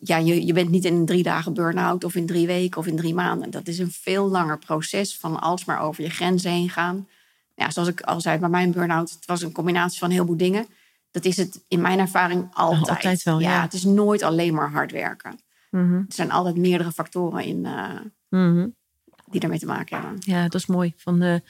ja, 0.00 0.16
je, 0.16 0.46
je 0.46 0.52
bent 0.52 0.70
niet 0.70 0.84
in 0.84 0.94
een 0.94 1.06
drie 1.06 1.22
dagen 1.22 1.54
burn-out 1.54 2.04
of 2.04 2.14
in 2.14 2.26
drie 2.26 2.46
weken 2.46 2.78
of 2.78 2.86
in 2.86 2.96
drie 2.96 3.14
maanden. 3.14 3.50
Dat 3.50 3.66
is 3.66 3.78
een 3.78 3.90
veel 3.90 4.28
langer 4.28 4.58
proces 4.58 5.18
van 5.18 5.40
alsmaar 5.40 5.80
over 5.80 6.02
je 6.02 6.10
grenzen 6.10 6.50
heen 6.50 6.70
gaan. 6.70 7.08
Ja, 7.54 7.70
zoals 7.70 7.88
ik 7.88 8.00
al 8.00 8.20
zei 8.20 8.38
bij 8.38 8.48
mijn 8.48 8.72
burn-out, 8.72 9.10
het 9.10 9.26
was 9.26 9.42
een 9.42 9.52
combinatie 9.52 9.98
van 9.98 10.10
heel 10.10 10.26
veel 10.26 10.36
dingen. 10.36 10.66
Dat 11.10 11.24
is 11.24 11.36
het 11.36 11.64
in 11.68 11.80
mijn 11.80 11.98
ervaring 11.98 12.48
altijd. 12.52 12.88
altijd 12.88 13.22
wel, 13.22 13.40
ja. 13.40 13.50
ja. 13.50 13.62
Het 13.62 13.72
is 13.72 13.84
nooit 13.84 14.22
alleen 14.22 14.54
maar 14.54 14.70
hard 14.70 14.92
werken. 14.92 15.40
Mm 15.70 15.88
-hmm. 15.88 16.04
Er 16.08 16.14
zijn 16.14 16.30
altijd 16.30 16.56
meerdere 16.56 16.92
factoren 16.92 17.44
in 17.44 17.60
mm 17.60 18.12
-hmm. 18.28 18.76
die 19.30 19.40
daarmee 19.40 19.58
te 19.58 19.66
maken 19.66 20.00
hebben. 20.00 20.16
Ja, 20.20 20.42
dat 20.42 20.54
is 20.54 20.66
mooi. 20.66 20.92
Van 20.96 21.18
de 21.18 21.42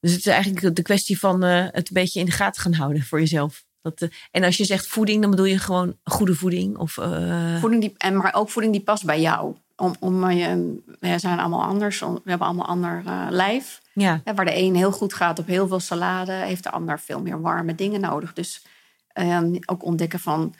dus 0.00 0.12
het 0.12 0.26
is 0.26 0.32
eigenlijk 0.32 0.76
de 0.76 0.82
kwestie 0.82 1.18
van 1.18 1.42
het 1.42 1.88
een 1.88 1.94
beetje 1.94 2.20
in 2.20 2.26
de 2.26 2.32
gaten 2.32 2.62
gaan 2.62 2.72
houden 2.72 3.02
voor 3.02 3.18
jezelf. 3.18 3.64
Dat, 3.84 4.02
uh, 4.02 4.08
en 4.30 4.44
als 4.44 4.56
je 4.56 4.64
zegt 4.64 4.86
voeding, 4.86 5.20
dan 5.20 5.30
bedoel 5.30 5.46
je 5.46 5.58
gewoon 5.58 5.96
goede 6.04 6.34
voeding? 6.34 6.76
Of, 6.76 6.96
uh... 6.96 7.60
voeding 7.60 7.82
die, 7.82 7.94
en 7.96 8.16
maar 8.16 8.34
ook 8.34 8.50
voeding 8.50 8.74
die 8.74 8.82
past 8.82 9.04
bij 9.04 9.20
jou. 9.20 9.54
Om, 9.76 9.94
om, 10.00 10.30
je, 10.30 10.82
we 11.00 11.18
zijn 11.18 11.38
allemaal 11.38 11.62
anders. 11.62 12.00
We 12.00 12.20
hebben 12.24 12.46
allemaal 12.46 12.66
ander 12.66 13.02
lijf. 13.30 13.82
Ja. 13.92 14.20
Waar 14.34 14.44
de 14.44 14.56
een 14.56 14.74
heel 14.74 14.92
goed 14.92 15.14
gaat 15.14 15.38
op 15.38 15.46
heel 15.46 15.68
veel 15.68 15.80
salade, 15.80 16.32
heeft 16.32 16.62
de 16.62 16.70
ander 16.70 17.00
veel 17.00 17.20
meer 17.20 17.40
warme 17.40 17.74
dingen 17.74 18.00
nodig. 18.00 18.32
Dus 18.32 18.64
ehm, 19.12 19.56
ook 19.66 19.84
ontdekken 19.84 20.20
van. 20.20 20.54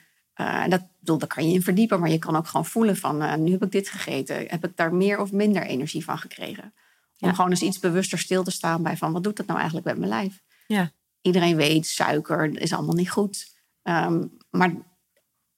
dat, 0.68 0.82
bedoel, 0.98 1.18
daar 1.18 1.28
kan 1.28 1.48
je 1.48 1.54
in 1.54 1.62
verdiepen, 1.62 2.00
maar 2.00 2.10
je 2.10 2.18
kan 2.18 2.36
ook 2.36 2.46
gewoon 2.46 2.66
voelen 2.66 2.96
van 2.96 3.42
nu 3.42 3.50
heb 3.50 3.62
ik 3.62 3.72
dit 3.72 3.88
gegeten. 3.88 4.36
Heb 4.48 4.64
ik 4.64 4.76
daar 4.76 4.94
meer 4.94 5.20
of 5.20 5.32
minder 5.32 5.62
energie 5.62 6.04
van 6.04 6.18
gekregen? 6.18 6.72
Om 7.18 7.28
ja. 7.28 7.34
gewoon 7.34 7.50
eens 7.50 7.62
iets 7.62 7.78
bewuster 7.78 8.18
stil 8.18 8.44
te 8.44 8.50
staan 8.50 8.82
bij 8.82 8.96
van 8.96 9.12
wat 9.12 9.22
doet 9.22 9.36
dat 9.36 9.46
nou 9.46 9.58
eigenlijk 9.58 9.86
met 9.86 9.98
mijn 9.98 10.10
lijf? 10.10 10.42
Ja. 10.66 10.92
Iedereen 11.24 11.56
weet, 11.56 11.86
suiker 11.86 12.60
is 12.60 12.72
allemaal 12.72 12.94
niet 12.94 13.10
goed. 13.10 13.52
Um, 13.82 14.36
maar 14.50 14.74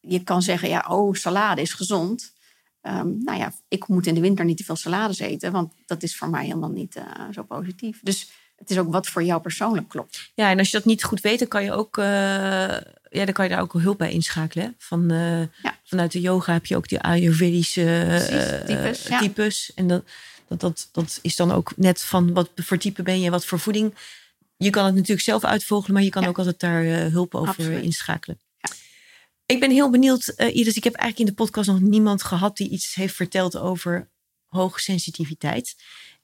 je 0.00 0.22
kan 0.22 0.42
zeggen, 0.42 0.68
ja, 0.68 0.84
oh, 0.88 1.14
salade 1.14 1.60
is 1.60 1.72
gezond. 1.72 2.32
Um, 2.82 3.24
nou 3.24 3.38
ja, 3.38 3.52
ik 3.68 3.88
moet 3.88 4.06
in 4.06 4.14
de 4.14 4.20
winter 4.20 4.44
niet 4.44 4.56
te 4.56 4.64
veel 4.64 4.76
salades 4.76 5.18
eten, 5.18 5.52
want 5.52 5.72
dat 5.86 6.02
is 6.02 6.16
voor 6.16 6.28
mij 6.28 6.44
helemaal 6.44 6.70
niet 6.70 6.96
uh, 6.96 7.04
zo 7.32 7.42
positief. 7.42 8.00
Dus 8.02 8.30
het 8.56 8.70
is 8.70 8.78
ook 8.78 8.92
wat 8.92 9.06
voor 9.06 9.22
jou 9.22 9.40
persoonlijk 9.40 9.88
klopt. 9.88 10.30
Ja, 10.34 10.50
en 10.50 10.58
als 10.58 10.70
je 10.70 10.76
dat 10.76 10.86
niet 10.86 11.04
goed 11.04 11.20
weet, 11.20 11.38
dan 11.38 11.48
kan 11.48 11.64
je 11.64 11.72
ook, 11.72 11.96
uh, 11.96 12.04
ja, 12.04 13.24
dan 13.24 13.32
kan 13.32 13.44
je 13.44 13.50
daar 13.50 13.60
ook 13.60 13.72
hulp 13.72 13.98
bij 13.98 14.12
inschakelen. 14.12 14.74
Van, 14.78 15.12
uh, 15.12 15.40
ja. 15.40 15.78
Vanuit 15.84 16.12
de 16.12 16.20
yoga 16.20 16.52
heb 16.52 16.66
je 16.66 16.76
ook 16.76 16.88
die 16.88 17.00
Ayurvedische 17.00 18.04
Precies, 18.06 18.66
types. 18.66 19.06
Ja. 19.06 19.18
types. 19.18 19.72
En 19.74 19.86
dat, 19.88 20.04
dat, 20.48 20.60
dat, 20.60 20.88
dat 20.92 21.18
is 21.22 21.36
dan 21.36 21.52
ook 21.52 21.76
net 21.76 22.02
van 22.02 22.32
wat 22.32 22.50
voor 22.54 22.78
type 22.78 23.02
ben 23.02 23.20
je, 23.20 23.30
wat 23.30 23.44
voor 23.44 23.58
voeding. 23.58 23.94
Je 24.56 24.70
kan 24.70 24.84
het 24.84 24.94
natuurlijk 24.94 25.20
zelf 25.20 25.44
uitvogelen, 25.44 25.94
maar 25.94 26.02
je 26.02 26.10
kan 26.10 26.22
Ja. 26.22 26.28
ook 26.28 26.38
altijd 26.38 26.60
daar 26.60 26.84
uh, 26.84 27.06
hulp 27.06 27.34
over 27.34 27.48
Absoluut. 27.48 27.82
inschakelen. 27.82 28.40
Ja. 28.58 28.70
Ik 29.46 29.60
ben 29.60 29.70
heel 29.70 29.90
benieuwd, 29.90 30.34
uh, 30.36 30.56
Iris. 30.56 30.76
Ik 30.76 30.84
heb 30.84 30.94
eigenlijk 30.94 31.28
in 31.28 31.36
de 31.36 31.42
podcast 31.42 31.68
nog 31.68 31.80
niemand 31.80 32.22
gehad 32.22 32.56
die 32.56 32.68
iets 32.68 32.94
heeft 32.94 33.14
verteld 33.14 33.56
over 33.56 34.10
hoge 34.46 34.80
sensitiviteit. 34.80 35.74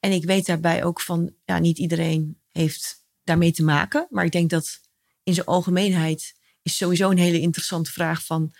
En 0.00 0.12
ik 0.12 0.24
weet 0.24 0.46
daarbij 0.46 0.84
ook 0.84 1.00
van, 1.00 1.32
ja, 1.44 1.58
niet 1.58 1.78
iedereen 1.78 2.40
heeft 2.52 3.04
daarmee 3.24 3.52
te 3.52 3.62
maken. 3.64 4.06
Maar 4.10 4.24
ik 4.24 4.32
denk 4.32 4.50
dat 4.50 4.80
in 5.22 5.34
zijn 5.34 5.46
algemeenheid 5.46 6.34
is 6.62 6.76
sowieso 6.76 7.10
een 7.10 7.18
hele 7.18 7.40
interessante 7.40 7.92
vraag 7.92 8.24
van 8.24 8.52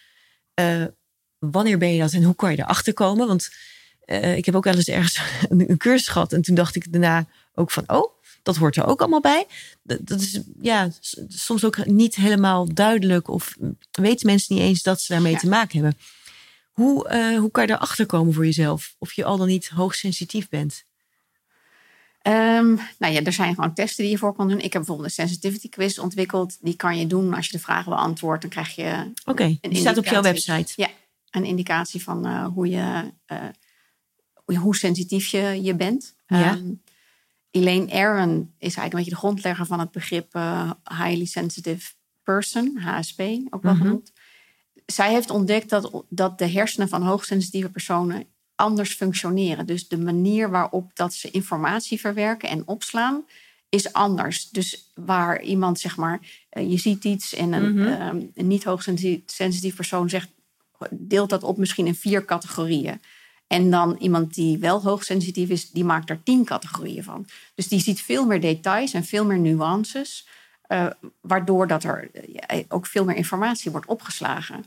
uh, 0.61 0.85
wanneer 1.39 1.79
ben 1.79 1.93
je 1.93 2.01
dat 2.01 2.13
en 2.13 2.23
hoe 2.23 2.35
kan 2.35 2.51
je 2.51 2.59
erachter 2.59 2.93
komen? 2.93 3.27
Want 3.27 3.49
uh, 4.07 4.37
ik 4.37 4.45
heb 4.45 4.55
ook 4.55 4.65
wel 4.65 4.75
eens 4.75 4.89
ergens 4.89 5.21
een, 5.49 5.61
een, 5.71 5.77
cursus 5.77 6.09
gehad 6.09 6.33
en 6.33 6.43
toen 6.43 6.55
dacht 6.55 6.75
ik 6.75 6.93
daarna 6.93 7.27
ook 7.55 7.71
van, 7.71 7.85
oh, 7.87 8.22
dat 8.43 8.57
hoort 8.57 8.77
er 8.77 8.87
ook 8.87 9.01
allemaal 9.01 9.21
bij. 9.21 9.47
Dat, 9.83 9.99
dat 10.03 10.21
is 10.21 10.41
ja, 10.61 10.91
soms 11.29 11.65
ook 11.65 11.87
niet 11.87 12.15
helemaal 12.15 12.75
duidelijk 12.75 13.29
of 13.29 13.57
weten 13.91 14.27
mensen 14.27 14.55
niet 14.55 14.65
eens 14.65 14.83
dat 14.83 15.01
ze 15.01 15.13
daarmee 15.13 15.33
Ja. 15.33 15.39
te 15.39 15.49
maken 15.49 15.83
hebben. 15.83 16.01
Hoe, 16.73 17.11
uh, 17.13 17.39
hoe 17.39 17.51
kan 17.51 17.67
je 17.67 17.73
erachter 17.73 18.07
komen 18.07 18.35
voor 18.35 18.45
jezelf? 18.45 18.95
Of 18.99 19.13
je 19.13 19.25
al 19.25 19.37
dan 19.37 19.47
niet 19.47 19.69
hoogsensitief 19.69 20.49
bent? 20.49 20.85
Um, 22.27 22.81
nou 22.99 23.13
ja, 23.13 23.23
er 23.23 23.33
zijn 23.33 23.55
gewoon 23.55 23.75
testen 23.75 24.03
die 24.03 24.13
je 24.13 24.19
voor 24.19 24.35
kan 24.35 24.49
doen. 24.49 24.57
Ik 24.57 24.63
heb 24.63 24.73
bijvoorbeeld 24.73 25.09
een 25.09 25.15
sensitivity 25.15 25.69
quiz 25.69 25.99
ontwikkeld. 25.99 26.59
Die 26.61 26.77
kan 26.77 26.99
je 26.99 27.07
doen 27.07 27.35
als 27.35 27.47
je 27.47 27.53
de 27.53 27.63
vragen 27.63 27.91
beantwoordt. 27.91 28.41
Dan 28.43 28.51
krijg 28.51 28.75
je 28.75 29.13
Oké, 29.25 29.31
okay, 29.31 29.59
die 29.61 29.79
staat 29.79 29.99
op 29.99 30.05
jouw 30.05 30.23
website. 30.23 30.73
Ja, 30.77 30.89
een 31.31 31.45
indicatie 31.45 32.03
van 32.03 32.27
uh, 32.27 32.47
hoe, 32.47 32.69
je, 32.69 33.13
uh, 34.47 34.57
hoe 34.59 34.77
sensitief 34.77 35.27
je, 35.27 35.63
je 35.63 35.75
bent. 35.75 36.15
Ja. 36.27 36.53
Um, 36.53 36.83
Elaine 37.53 37.93
Aron 37.93 38.31
is 38.59 38.77
eigenlijk 38.77 38.93
een 38.93 38.99
beetje 38.99 39.11
de 39.11 39.17
grondlegger 39.17 39.67
van 39.67 39.81
het 39.81 39.91
begrip 39.91 40.35
uh, 40.35 40.71
highly 40.99 41.25
sensitive 41.25 41.93
person, 42.23 42.77
HSP 42.79 43.21
ook 43.51 43.63
wel 43.63 43.73
Mhm. 43.75 43.83
genoemd. 43.83 44.13
Zij 44.87 45.13
heeft 45.13 45.31
ontdekt 45.31 45.71
dat, 45.71 46.05
dat 46.09 46.39
de 46.39 46.47
hersenen 46.47 46.89
van 46.89 47.03
hoogsensitieve 47.03 47.71
personen 47.71 48.25
anders 48.55 48.95
functioneren. 48.95 49.67
Dus 49.67 49.89
de 49.89 49.99
manier 49.99 50.51
waarop 50.51 50.91
dat 50.97 51.15
ze 51.15 51.31
informatie 51.31 52.01
verwerken 52.01 52.49
en 52.49 52.67
opslaan 52.67 53.25
is 53.69 53.93
anders. 53.93 54.51
Dus 54.51 54.91
waar 54.95 55.43
iemand 55.43 55.81
zeg 55.81 55.97
maar, 55.97 56.21
uh, 56.53 56.71
je 56.71 56.79
ziet 56.79 57.05
iets 57.05 57.35
en 57.35 57.53
een, 57.53 57.75
Mhm. 57.75 58.03
um, 58.17 58.31
een 58.35 58.47
niet 58.47 58.65
hoogsensitief 58.65 59.75
persoon 59.77 60.09
zegt, 60.09 60.29
deelt 60.91 61.31
dat 61.31 61.43
op 61.43 61.57
misschien 61.57 61.87
in 61.87 61.95
vier 61.95 62.25
categorieën. 62.25 63.01
En 63.53 63.71
dan 63.71 63.97
iemand 63.99 64.35
die 64.35 64.59
wel 64.59 64.83
hoogsensitief 64.83 65.49
is, 65.49 65.71
die 65.71 65.85
maakt 65.85 66.11
er 66.11 66.23
tien 66.23 66.45
categorieën 66.45 67.05
van. 67.05 67.27
Dus 67.55 67.69
die 67.69 67.81
ziet 67.81 68.01
veel 68.01 68.27
meer 68.27 68.41
details 68.41 68.93
en 68.93 69.05
veel 69.05 69.25
meer 69.25 69.39
nuances. 69.39 70.29
Uh, 70.69 70.87
waardoor 71.21 71.67
dat 71.67 71.85
er 71.85 72.11
uh, 72.15 72.61
ook 72.69 72.87
veel 72.87 73.05
meer 73.05 73.17
informatie 73.17 73.71
wordt 73.71 73.87
opgeslagen. 73.87 74.65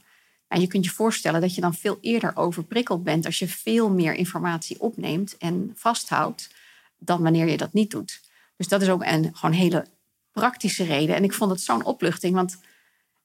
En 0.48 0.62
je 0.62 0.68
kunt 0.68 0.86
je 0.86 0.92
voorstellen 0.92 1.42
dat 1.42 1.56
je 1.56 1.62
dan 1.62 1.74
veel 1.74 1.98
eerder 2.02 2.36
overprikkeld 2.36 3.04
bent 3.04 3.26
als 3.26 3.40
je 3.40 3.48
veel 3.48 3.90
meer 3.90 4.14
informatie 4.14 4.82
opneemt 4.82 5.38
en 5.38 5.72
vasthoudt 5.76 6.54
dan 6.98 7.22
wanneer 7.22 7.48
je 7.48 7.58
dat 7.58 7.74
niet 7.74 7.92
doet. 7.92 8.22
Dus 8.58 8.68
dat 8.68 8.82
is 8.82 8.90
ook 8.90 9.04
een 9.04 9.36
gewoon 9.36 9.56
hele 9.56 9.86
praktische 10.32 10.84
reden. 10.84 11.16
En 11.16 11.24
ik 11.24 11.34
vond 11.34 11.52
het 11.52 11.62
zo'n 11.62 11.86
opluchting, 11.86 12.36
want 12.36 12.58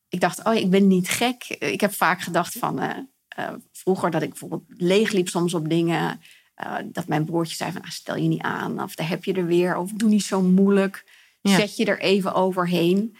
ik 0.08 0.20
dacht, 0.20 0.44
oh, 0.44 0.54
ik 0.54 0.70
ben 0.70 0.86
niet 0.86 1.08
gek. 1.08 1.44
Ik 1.48 1.80
heb 1.80 1.94
vaak 1.94 2.20
gedacht 2.20 2.58
van 2.58 2.82
uh, 2.82 2.90
uh, 3.38 3.48
vroeger 3.72 4.10
dat 4.10 4.22
ik 4.22 4.28
bijvoorbeeld 4.28 4.64
leegliep 4.68 5.28
soms 5.28 5.54
op 5.54 5.68
dingen. 5.68 6.20
Uh, 6.64 6.74
dat 6.84 7.06
mijn 7.06 7.24
broertje 7.24 7.56
zei 7.56 7.72
van, 7.72 7.82
ah, 7.82 7.90
stel 7.90 8.16
je 8.16 8.28
niet 8.28 8.42
aan, 8.42 8.82
of 8.82 8.94
daar 8.94 9.08
heb 9.08 9.24
je 9.24 9.32
er 9.32 9.46
weer, 9.46 9.76
of 9.76 9.90
doe 9.92 10.08
niet 10.08 10.24
zo 10.24 10.42
moeilijk. 10.42 11.04
Ja. 11.40 11.56
Zet 11.56 11.76
je 11.76 11.84
er 11.84 12.00
even 12.00 12.34
overheen. 12.34 13.16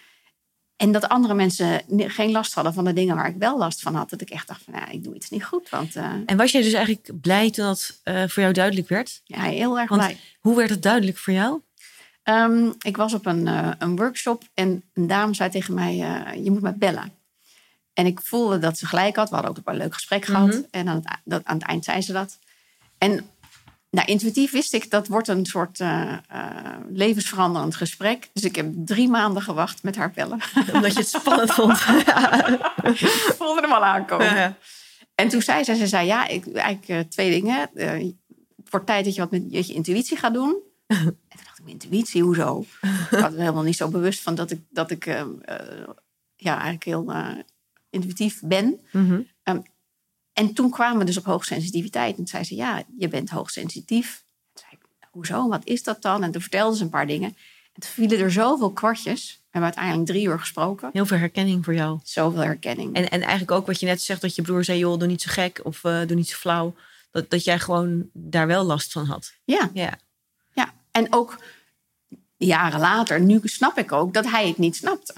En 0.77 0.92
dat 0.92 1.09
andere 1.09 1.35
mensen 1.35 1.83
geen 1.88 2.31
last 2.31 2.55
hadden 2.55 2.75
van 2.75 2.85
de 2.85 2.92
dingen 2.92 3.16
waar 3.16 3.29
ik 3.29 3.37
wel 3.38 3.59
last 3.59 3.81
van 3.81 3.94
had. 3.94 4.11
Dat 4.11 4.20
ik 4.20 4.31
echt 4.31 4.49
dacht 4.49 4.62
van, 4.62 4.75
ja, 4.75 4.88
ik 4.88 5.05
doe 5.05 5.14
iets 5.14 5.31
niet 5.31 5.44
goed. 5.44 5.68
Want, 5.68 5.96
uh, 5.96 6.12
En 6.27 6.37
was 6.37 6.53
jij 6.53 6.62
dus 6.62 6.73
eigenlijk 6.73 7.11
blij 7.20 7.51
toen 7.51 7.64
dat 7.64 8.01
uh, 8.05 8.29
voor 8.29 8.42
jou 8.42 8.55
duidelijk 8.55 8.88
werd? 8.88 9.20
ja, 9.25 9.42
heel 9.42 9.79
erg 9.79 9.88
Want 9.88 10.03
blij. 10.03 10.16
Hoe 10.40 10.57
werd 10.57 10.70
het 10.70 10.83
duidelijk 10.83 11.18
voor 11.18 11.33
jou? 11.33 11.61
Um, 12.25 12.75
ik 12.79 12.96
was 12.96 13.14
op 13.14 13.27
een, 13.27 13.46
uh, 13.46 13.70
een 13.79 13.96
workshop 13.96 14.42
en 14.55 14.83
een 14.94 15.07
dame 15.07 15.35
zei 15.35 15.51
tegen 15.51 15.75
mij, 15.75 15.96
je 16.42 16.51
moet 16.51 16.62
me 16.62 16.75
bellen. 16.75 17.12
En 17.92 18.07
ik 18.07 18.20
voelde 18.20 18.59
dat 18.59 18.79
ze 18.79 18.87
gelijk 18.87 19.16
had. 19.16 19.29
We 19.29 19.35
hadden 19.35 19.57
ook 19.57 19.61
een 19.64 19.76
leuk 19.76 19.94
gesprek 19.94 20.24
gehad. 20.24 20.46
Mhm. 20.46 20.62
En 20.70 20.88
aan 20.88 20.96
het, 20.96 21.18
dat, 21.24 21.44
aan 21.44 21.57
het 21.57 21.66
eind 21.66 21.85
zei 21.85 22.03
ze 22.03 22.12
dat. 22.12 22.38
En 22.98 23.31
nou, 23.90 24.07
intuïtief 24.07 24.50
wist 24.50 24.74
ik 24.74 24.90
dat 24.90 25.07
wordt 25.07 25.29
een 25.29 25.46
soort 25.46 25.81
uh, 25.81 26.16
uh, 26.33 26.76
levensveranderend 26.88 27.76
gesprek. 27.76 28.31
Dus 28.33 28.42
ik 28.42 28.57
heb 28.57 28.72
drie 28.74 29.09
maanden 29.09 29.42
gewacht 29.42 29.83
met 29.83 29.96
haar 29.96 30.11
bellen. 30.11 30.40
Omdat 30.74 30.92
je 30.92 30.98
het 30.98 31.09
spannend 31.09 31.53
vond. 31.53 31.72
ik 32.83 33.35
voelde 33.38 33.61
hem 33.61 33.72
al 33.72 33.85
aankomen. 33.85 34.57
En 35.14 35.29
toen 35.29 35.42
zei 35.42 35.64
ze, 35.64 35.76
ze 35.76 35.87
zei 35.87 36.07
ja, 36.07 36.26
ik, 36.26 36.53
eigenlijk 36.53 36.88
uh, 36.88 36.98
twee 36.98 37.31
dingen. 37.31 37.70
het 37.74 38.70
wordt 38.70 38.87
tijd 38.87 39.05
dat 39.05 39.14
je 39.14 39.20
wat 39.20 39.31
met 39.31 39.66
je 39.66 39.74
intuïtie 39.74 40.16
gaat 40.16 40.35
doen. 40.35 40.57
en 40.87 40.96
toen 41.29 41.44
dacht 41.44 41.59
ik, 41.59 41.66
intuïtie, 41.66 42.22
hoezo? 42.22 42.64
ik 43.11 43.18
was 43.18 43.33
er 43.33 43.38
helemaal 43.38 43.62
niet 43.62 43.76
zo 43.76 43.88
bewust 43.88 44.22
van 44.22 44.35
dat 44.35 44.50
ik, 44.50 44.61
dat 44.70 44.90
ik 44.90 45.05
ja, 46.37 46.53
eigenlijk 46.53 46.85
heel 46.85 47.12
intuïtief 47.90 48.40
ben. 48.44 48.81
Mm 48.92 49.09
-hmm. 49.09 49.26
um, 49.44 49.62
en 50.33 50.55
toen 50.55 50.70
kwamen 50.70 50.98
we 50.98 51.05
dus 51.05 51.16
op 51.16 51.24
hoogsensitiviteit. 51.24 52.18
En 52.18 52.26
zei 52.26 52.44
ze, 52.44 52.55
ja, 52.55 52.83
je 52.98 53.09
bent 53.09 53.31
hoogsensitief. 53.31 54.24
Zei 54.55 54.70
ik, 54.70 55.09
hoezo, 55.11 55.48
wat 55.48 55.64
is 55.64 55.83
dat 55.83 56.03
dan? 56.03 56.22
En 56.22 56.31
toen 56.31 56.40
vertelde 56.40 56.76
ze 56.76 56.83
een 56.83 56.90
paar 56.90 57.07
dingen. 57.07 57.37
En 57.72 57.81
toen 57.81 57.90
vielen 57.90 58.18
er 58.18 58.33
zoveel 58.33 58.72
kwartjes. 58.72 59.33
We 59.33 59.59
hebben 59.59 59.70
uiteindelijk 59.74 60.07
drie 60.07 60.26
uur 60.26 60.38
gesproken. 60.38 60.90
Heel 60.92 61.07
veel 61.07 61.16
herkenning 61.16 61.64
voor 61.64 61.74
jou. 61.74 61.98
Zoveel 62.03 62.42
herkenning. 62.42 62.94
En, 62.94 63.11
en 63.11 63.20
eigenlijk 63.20 63.50
ook 63.50 63.66
wat 63.66 63.81
je 63.81 63.87
net 63.87 64.03
zegt, 64.03 64.20
dat 64.20 64.35
je 64.35 64.42
broer 64.42 64.64
zei, 64.64 64.79
joh, 64.79 64.98
doe 64.98 65.09
niet 65.09 65.22
zo 65.22 65.31
gek 65.33 65.61
of 65.62 65.85
uh, 65.85 66.07
doe 66.07 66.16
niet 66.16 66.29
zo 66.29 66.37
flauw. 66.37 66.74
Dat, 67.11 67.31
dat 67.31 67.44
jij 67.44 67.59
gewoon 67.59 68.09
daar 68.12 68.46
wel 68.46 68.64
last 68.64 68.92
van 68.92 69.07
had. 69.07 69.33
Ja. 69.44 69.70
ja. 69.72 69.98
Ja, 70.53 70.74
en 70.90 71.12
ook 71.12 71.38
jaren 72.37 72.81
later, 72.81 73.20
nu 73.20 73.40
snap 73.42 73.79
ik 73.79 73.92
ook 73.92 74.14
dat 74.14 74.31
hij 74.31 74.48
het 74.48 74.59
niet 74.59 74.76
snapte. 74.76 75.14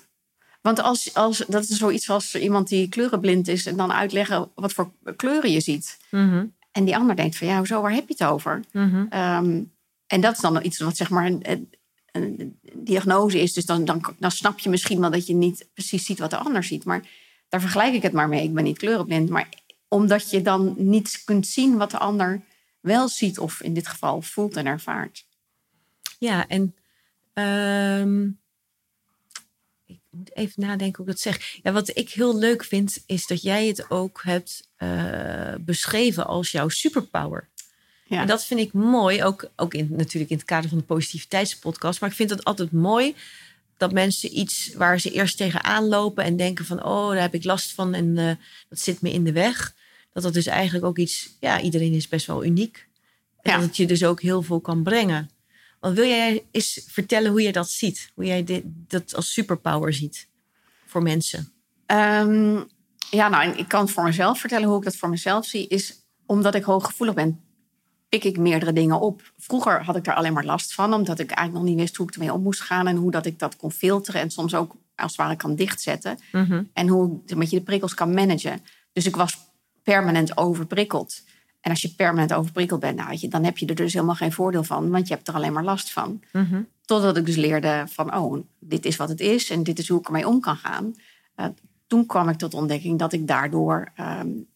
Want 0.62 0.82
als, 0.82 1.14
als, 1.14 1.44
dat 1.48 1.62
is 1.62 1.68
zoiets 1.68 2.10
als 2.10 2.34
iemand 2.34 2.68
die 2.68 2.88
kleurenblind 2.88 3.48
is 3.48 3.66
en 3.66 3.76
dan 3.76 3.92
uitleggen 3.92 4.50
wat 4.54 4.72
voor 4.72 4.92
kleuren 5.16 5.50
je 5.50 5.60
ziet. 5.60 5.98
Mhm. 6.10 6.46
En 6.72 6.84
die 6.84 6.96
ander 6.96 7.16
denkt 7.16 7.36
van 7.36 7.46
ja, 7.46 7.56
hoezo, 7.56 7.82
waar 7.82 7.92
heb 7.92 8.08
je 8.08 8.14
het 8.18 8.28
over? 8.28 8.64
Mhm. 8.72 9.06
Um, 9.18 9.72
en 10.06 10.20
dat 10.20 10.32
is 10.32 10.40
dan 10.40 10.64
iets 10.64 10.78
wat 10.78 10.96
zeg 10.96 11.10
maar 11.10 11.26
een, 11.26 11.40
een, 11.42 11.68
een 12.12 12.58
diagnose 12.74 13.40
is. 13.40 13.52
Dus 13.52 13.66
dan, 13.66 13.84
dan, 13.84 14.14
dan 14.18 14.30
snap 14.30 14.58
je 14.58 14.68
misschien 14.70 15.00
wel 15.00 15.10
dat 15.10 15.26
je 15.26 15.34
niet 15.34 15.68
precies 15.74 16.04
ziet 16.04 16.18
wat 16.18 16.30
de 16.30 16.36
ander 16.36 16.64
ziet. 16.64 16.84
Maar 16.84 17.08
daar 17.48 17.60
vergelijk 17.60 17.94
ik 17.94 18.02
het 18.02 18.12
maar 18.12 18.28
mee. 18.28 18.42
Ik 18.42 18.54
ben 18.54 18.64
niet 18.64 18.78
kleurenblind. 18.78 19.28
Maar 19.28 19.48
omdat 19.88 20.30
je 20.30 20.42
dan 20.42 20.74
niet 20.76 21.22
kunt 21.24 21.46
zien 21.46 21.76
wat 21.76 21.90
de 21.90 21.98
ander 21.98 22.42
wel 22.80 23.08
ziet 23.08 23.38
of 23.38 23.62
in 23.62 23.74
dit 23.74 23.86
geval 23.86 24.22
voelt 24.22 24.56
en 24.56 24.66
ervaart. 24.66 25.26
Ja, 26.18 26.48
en 26.48 26.74
ehm, 27.32 28.30
moet 30.12 30.36
even 30.36 30.62
nadenken 30.62 30.96
hoe 30.96 31.06
ik 31.06 31.12
dat 31.12 31.20
zeg. 31.20 31.58
Ja, 31.62 31.72
wat 31.72 31.96
ik 31.96 32.10
heel 32.10 32.38
leuk 32.38 32.64
vind, 32.64 33.02
is 33.06 33.26
dat 33.26 33.42
jij 33.42 33.66
het 33.66 33.90
ook 33.90 34.20
hebt 34.22 34.68
uh, 34.78 35.54
beschreven 35.60 36.26
als 36.26 36.50
jouw 36.50 36.68
superpower. 36.68 37.48
Ja. 38.04 38.20
En 38.20 38.26
dat 38.26 38.44
vind 38.44 38.60
ik 38.60 38.72
mooi, 38.72 39.24
ook, 39.24 39.50
ook 39.56 39.74
in, 39.74 39.88
natuurlijk 39.90 40.30
in 40.30 40.36
het 40.36 40.46
kader 40.46 40.68
van 40.68 40.78
de 40.78 40.84
positiviteitspodcast. 40.84 42.00
Maar 42.00 42.10
ik 42.10 42.16
vind 42.16 42.30
het 42.30 42.44
altijd 42.44 42.72
mooi 42.72 43.14
dat 43.76 43.92
mensen 43.92 44.38
iets 44.38 44.74
waar 44.74 45.00
ze 45.00 45.10
eerst 45.10 45.36
tegenaan 45.36 45.88
lopen 45.88 46.24
en 46.24 46.36
denken 46.36 46.64
van, 46.64 46.84
oh, 46.84 47.10
daar 47.10 47.20
heb 47.20 47.34
ik 47.34 47.44
last 47.44 47.72
van 47.72 47.94
en 47.94 48.16
uh, 48.16 48.32
dat 48.68 48.78
zit 48.78 49.00
me 49.00 49.12
in 49.12 49.24
de 49.24 49.32
weg. 49.32 49.74
Dat 50.12 50.22
dat 50.22 50.34
dus 50.34 50.46
eigenlijk 50.46 50.84
ook 50.84 50.98
iets, 50.98 51.30
ja, 51.40 51.60
iedereen 51.60 51.92
is 51.92 52.08
best 52.08 52.26
wel 52.26 52.44
uniek. 52.44 52.86
En 53.42 53.50
Ja. 53.50 53.56
dat 53.56 53.66
het 53.66 53.76
je 53.76 53.86
dus 53.86 54.04
ook 54.04 54.20
heel 54.20 54.42
veel 54.42 54.60
kan 54.60 54.82
brengen. 54.82 55.30
Want 55.82 55.96
wil 55.96 56.06
jij 56.06 56.46
eens 56.50 56.84
vertellen 56.86 57.30
hoe 57.30 57.42
jij 57.42 57.52
dat 57.52 57.68
ziet? 57.68 58.10
Hoe 58.14 58.24
jij 58.24 58.44
dit, 58.44 58.62
dat 58.66 59.14
als 59.14 59.32
superpower 59.32 59.92
ziet 59.92 60.28
voor 60.86 61.02
mensen? 61.02 61.52
Ehm, 61.86 62.60
ja, 63.10 63.28
nou, 63.28 63.44
en 63.44 63.58
ik 63.58 63.68
kan 63.68 63.88
voor 63.88 64.04
mezelf 64.04 64.40
vertellen 64.40 64.68
hoe 64.68 64.76
ik 64.76 64.84
dat 64.84 64.96
voor 64.96 65.08
mezelf 65.08 65.46
zie. 65.46 65.68
Is 65.68 65.94
omdat 66.26 66.54
ik 66.54 66.62
hooggevoelig 66.62 67.14
ben, 67.14 67.40
pik 68.08 68.24
ik 68.24 68.38
meerdere 68.38 68.72
dingen 68.72 69.00
op. 69.00 69.32
Vroeger 69.36 69.84
had 69.84 69.96
ik 69.96 70.04
daar 70.04 70.14
alleen 70.14 70.32
maar 70.32 70.44
last 70.44 70.74
van, 70.74 70.94
omdat 70.94 71.18
ik 71.18 71.30
eigenlijk 71.30 71.64
nog 71.64 71.74
niet 71.74 71.80
wist 71.82 71.96
hoe 71.96 72.06
ik 72.06 72.14
ermee 72.14 72.32
om 72.32 72.42
moest 72.42 72.60
gaan 72.60 72.86
en 72.86 72.96
hoe 72.96 73.10
dat 73.10 73.26
ik 73.26 73.38
dat 73.38 73.56
kon 73.56 73.72
filteren 73.72 74.20
en 74.20 74.30
soms 74.30 74.54
ook 74.54 74.76
als 74.96 75.12
het 75.12 75.20
ware 75.20 75.36
kan 75.36 75.54
dichtzetten. 75.54 76.18
En 76.72 76.88
hoe 76.88 77.20
ik 77.26 77.36
met 77.36 77.50
je 77.50 77.56
de 77.56 77.62
prikkels 77.62 77.94
kan 77.94 78.14
managen. 78.14 78.60
Dus 78.92 79.06
ik 79.06 79.16
was 79.16 79.38
permanent 79.82 80.36
overprikkeld. 80.36 81.22
En 81.62 81.70
als 81.70 81.82
je 81.82 81.94
permanent 81.94 82.32
overprikkeld 82.32 82.80
bent, 82.80 82.96
nou, 82.96 83.16
je, 83.18 83.28
dan 83.28 83.44
heb 83.44 83.58
je 83.58 83.66
er 83.66 83.74
dus 83.74 83.92
helemaal 83.92 84.14
geen 84.14 84.32
voordeel 84.32 84.64
van, 84.64 84.90
want 84.90 85.08
je 85.08 85.14
hebt 85.14 85.28
er 85.28 85.34
alleen 85.34 85.52
maar 85.52 85.64
last 85.64 85.92
van. 85.92 86.22
Totdat 86.84 87.16
ik 87.16 87.26
dus 87.26 87.36
leerde 87.36 87.84
van, 87.88 88.14
oh, 88.16 88.44
dit 88.58 88.84
is 88.84 88.96
wat 88.96 89.08
het 89.08 89.20
is 89.20 89.50
en 89.50 89.62
dit 89.62 89.78
is 89.78 89.88
hoe 89.88 89.98
ik 89.98 90.06
ermee 90.06 90.28
om 90.28 90.40
kan 90.40 90.56
gaan. 90.56 90.94
Uh, 91.36 91.46
toen 91.86 92.06
kwam 92.06 92.28
ik 92.28 92.38
tot 92.38 92.54
ontdekking 92.54 92.98
dat 92.98 93.12
ik 93.12 93.26
daardoor 93.26 93.92
um, 94.00 94.48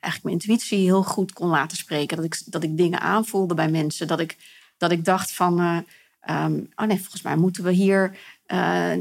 eigenlijk 0.00 0.22
mijn 0.22 0.34
intuïtie 0.34 0.78
heel 0.78 1.02
goed 1.02 1.32
kon 1.32 1.48
laten 1.48 1.76
spreken. 1.76 2.16
Dat 2.16 2.26
ik, 2.26 2.42
dat 2.44 2.62
ik 2.62 2.76
dingen 2.76 3.00
aanvoelde 3.00 3.54
bij 3.54 3.70
mensen. 3.70 4.06
Dat 4.06 4.20
ik, 4.20 4.36
dat 4.76 4.90
ik 4.90 5.04
dacht 5.04 5.32
van, 5.32 5.60
uh, 5.60 5.78
um, 6.44 6.68
oh 6.74 6.86
nee, 6.86 6.98
volgens 6.98 7.22
mij 7.22 7.36
moeten 7.36 7.64
we 7.64 7.72
hier 7.72 8.16
uh, 8.46 8.92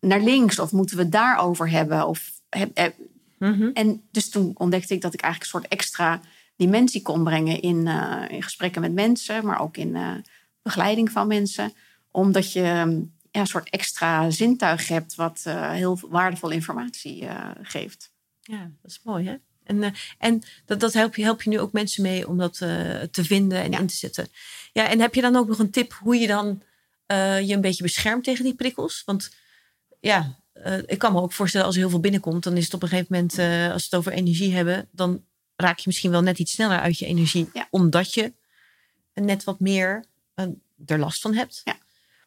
naar 0.00 0.20
links 0.20 0.58
of 0.58 0.72
moeten 0.72 0.96
we 0.96 1.08
daarover 1.08 1.70
hebben. 1.70 2.06
Of, 2.06 2.30
heb, 2.48 2.76
heb. 2.76 2.94
Mm 3.38 3.52
-hmm. 3.52 3.70
En 3.72 4.02
dus 4.10 4.30
toen 4.30 4.52
ontdekte 4.54 4.94
ik 4.94 5.00
dat 5.00 5.14
ik 5.14 5.20
eigenlijk 5.20 5.52
een 5.52 5.60
soort 5.60 5.72
extra 5.72 6.20
dimensie 6.60 7.02
kon 7.02 7.24
brengen 7.24 7.60
in, 7.60 7.86
uh, 7.86 8.24
in 8.28 8.42
gesprekken 8.42 8.80
met 8.80 8.92
mensen, 8.92 9.46
maar 9.46 9.60
ook 9.60 9.76
in 9.76 9.88
uh, 9.88 10.14
begeleiding 10.62 11.10
van 11.10 11.26
mensen. 11.26 11.72
Omdat 12.10 12.52
je 12.52 12.60
ja, 13.30 13.40
een 13.40 13.46
soort 13.46 13.70
extra 13.70 14.30
zintuig 14.30 14.88
hebt 14.88 15.14
wat 15.14 15.44
uh, 15.46 15.70
heel 15.70 15.98
waardevolle 16.08 16.54
informatie 16.54 17.26
geeft. 17.62 18.12
Ja, 18.40 18.70
dat 18.82 18.90
is 18.90 19.00
mooi 19.04 19.26
hè? 19.26 19.36
En, 19.64 19.94
en 20.18 20.42
dat, 20.66 20.80
dat 20.80 20.92
help, 20.92 21.14
je, 21.16 21.22
help 21.22 21.42
je 21.42 21.50
nu 21.50 21.60
ook 21.60 21.72
mensen 21.72 22.02
mee 22.02 22.28
om 22.28 22.38
dat 22.38 22.56
te 23.10 23.24
vinden 23.24 23.62
en 23.62 23.70
Ja. 23.70 23.78
in 23.78 23.86
te 23.86 23.94
zetten. 23.94 24.28
Ja, 24.72 24.88
en 24.88 25.00
heb 25.00 25.14
je 25.14 25.20
dan 25.20 25.36
ook 25.36 25.48
nog 25.48 25.58
een 25.58 25.70
tip 25.70 25.92
hoe 25.92 26.16
je 26.16 26.26
dan 26.26 26.62
je 27.46 27.54
een 27.54 27.60
beetje 27.60 27.82
beschermt 27.82 28.24
tegen 28.24 28.44
die 28.44 28.54
prikkels? 28.54 29.02
Want 29.04 29.30
ja, 30.00 30.38
ik 30.86 30.98
kan 30.98 31.12
me 31.12 31.20
ook 31.20 31.32
voorstellen 31.32 31.66
als 31.66 31.74
er 31.74 31.80
heel 31.80 31.90
veel 31.90 32.00
binnenkomt, 32.00 32.42
dan 32.42 32.56
is 32.56 32.64
het 32.64 32.74
op 32.74 32.82
een 32.82 32.88
gegeven 32.88 33.14
moment, 33.14 33.38
als 33.72 33.82
we 33.82 33.88
het 33.90 33.94
over 33.94 34.12
energie 34.12 34.54
hebben, 34.54 34.88
dan 34.92 35.22
raak 35.60 35.78
je 35.78 35.84
misschien 35.86 36.10
wel 36.10 36.22
net 36.22 36.38
iets 36.38 36.52
sneller 36.52 36.80
uit 36.80 36.98
je 36.98 37.06
energie. 37.06 37.50
Ja. 37.52 37.66
Omdat 37.70 38.14
je 38.14 38.32
net 39.14 39.44
wat 39.44 39.60
meer 39.60 40.04
uh, 40.36 40.46
er 40.86 40.98
last 40.98 41.20
van 41.20 41.34
hebt. 41.34 41.60
Ja. 41.64 41.76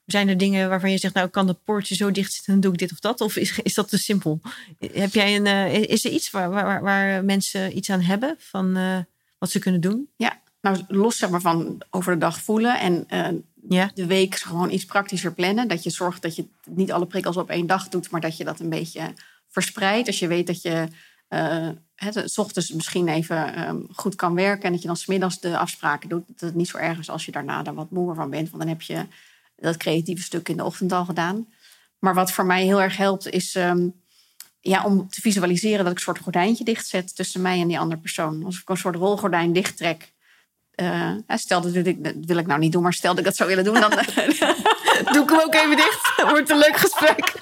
Zijn 0.05 0.27
er 0.27 0.37
dingen 0.37 0.69
waarvan 0.69 0.91
je 0.91 0.97
zegt, 0.97 1.13
nou 1.13 1.27
kan 1.27 1.47
dat 1.47 1.63
poortje 1.63 1.95
zo 1.95 2.11
dicht 2.11 2.33
zitten 2.33 2.53
en 2.53 2.59
doe 2.59 2.71
ik 2.71 2.77
dit 2.77 2.91
of 2.91 2.99
dat? 2.99 3.21
Of 3.21 3.35
is, 3.35 3.59
is 3.59 3.73
dat 3.73 3.89
te 3.89 3.97
simpel? 3.97 4.41
Heb 4.79 5.13
jij 5.13 5.35
een, 5.35 5.45
uh, 5.45 5.73
is 5.73 6.05
er 6.05 6.11
iets 6.11 6.31
waar, 6.31 6.49
waar, 6.49 6.81
waar, 6.81 7.25
mensen 7.25 7.77
iets 7.77 7.89
aan 7.89 8.01
hebben 8.01 8.35
van 8.39 8.77
uh, 8.77 8.99
wat 9.37 9.51
ze 9.51 9.59
kunnen 9.59 9.81
doen? 9.81 10.09
Ja, 10.15 10.41
nou 10.61 10.83
los 10.87 11.17
zeg 11.17 11.29
maar 11.29 11.41
van 11.41 11.81
over 11.89 12.13
de 12.13 12.19
dag 12.19 12.39
voelen 12.39 12.79
en 12.79 13.05
ja. 13.69 13.91
de 13.93 14.05
week 14.05 14.35
gewoon 14.35 14.71
iets 14.71 14.85
praktischer 14.85 15.33
plannen. 15.33 15.67
Dat 15.67 15.83
je 15.83 15.89
zorgt 15.89 16.21
dat 16.21 16.35
je 16.35 16.45
niet 16.65 16.91
alle 16.91 17.05
prikkels 17.05 17.37
op 17.37 17.49
één 17.49 17.67
dag 17.67 17.89
doet, 17.89 18.09
maar 18.09 18.21
dat 18.21 18.37
je 18.37 18.43
dat 18.43 18.59
een 18.59 18.69
beetje 18.69 19.13
verspreidt. 19.49 20.07
Als 20.07 20.19
je 20.19 20.27
weet 20.27 20.47
dat 20.47 20.61
je 20.61 20.87
het, 22.03 22.31
s 22.31 22.37
ochtends 22.37 22.71
misschien 22.71 23.07
even 23.07 23.67
um, 23.67 23.87
goed 23.91 24.15
kan 24.15 24.35
werken 24.35 24.63
en 24.63 24.71
dat 24.71 24.81
je 24.81 24.87
dan 24.87 24.97
smiddags 24.97 25.39
de 25.39 25.57
afspraken 25.57 26.09
doet. 26.09 26.23
Dat 26.27 26.39
het 26.39 26.55
niet 26.55 26.67
zo 26.67 26.77
erg 26.77 26.99
is 26.99 27.09
als 27.09 27.25
je 27.25 27.31
daarna 27.31 27.65
er 27.65 27.73
wat 27.73 27.91
moeer 27.91 28.15
van 28.15 28.29
bent, 28.29 28.49
want 28.49 28.61
dan 28.61 28.71
heb 28.71 28.81
je 28.81 29.05
dat 29.55 29.77
creatieve 29.77 30.23
stuk 30.23 30.49
in 30.49 30.57
de 30.57 30.63
ochtend 30.63 30.91
al 30.91 31.05
gedaan. 31.05 31.47
Maar 31.99 32.13
wat 32.13 32.31
voor 32.31 32.45
mij 32.45 32.63
heel 32.63 32.81
erg 32.81 32.97
helpt 32.97 33.29
is 33.29 33.55
um, 33.55 33.93
ja, 34.59 34.85
om 34.85 35.09
te 35.09 35.21
visualiseren 35.21 35.77
dat 35.77 35.91
ik 35.91 35.97
een 35.97 36.03
soort 36.03 36.19
gordijntje 36.19 36.63
dichtzet 36.63 37.15
tussen 37.15 37.41
mij 37.41 37.61
en 37.61 37.67
die 37.67 37.79
andere 37.79 38.01
persoon. 38.01 38.43
Als 38.45 38.59
ik 38.59 38.69
een 38.69 38.77
soort 38.77 38.95
rolgordijn 38.95 39.53
dichttrek. 39.53 40.12
Uh, 40.75 41.11
stel 41.27 41.61
dat 41.61 41.75
ik, 41.75 42.03
dat 42.03 42.13
wil 42.19 42.37
ik 42.37 42.47
nou 42.47 42.59
niet 42.59 42.71
doen, 42.71 42.83
maar 42.83 42.93
stel 42.93 43.09
dat 43.09 43.19
ik 43.19 43.25
dat 43.25 43.35
zou 43.35 43.49
willen 43.49 43.63
doen, 43.63 43.79
dan 43.79 43.89
doe 45.13 45.23
ik 45.23 45.29
hem 45.29 45.39
ook 45.39 45.53
even 45.53 45.75
dicht. 45.75 46.23
Wordt 46.29 46.49
een 46.49 46.57
leuk 46.57 46.77
gesprek. 46.77 47.33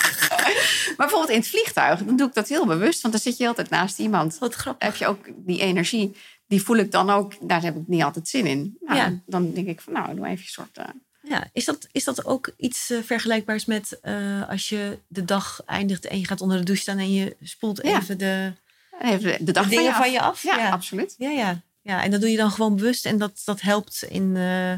maar 0.96 0.96
bijvoorbeeld 0.96 1.30
in 1.30 1.38
het 1.38 1.48
vliegtuig, 1.48 2.04
dan 2.04 2.16
doe 2.16 2.28
ik 2.28 2.34
dat 2.34 2.48
heel 2.48 2.66
bewust, 2.66 3.02
want 3.02 3.14
dan 3.14 3.22
zit 3.22 3.36
je 3.36 3.46
altijd 3.46 3.70
naast 3.70 3.98
iemand. 3.98 4.38
Wat 4.38 4.54
grappig. 4.54 4.86
Heb 4.88 4.96
je 4.96 5.06
ook 5.06 5.26
die 5.36 5.60
energie, 5.60 6.16
die 6.46 6.62
voel 6.62 6.76
ik 6.76 6.90
dan 6.90 7.10
ook, 7.10 7.32
daar 7.40 7.62
heb 7.62 7.76
ik 7.76 7.82
niet 7.86 8.02
altijd 8.02 8.28
zin 8.28 8.46
in. 8.46 8.76
Nou, 8.80 8.98
ja. 8.98 9.20
Dan 9.26 9.52
denk 9.52 9.66
ik 9.66 9.80
van, 9.80 9.92
nou, 9.92 10.14
doe 10.14 10.26
even 10.26 10.38
een 10.38 10.44
soort. 10.44 10.78
Uh... 10.78 10.84
Ja, 11.20 11.48
is 11.52 11.64
dat, 11.64 11.88
is 11.92 12.04
dat 12.04 12.24
ook 12.24 12.52
iets 12.56 12.90
uh, 12.90 13.02
vergelijkbaars 13.02 13.64
met 13.64 14.00
als 14.48 14.68
je 14.68 14.98
de 15.08 15.24
dag 15.24 15.62
eindigt 15.66 16.06
en 16.06 16.18
je 16.18 16.26
gaat 16.26 16.40
onder 16.40 16.58
de 16.58 16.64
douche 16.64 16.82
staan 16.82 16.98
en 16.98 17.12
je 17.12 17.36
spoelt 17.40 17.80
Ja. 17.82 17.98
even 17.98 18.18
de, 18.18 18.52
Even 19.00 19.44
de 19.44 19.52
dag 19.52 19.64
de 19.64 19.70
dingen 19.70 19.92
van 19.92 20.02
van 20.02 20.12
je 20.12 20.20
af? 20.20 20.42
Ja, 20.42 20.70
absoluut. 20.70 21.14
Ja, 21.18 21.30
ja. 21.30 21.62
Ja, 21.84 22.02
en 22.02 22.10
dat 22.10 22.20
doe 22.20 22.30
je 22.30 22.36
dan 22.36 22.50
gewoon 22.50 22.76
bewust 22.76 23.06
en 23.06 23.18
dat, 23.18 23.42
dat 23.44 23.60
helpt 23.60 24.04
in 24.08 24.34
uh, 24.34 24.72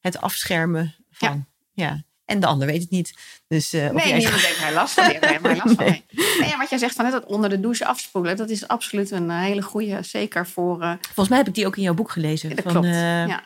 het 0.00 0.20
afschermen 0.20 0.94
van. 1.10 1.46
Ja. 1.72 2.04
En 2.24 2.40
de 2.40 2.46
ander 2.46 2.66
weet 2.66 2.80
het 2.80 2.90
niet. 2.90 3.14
Dus, 3.48 3.74
uh, 3.74 3.90
nee, 3.90 4.12
niemand 4.12 4.42
heeft 4.46 4.62
er 4.62 4.72
last 4.72 4.94
van. 4.94 5.04
Die 5.04 5.12
heeft 5.12 5.26
helemaal 5.26 5.56
last 5.56 5.74
van. 5.74 5.84
Nee. 5.84 6.04
Nee, 6.40 6.48
ja, 6.48 6.58
wat 6.58 6.70
jij 6.70 6.78
zegt 6.78 6.94
van 6.94 7.04
net 7.04 7.12
dat 7.12 7.24
onder 7.24 7.50
de 7.50 7.60
douche 7.60 7.86
afspoelen, 7.86 8.36
dat 8.36 8.50
is 8.50 8.68
absoluut 8.68 9.10
een 9.10 9.30
hele 9.30 9.62
goede, 9.62 10.02
zeker 10.02 10.46
voor. 10.46 10.82
Uh, 10.82 10.92
Volgens 11.00 11.28
mij 11.28 11.38
heb 11.38 11.48
ik 11.48 11.54
die 11.54 11.66
ook 11.66 11.76
in 11.76 11.82
jouw 11.82 11.94
boek 11.94 12.10
gelezen. 12.10 12.48
dat 12.48 12.60
van, 12.62 12.72
klopt. 12.72 12.86
Ja. 12.86 13.44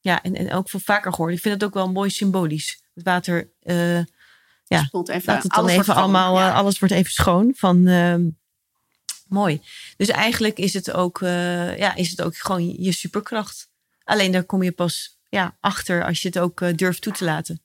ja, 0.00 0.22
en, 0.22 0.34
en 0.34 0.52
ook 0.52 0.70
voor 0.70 0.80
vaker 0.80 1.12
gehoord. 1.12 1.34
Ik 1.34 1.40
vind 1.40 1.54
het 1.54 1.64
ook 1.64 1.74
wel 1.74 1.92
mooi 1.92 2.10
symbolisch. 2.10 2.82
Het 2.94 3.04
water. 3.04 3.50
Ja, 4.64 4.84
Spoelt 4.84 5.08
even, 5.08 5.32
laat 5.32 5.42
het 5.42 5.52
dan 5.52 5.68
even 5.68 5.94
allemaal. 5.94 6.38
Ja. 6.38 6.52
alles 6.52 6.78
wordt 6.78 6.94
even 6.94 7.12
schoon. 7.12 7.52
Van, 7.56 7.86
ehm, 7.86 8.22
mooi. 9.32 9.60
Dus 9.96 10.08
eigenlijk 10.08 10.58
is 10.58 10.74
het 10.74 10.92
ook, 10.92 11.20
uh, 11.20 11.78
ja, 11.78 11.94
is 11.94 12.10
het 12.10 12.22
ook 12.22 12.36
gewoon 12.36 12.82
je 12.82 12.92
superkracht. 12.92 13.70
Alleen 14.04 14.32
daar 14.32 14.44
kom 14.44 14.62
je 14.62 14.72
pas 14.72 15.18
ja, 15.28 15.56
achter 15.60 16.04
als 16.04 16.22
je 16.22 16.28
het 16.28 16.38
ook 16.38 16.60
eh, 16.60 16.74
durft 16.74 17.02
toe 17.02 17.12
te 17.12 17.24
laten. 17.24 17.62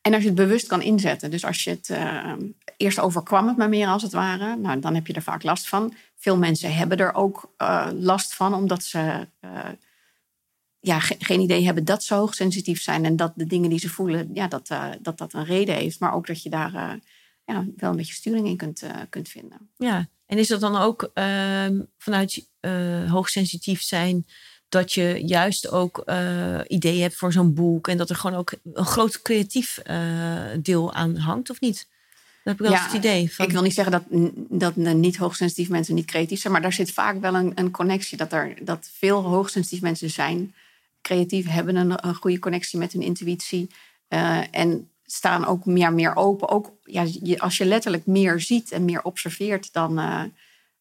En 0.00 0.12
als 0.14 0.22
je 0.22 0.28
het 0.28 0.38
bewust 0.38 0.66
kan 0.66 0.82
inzetten. 0.82 1.30
Dus 1.30 1.44
als 1.44 1.64
je 1.64 1.70
het 1.70 1.88
uh, 1.88 2.32
eerst 2.76 2.98
overkwam 2.98 3.48
het 3.48 3.56
maar 3.56 3.68
meer 3.68 3.86
als 3.86 4.02
het 4.02 4.12
ware. 4.12 4.56
Nou, 4.56 4.80
dan 4.80 4.94
heb 4.94 5.06
je 5.06 5.12
er 5.12 5.22
vaak 5.22 5.42
last 5.42 5.68
van. 5.68 5.94
Veel 6.16 6.36
mensen 6.36 6.74
hebben 6.74 6.98
er 6.98 7.14
ook 7.14 7.54
last 7.92 8.34
van. 8.34 8.54
Omdat 8.54 8.82
ze 8.82 9.26
ja, 10.80 11.00
ge 11.00 11.16
geen 11.18 11.40
idee 11.40 11.64
hebben 11.64 11.84
dat 11.84 12.04
ze 12.04 12.14
hoogsensitief 12.14 12.82
zijn. 12.82 13.04
En 13.04 13.16
dat 13.16 13.32
de 13.36 13.46
dingen 13.46 13.70
die 13.70 13.78
ze 13.78 13.88
voelen, 13.88 14.30
ja, 14.32 14.48
dat, 14.48 14.70
dat 15.00 15.18
dat 15.18 15.32
een 15.32 15.44
reden 15.44 15.74
heeft. 15.74 16.00
Maar 16.00 16.14
ook 16.14 16.26
dat 16.26 16.42
je 16.42 16.50
daar 16.50 17.00
ja, 17.44 17.64
wel 17.76 17.90
een 17.90 17.96
beetje 17.96 18.14
sturing 18.14 18.46
in 18.46 18.56
kunt, 18.56 18.82
kunt 19.08 19.28
vinden. 19.28 19.70
Ja, 19.76 20.08
en 20.26 20.38
is 20.38 20.48
dat 20.48 20.60
dan 20.60 20.76
ook 20.76 21.10
ehm, 21.14 21.80
vanuit 21.98 22.48
hoogsensitief 23.08 23.82
zijn 23.82 24.26
dat 24.68 24.92
je 24.92 25.22
juist 25.24 25.70
ook 25.70 26.02
uh, 26.06 26.60
ideeën 26.66 27.02
hebt 27.02 27.16
voor 27.16 27.32
zo'n 27.32 27.54
boek. 27.54 27.88
En 27.88 27.96
dat 27.96 28.10
er 28.10 28.16
gewoon 28.16 28.38
ook 28.38 28.52
een 28.72 28.84
groot 28.84 29.22
creatief 29.22 29.80
uh, 29.90 30.42
deel 30.60 30.94
aan 30.94 31.16
hangt, 31.16 31.50
of 31.50 31.60
niet? 31.60 31.76
Dat 31.76 32.56
heb 32.56 32.66
ik 32.66 32.70
wel 32.70 32.70
ja, 32.70 32.84
het 32.84 32.92
idee. 32.92 33.32
Van... 33.32 33.46
Ik 33.46 33.52
wil 33.52 33.62
niet 33.62 33.74
zeggen 33.74 33.92
dat, 33.92 34.04
dat 34.48 34.76
niet 34.76 35.16
hoogsensitieve 35.16 35.72
mensen 35.72 35.94
niet 35.94 36.06
creatief 36.06 36.40
zijn, 36.40 36.52
maar 36.52 36.62
daar 36.62 36.72
zit 36.72 36.92
vaak 36.92 37.20
wel 37.20 37.34
een, 37.34 37.52
een 37.54 37.70
connectie. 37.70 38.16
Dat, 38.16 38.32
er, 38.32 38.64
dat 38.64 38.90
veel 38.92 39.22
hoogsensitieve 39.22 39.84
mensen 39.84 40.10
zijn 40.10 40.54
creatief, 41.02 41.46
hebben 41.46 41.76
een, 41.76 42.06
een 42.06 42.14
goede 42.14 42.38
connectie 42.38 42.78
met 42.78 42.92
hun 42.92 43.02
intuïtie. 43.02 43.70
Uh, 44.08 44.40
en 44.50 44.90
staan 45.06 45.46
ook 45.46 45.64
meer, 45.64 45.92
meer 45.92 46.16
open. 46.16 46.48
Ook 46.48 46.72
ja, 46.82 47.06
als 47.38 47.56
je 47.56 47.64
letterlijk 47.64 48.06
meer 48.06 48.40
ziet 48.40 48.72
en 48.72 48.84
meer 48.84 49.02
observeert, 49.02 49.72
dan 49.72 49.98
er 49.98 50.30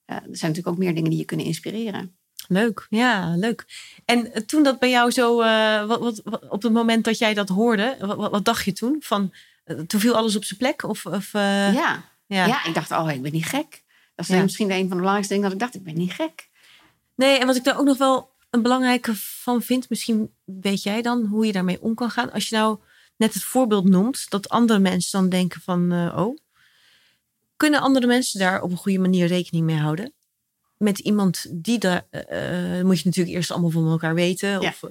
zijn 0.05 0.31
natuurlijk 0.31 0.67
ook 0.67 0.77
meer 0.77 0.95
dingen 0.95 1.09
die 1.09 1.19
je 1.19 1.25
kunnen 1.25 1.45
inspireren. 1.45 2.15
Leuk, 2.47 2.87
ja, 2.89 3.35
leuk. 3.35 3.65
En 4.05 4.33
eh, 4.33 4.41
toen 4.41 4.63
dat 4.63 4.79
bij 4.79 4.89
jou 4.89 5.11
zo, 5.11 5.41
uh, 5.41 5.85
wat, 5.85 6.21
wat, 6.23 6.49
op 6.49 6.63
het 6.63 6.73
moment 6.73 7.03
dat 7.03 7.17
jij 7.17 7.33
dat 7.33 7.49
hoorde, 7.49 7.97
wat, 7.99 8.31
wat 8.31 8.45
dacht 8.45 8.65
je 8.65 8.73
toen? 8.73 8.97
Van, 8.99 9.33
uh, 9.65 9.79
toen 9.79 9.99
viel 9.99 10.15
alles 10.15 10.35
op 10.35 10.43
zijn 10.43 10.59
plek? 10.59 10.83
Of, 10.83 11.05
of 11.05 11.31
ja. 11.31 11.73
ja. 11.73 12.03
Ja. 12.27 12.65
ik 12.65 12.73
dacht, 12.73 12.91
oh, 12.91 13.11
ik 13.11 13.21
ben 13.21 13.31
niet 13.31 13.45
gek. 13.45 13.83
Dat 14.15 14.29
is 14.29 14.35
ja. 14.35 14.41
misschien 14.41 14.71
een 14.71 14.79
van 14.79 14.89
de 14.89 14.95
belangrijkste 14.95 15.33
dingen 15.33 15.49
dat 15.49 15.59
ik 15.59 15.63
dacht, 15.63 15.75
ik 15.75 15.83
ben 15.83 15.97
niet 15.97 16.13
gek. 16.13 16.49
Nee, 17.15 17.39
en 17.39 17.47
wat 17.47 17.55
ik 17.55 17.63
daar 17.63 17.79
ook 17.79 17.85
nog 17.85 17.97
wel 17.97 18.29
een 18.49 18.61
belangrijke 18.61 19.11
van 19.15 19.61
vind, 19.61 19.89
misschien 19.89 20.31
weet 20.43 20.83
jij 20.83 21.01
dan 21.01 21.25
hoe 21.25 21.45
je 21.45 21.51
daarmee 21.51 21.81
om 21.81 21.93
kan 21.93 22.09
gaan. 22.09 22.31
Als 22.31 22.49
je 22.49 22.55
nou 22.55 22.79
net 23.17 23.33
het 23.33 23.43
voorbeeld 23.43 23.89
noemt, 23.89 24.29
dat 24.29 24.49
andere 24.49 24.79
mensen 24.79 25.19
dan 25.19 25.29
denken 25.29 25.61
van, 25.61 26.11
oh, 26.15 26.37
kunnen 27.57 27.81
andere 27.81 28.07
mensen 28.07 28.39
daar 28.39 28.61
op 28.61 28.71
een 28.71 28.77
goede 28.77 28.99
manier 28.99 29.27
rekening 29.27 29.65
mee 29.65 29.77
houden? 29.77 30.13
met 30.77 30.99
iemand 30.99 31.45
die 31.49 31.79
daar, 31.79 32.05
uh, 32.11 32.83
moet 32.83 32.99
je 32.99 33.05
natuurlijk 33.05 33.35
eerst 33.35 33.51
allemaal 33.51 33.69
van 33.69 33.89
elkaar 33.89 34.13
weten. 34.13 34.59
Of, 34.59 34.81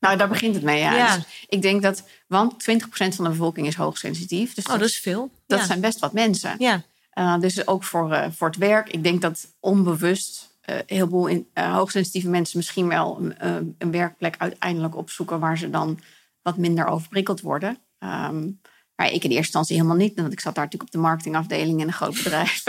nou, 0.00 0.16
daar 0.16 0.28
begint 0.28 0.54
het 0.54 0.64
mee. 0.64 0.80
Ja. 0.80 0.96
ja. 0.96 1.16
Dus 1.16 1.46
ik 1.48 1.62
denk 1.62 1.82
dat, 1.82 2.08
want 2.26 2.52
20% 2.70 2.76
van 2.86 3.24
de 3.24 3.30
bevolking 3.30 3.66
is 3.66 3.74
hoogsensitief. 3.74 4.54
Dus 4.54 4.64
oh, 4.64 4.72
dat, 4.72 4.88
is 4.88 4.98
veel. 4.98 5.30
Dat 5.46 5.60
zijn 5.60 5.80
best 5.80 5.98
wat 5.98 6.12
mensen. 6.12 6.54
Ja. 6.58 6.82
Uh, 7.14 7.38
dus 7.38 7.66
ook 7.66 7.84
voor, 7.84 8.12
uh, 8.12 8.26
voor 8.30 8.46
het 8.46 8.56
werk. 8.56 8.88
Ik 8.88 9.02
denk 9.02 9.22
dat 9.22 9.46
onbewust 9.60 10.52
uh, 10.70 10.76
heel 10.86 11.08
veel 11.08 11.26
in, 11.26 11.46
hoogsensitieve 11.54 12.28
mensen 12.28 12.58
misschien 12.58 12.88
wel 12.88 13.18
een, 13.20 13.34
een, 13.78 13.90
werkplek 13.90 14.34
uiteindelijk 14.38 14.96
opzoeken 14.96 15.40
waar 15.40 15.58
ze 15.58 15.70
dan 15.70 15.98
wat 16.44 16.56
minder 16.56 16.86
overprikkeld 16.86 17.40
worden. 17.40 17.78
Um, 17.98 18.60
maar 18.94 19.06
ik 19.06 19.12
in 19.12 19.30
eerste 19.30 19.36
instantie 19.36 19.76
helemaal 19.76 19.96
niet, 19.96 20.20
want 20.20 20.32
ik 20.32 20.40
zat 20.40 20.54
daar 20.54 20.64
natuurlijk 20.64 20.94
op 20.94 21.00
de 21.00 21.06
marketingafdeling 21.06 21.80
in 21.80 21.86
een 21.86 21.92
groot 21.92 22.14
bedrijf. 22.14 22.64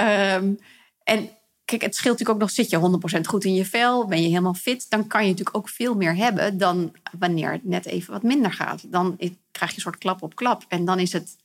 um, 0.00 0.58
En 1.08 1.30
kijk, 1.64 1.82
het 1.82 1.94
scheelt 1.94 2.18
natuurlijk 2.18 2.30
ook 2.30 2.40
nog, 2.40 2.50
zit 2.50 2.70
je 2.70 3.18
100% 3.18 3.20
goed 3.20 3.44
in 3.44 3.54
je 3.54 3.64
vel, 3.64 4.06
ben 4.06 4.22
je 4.22 4.28
helemaal 4.28 4.54
fit, 4.54 4.90
dan 4.90 5.06
kan 5.06 5.22
je 5.22 5.30
natuurlijk 5.30 5.56
ook 5.56 5.68
veel 5.68 5.94
meer 5.94 6.16
hebben 6.16 6.58
dan 6.58 6.92
wanneer 7.18 7.52
het 7.52 7.64
net 7.64 7.86
even 7.86 8.12
wat 8.12 8.22
minder 8.22 8.52
gaat. 8.52 8.92
Dan 8.92 9.16
krijg 9.50 9.70
je 9.70 9.76
een 9.76 9.82
soort 9.82 9.98
klap 9.98 10.22
op 10.22 10.34
klap. 10.34 10.64
En 10.68 10.84
dan 10.84 10.98
is 10.98 11.12
het, 11.12 11.36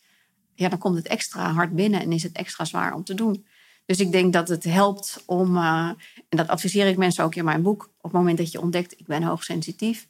ja, 0.56 0.70
dan 0.70 0.78
komt 0.78 0.96
het 0.96 1.08
extra 1.08 1.52
hard 1.52 1.76
binnen 1.76 2.02
en 2.02 2.12
is 2.12 2.24
het 2.24 2.32
extra 2.32 2.66
zwaar 2.66 2.94
om 2.94 3.04
te 3.04 3.14
doen. 3.14 3.46
Dus 3.86 4.00
ik 4.00 4.12
denk 4.12 4.34
dat 4.34 4.48
het 4.48 4.64
helpt 4.64 5.24
om, 5.26 5.56
uh, 5.56 5.90
en 6.30 6.38
dat 6.38 6.48
adviseer 6.48 6.88
ik 6.88 6.98
mensen 6.98 7.24
ook 7.24 7.36
in 7.36 7.46
mijn 7.46 7.62
boek, 7.62 7.84
op 7.84 8.04
het 8.04 8.12
moment 8.12 8.38
dat 8.38 8.52
je 8.52 8.62
ontdekt, 8.62 9.00
ik 9.00 9.06
ben 9.06 9.24
hoogsensitief, 9.24 10.08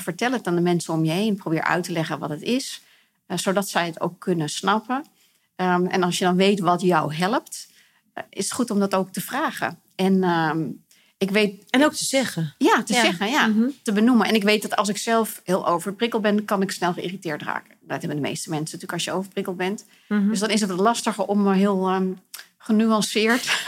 vertel 0.00 0.32
het 0.32 0.46
aan 0.46 0.54
de 0.54 0.60
mensen 0.60 0.94
om 0.94 1.04
je 1.04 1.10
heen, 1.10 1.36
probeer 1.36 1.62
uit 1.62 1.84
te 1.84 1.92
leggen 1.92 2.18
wat 2.18 2.30
het 2.30 2.42
is, 2.42 2.82
uh, 3.28 3.36
zodat 3.36 3.68
zij 3.68 3.86
het 3.86 4.00
ook 4.00 4.20
kunnen 4.20 4.48
snappen. 4.48 5.04
Um, 5.56 5.86
en 5.86 6.02
als 6.02 6.18
je 6.18 6.24
dan 6.24 6.36
weet 6.36 6.60
wat 6.60 6.80
jou 6.80 7.14
helpt, 7.14 7.68
is 8.30 8.44
het 8.44 8.52
goed 8.52 8.70
om 8.70 8.78
dat 8.78 8.94
ook 8.94 9.12
te 9.12 9.20
vragen. 9.20 9.78
En 9.94 10.14
uh, 10.14 10.54
ik 11.18 11.30
weet. 11.30 11.64
En 11.70 11.84
ook 11.84 11.92
te 11.92 12.04
zeggen. 12.04 12.54
Ja, 12.58 12.82
te 12.82 12.92
zeggen, 12.92 13.30
ja. 13.30 13.46
Mm 13.46 13.54
-hmm. 13.54 13.72
Te 13.82 13.92
benoemen. 13.92 14.26
En 14.26 14.34
ik 14.34 14.42
weet 14.42 14.62
dat 14.62 14.76
als 14.76 14.88
ik 14.88 14.96
zelf 14.96 15.40
heel 15.44 15.66
overprikkeld 15.66 16.22
ben, 16.22 16.44
kan 16.44 16.62
ik 16.62 16.70
snel 16.70 16.92
geïrriteerd 16.92 17.42
raken. 17.42 17.74
Dat 17.80 18.00
hebben 18.00 18.22
de 18.22 18.28
meeste 18.28 18.50
mensen 18.50 18.64
natuurlijk 18.64 18.92
als 18.92 19.04
je 19.04 19.12
overprikkeld 19.12 19.56
bent. 19.56 19.84
Mm 20.08 20.18
-hmm. 20.18 20.28
Dus 20.28 20.38
dan 20.38 20.50
is 20.50 20.60
het 20.60 20.70
lastiger 20.70 21.24
om 21.24 21.52
heel 21.52 21.94
um, 21.94 22.18
genuanceerd 22.58 23.42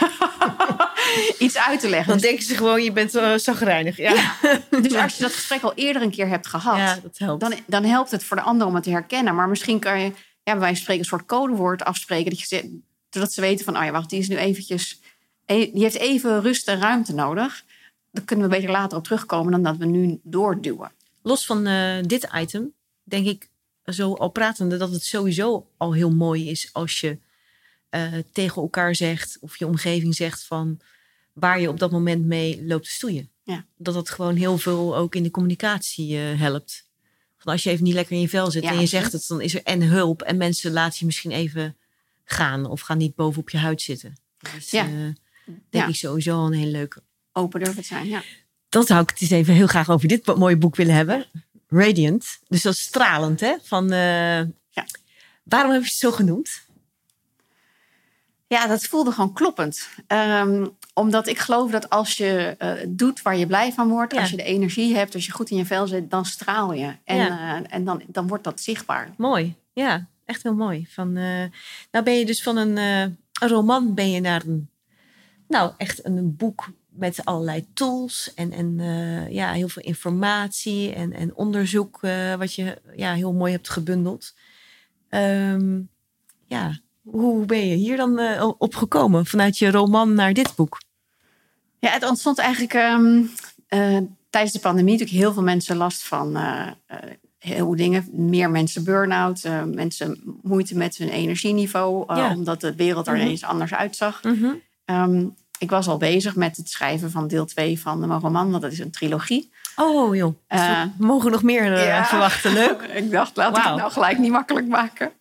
iets 1.45 1.57
uit 1.57 1.79
te 1.79 1.89
leggen. 1.89 2.09
Dan 2.09 2.21
denken 2.21 2.45
ze 2.45 2.55
gewoon, 2.55 2.83
je 2.83 2.91
bent 2.91 3.15
uh, 3.15 3.33
zagrijnig. 3.35 3.97
Ja. 3.97 4.13
ja. 4.13 4.35
Dus 4.81 4.95
als 4.95 5.17
je 5.17 5.23
dat 5.23 5.33
gesprek 5.33 5.61
al 5.61 5.73
eerder 5.73 6.01
een 6.01 6.11
keer 6.11 6.27
hebt 6.27 6.47
gehad, 6.47 6.77
ja, 6.77 6.99
dat 7.03 7.17
helpt. 7.17 7.41
Dan, 7.41 7.53
dan 7.65 7.83
helpt 7.83 8.11
het 8.11 8.23
voor 8.23 8.37
de 8.37 8.43
ander 8.43 8.67
om 8.67 8.75
het 8.75 8.83
te 8.83 8.89
herkennen. 8.89 9.35
Maar 9.35 9.49
misschien 9.49 9.79
kan 9.79 9.99
je 9.99 10.11
ja, 10.47 10.57
wij 10.57 10.75
spreken 10.75 10.99
een 11.01 11.09
soort 11.09 11.25
codewoord 11.25 11.83
afspreken. 11.83 12.29
Dat 12.29 12.49
je 12.49 12.79
zodat 13.09 13.33
ze 13.33 13.41
weten 13.41 13.65
van, 13.65 13.77
oh 13.77 13.83
ja, 13.83 13.91
wacht, 13.91 14.09
die 14.09 14.19
is 14.19 14.27
nu 14.27 14.35
eventjes... 14.35 14.99
E-, 15.45 15.71
die 15.71 15.81
heeft 15.81 15.95
even 15.95 16.41
rust 16.41 16.67
en 16.67 16.79
ruimte 16.79 17.13
nodig. 17.13 17.63
Dan 18.11 18.25
kunnen 18.25 18.49
we 18.49 18.55
beter 18.55 18.71
later 18.71 18.97
op 18.97 19.03
terugkomen 19.03 19.51
dan 19.51 19.63
dat 19.63 19.77
we 19.77 19.85
nu 19.85 20.19
doorduwen. 20.23 20.91
Los 21.21 21.45
van 21.45 21.67
uh, 21.67 21.97
dit 22.01 22.29
item, 22.35 22.73
denk 23.03 23.25
ik 23.25 23.49
zo 23.85 24.13
al 24.13 24.29
pratende... 24.29 24.77
dat 24.77 24.91
het 24.91 25.03
sowieso 25.03 25.67
al 25.77 25.93
heel 25.93 26.11
mooi 26.11 26.49
is 26.49 26.69
als 26.73 26.99
je 26.99 27.17
uh, 27.91 28.13
tegen 28.31 28.61
elkaar 28.61 28.95
zegt... 28.95 29.37
of 29.41 29.57
je 29.57 29.67
omgeving 29.67 30.15
zegt 30.15 30.43
van 30.43 30.79
waar 31.39 31.59
je 31.59 31.69
op 31.69 31.79
dat 31.79 31.91
moment 31.91 32.25
mee 32.25 32.65
loopt 32.65 32.83
te 32.83 32.91
stoeien. 32.91 33.29
Ja. 33.43 33.65
Dat 33.77 33.93
dat 33.93 34.09
gewoon 34.09 34.35
heel 34.35 34.57
veel 34.57 34.95
ook 34.95 35.15
in 35.15 35.23
de 35.23 35.31
communicatie 35.31 36.15
uh, 36.15 36.39
helpt. 36.39 36.85
Van 37.37 37.51
als 37.51 37.63
je 37.63 37.69
even 37.69 37.83
niet 37.83 37.93
lekker 37.93 38.15
in 38.15 38.21
je 38.21 38.29
vel 38.29 38.51
zit 38.51 38.63
ja, 38.63 38.71
en 38.71 38.79
je 38.79 38.85
zegt 38.85 39.11
het, 39.11 39.25
dan 39.27 39.41
is 39.41 39.55
er 39.55 39.63
en 39.63 39.81
hulp 39.81 40.21
en 40.21 40.37
mensen 40.37 40.71
laten 40.71 40.97
je 40.99 41.05
misschien 41.05 41.31
even 41.31 41.77
gaan 42.23 42.65
of 42.65 42.81
gaan 42.81 42.97
niet 42.97 43.15
bovenop 43.15 43.49
je 43.49 43.57
huid 43.57 43.81
zitten. 43.81 44.17
Dus 44.55 44.71
ja. 44.71 44.87
Uh, 44.87 44.91
denk 45.45 45.59
ja. 45.69 45.87
ik 45.87 45.95
sowieso 45.95 46.45
een 46.45 46.53
heel 46.53 46.71
leuk. 46.71 46.99
Open 47.31 47.63
durven 47.63 47.83
zijn, 47.83 48.07
ja. 48.07 48.23
Dan 48.69 48.83
zou 48.83 49.01
ik 49.01 49.09
het 49.09 49.21
eens 49.21 49.29
even 49.29 49.53
heel 49.53 49.67
graag 49.67 49.89
over 49.89 50.07
dit 50.07 50.25
mooie 50.25 50.57
boek 50.57 50.75
willen 50.75 50.95
hebben. 50.95 51.25
Radiant. 51.67 52.39
Dus 52.47 52.61
dat 52.61 52.73
is 52.73 52.81
stralend, 52.81 53.39
hè? 53.39 53.55
Van, 53.63 53.93
uh, 53.93 54.39
ja. 54.69 54.85
Waarom 55.43 55.71
heb 55.71 55.81
je 55.81 55.87
het 55.87 55.97
zo 55.97 56.11
genoemd? 56.11 56.65
Ja, 58.47 58.67
dat 58.67 58.85
voelde 58.85 59.11
gewoon 59.11 59.33
kloppend. 59.33 59.89
Um, 60.07 60.77
omdat 60.97 61.27
ik 61.27 61.39
geloof 61.39 61.71
dat 61.71 61.89
als 61.89 62.17
je 62.17 62.55
uh, 62.59 62.71
doet 62.87 63.21
waar 63.21 63.37
je 63.37 63.47
blij 63.47 63.73
van 63.73 63.89
wordt, 63.89 64.13
ja. 64.13 64.19
als 64.19 64.29
je 64.29 64.37
de 64.37 64.43
energie 64.43 64.95
hebt, 64.95 65.13
als 65.13 65.25
je 65.25 65.31
goed 65.31 65.49
in 65.49 65.57
je 65.57 65.65
vel 65.65 65.87
zit, 65.87 66.09
dan 66.11 66.25
straal 66.25 66.73
je. 66.73 66.93
En, 67.03 67.17
ja. 67.17 67.59
uh, 67.59 67.65
en 67.69 67.85
dan, 67.85 68.01
dan 68.07 68.27
wordt 68.27 68.43
dat 68.43 68.61
zichtbaar. 68.61 69.09
Mooi, 69.17 69.55
ja 69.73 70.07
echt 70.25 70.43
heel 70.43 70.55
mooi. 70.55 70.85
Van, 70.89 71.17
uh, 71.17 71.43
nou 71.91 72.05
ben 72.05 72.13
je 72.13 72.25
dus 72.25 72.43
van 72.43 72.57
een, 72.57 72.77
een 72.77 73.17
roman 73.39 73.93
ben 73.93 74.11
je 74.11 74.19
naar 74.19 74.43
een, 74.45 74.69
nou 75.47 75.71
echt 75.77 76.05
een 76.05 76.35
boek 76.35 76.69
met 76.89 77.25
allerlei 77.25 77.65
tools 77.73 78.33
en, 78.33 78.51
en 78.51 78.79
uh, 78.79 79.31
ja, 79.31 79.51
heel 79.51 79.69
veel 79.69 79.83
informatie 79.83 80.93
en, 80.93 81.13
en 81.13 81.35
onderzoek 81.35 81.99
wat 82.37 82.53
je 82.53 82.81
ja, 82.95 83.13
heel 83.13 83.33
mooi 83.33 83.51
hebt 83.51 83.69
gebundeld. 83.69 84.33
Um, 85.09 85.89
ja, 86.45 86.79
hoe 87.01 87.45
ben 87.45 87.67
je 87.67 87.75
hier 87.75 87.97
dan 87.97 88.41
op 88.57 88.75
gekomen 88.75 89.25
vanuit 89.25 89.57
je 89.57 89.71
roman 89.71 90.13
naar 90.13 90.33
dit 90.33 90.55
boek? 90.55 90.77
Ja, 91.79 91.89
het 91.89 92.09
ontstond 92.09 92.37
eigenlijk 92.37 92.73
um, 92.73 93.31
tijdens 94.29 94.53
de 94.53 94.59
pandemie 94.59 94.91
natuurlijk 94.91 95.19
heel 95.19 95.33
veel 95.33 95.43
mensen 95.43 95.77
last 95.77 96.03
van 96.03 96.37
heel 97.39 97.75
dingen. 97.75 98.07
Meer 98.11 98.49
mensen 98.49 98.83
burn-out, 98.83 99.43
uh, 99.43 99.63
mensen 99.63 100.39
moeite 100.41 100.77
met 100.77 100.97
hun 100.97 101.09
energieniveau, 101.09 102.13
uh, 102.13 102.31
omdat 102.35 102.61
de 102.61 102.75
wereld 102.75 103.07
er 103.07 103.15
mm 103.15 103.21
ineens 103.21 103.43
anders 103.43 103.73
uitzag. 103.73 104.23
Mm 104.23 104.37
-hmm. 104.39 104.61
um, 104.85 105.35
ik 105.57 105.69
was 105.69 105.87
al 105.87 105.97
bezig 105.97 106.35
met 106.35 106.57
het 106.57 106.69
schrijven 106.69 107.11
van 107.11 107.27
deel 107.27 107.45
2 107.45 107.79
van 107.79 108.01
de 108.01 108.07
roman, 108.07 108.51
want 108.51 108.61
dat 108.61 108.71
is 108.71 108.79
een 108.79 108.91
trilogie. 108.91 109.51
Oh 109.75 110.15
joh, 110.15 110.35
uh, 110.49 110.81
we 110.97 111.05
mogen 111.05 111.31
nog 111.31 111.43
meer 111.43 111.85
ja. 111.85 112.05
verwachten. 112.05 112.53
Leuk. 112.53 112.81
ik 113.01 113.11
dacht, 113.11 113.35
laat 113.35 113.49
wow. 113.49 113.57
ik 113.57 113.63
het 113.63 113.75
nou 113.75 113.91
gelijk 113.91 114.17
niet 114.17 114.31
makkelijk 114.31 114.67
maken. 114.67 115.11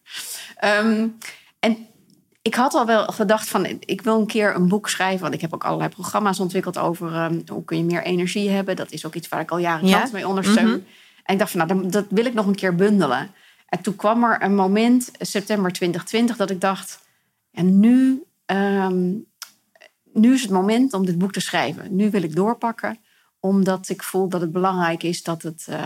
Um, 0.64 1.18
en 1.60 1.86
ik 2.46 2.54
had 2.54 2.74
al 2.74 2.86
wel 2.86 3.06
gedacht 3.06 3.48
van, 3.48 3.66
ik 3.80 4.00
wil 4.00 4.20
een 4.20 4.26
keer 4.26 4.54
een 4.54 4.68
boek 4.68 4.88
schrijven. 4.88 5.20
Want 5.20 5.34
ik 5.34 5.40
heb 5.40 5.54
ook 5.54 5.64
allerlei 5.64 5.90
programma's 5.90 6.40
ontwikkeld 6.40 6.78
over 6.78 7.24
um, 7.24 7.42
hoe 7.46 7.64
kun 7.64 7.76
je 7.76 7.84
meer 7.84 8.02
energie 8.02 8.50
hebben. 8.50 8.76
Dat 8.76 8.92
is 8.92 9.06
ook 9.06 9.14
iets 9.14 9.28
waar 9.28 9.40
ik 9.40 9.50
al 9.50 9.58
jaren 9.58 9.88
ja? 9.88 10.08
mee 10.12 10.28
ondersteun. 10.28 10.64
Mm 10.64 10.70
-hmm. 10.70 10.84
En 11.22 11.32
ik 11.32 11.38
dacht 11.38 11.50
van, 11.50 11.66
nou, 11.66 11.88
dat 11.88 12.04
wil 12.08 12.24
ik 12.24 12.34
nog 12.34 12.46
een 12.46 12.54
keer 12.54 12.74
bundelen. 12.74 13.30
En 13.68 13.80
toen 13.80 13.96
kwam 13.96 14.24
er 14.24 14.42
een 14.42 14.54
moment, 14.54 15.10
september 15.18 15.72
2020, 15.72 16.36
dat 16.36 16.50
ik 16.50 16.60
dacht... 16.60 17.04
En 17.52 17.80
nu, 17.80 18.22
um, 18.46 19.26
nu 20.12 20.34
is 20.34 20.42
het 20.42 20.50
moment 20.50 20.92
om 20.92 21.06
dit 21.06 21.18
boek 21.18 21.32
te 21.32 21.40
schrijven. 21.40 21.96
Nu 21.96 22.10
wil 22.10 22.22
ik 22.22 22.36
doorpakken 22.36 22.98
Omdat 23.40 23.88
ik 23.88 24.02
voel 24.02 24.28
dat 24.28 24.40
het 24.40 24.52
belangrijk 24.52 25.02
is 25.02 25.22
dat 25.22 25.42
het. 25.42 25.66
Uh, 25.70 25.76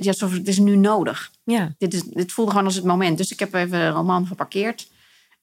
ja, 0.00 0.12
het 0.12 0.48
is 0.48 0.58
nu 0.58 0.76
nodig. 0.76 1.30
Ja. 1.44 1.74
Dit, 1.78 1.94
is, 1.94 2.02
dit 2.02 2.32
voelde 2.32 2.50
gewoon 2.50 2.66
als 2.66 2.74
het 2.74 2.84
moment. 2.84 3.18
Dus 3.18 3.32
ik 3.32 3.38
heb 3.38 3.54
even 3.54 3.78
een 3.78 3.92
roman 3.92 4.26
geparkeerd. 4.26 4.88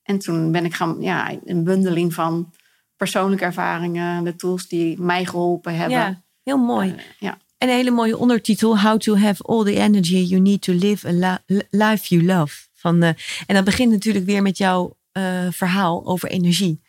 En 0.08 0.20
toen 0.20 0.52
ben 0.52 0.66
ik 0.66 0.74
gaan, 0.74 0.98
ja, 1.00 1.38
een 1.46 1.64
bundeling 1.64 2.14
van 2.14 2.54
persoonlijke 2.96 3.46
ervaringen, 3.46 4.24
de 4.24 4.36
tools 4.36 4.68
die 4.68 5.02
mij 5.02 5.26
geholpen 5.26 5.76
hebben. 5.76 5.98
Ja, 5.98 6.24
heel 6.44 6.58
mooi. 6.58 6.90
Uh, 6.90 6.96
ja. 7.20 7.38
En 7.58 7.68
een 7.68 7.76
hele 7.76 7.92
mooie 7.92 8.18
ondertitel: 8.18 8.80
How 8.80 9.00
to 9.00 9.16
have 9.16 9.44
all 9.44 9.64
the 9.64 9.80
energy 9.80 10.18
you 10.18 10.42
need 10.42 10.62
to 10.62 10.74
live 10.74 11.08
a 11.08 11.40
life 11.70 12.16
you 12.16 12.26
love. 12.26 12.68
Van, 12.74 13.04
uh, 13.04 13.10
en 13.46 13.56
dat 13.56 13.64
begint 13.64 13.92
natuurlijk 13.92 14.26
weer 14.26 14.42
met 14.42 14.58
jouw 14.58 14.98
uh, 15.14 15.48
verhaal 15.52 16.06
over 16.06 16.30
energie. 16.30 16.82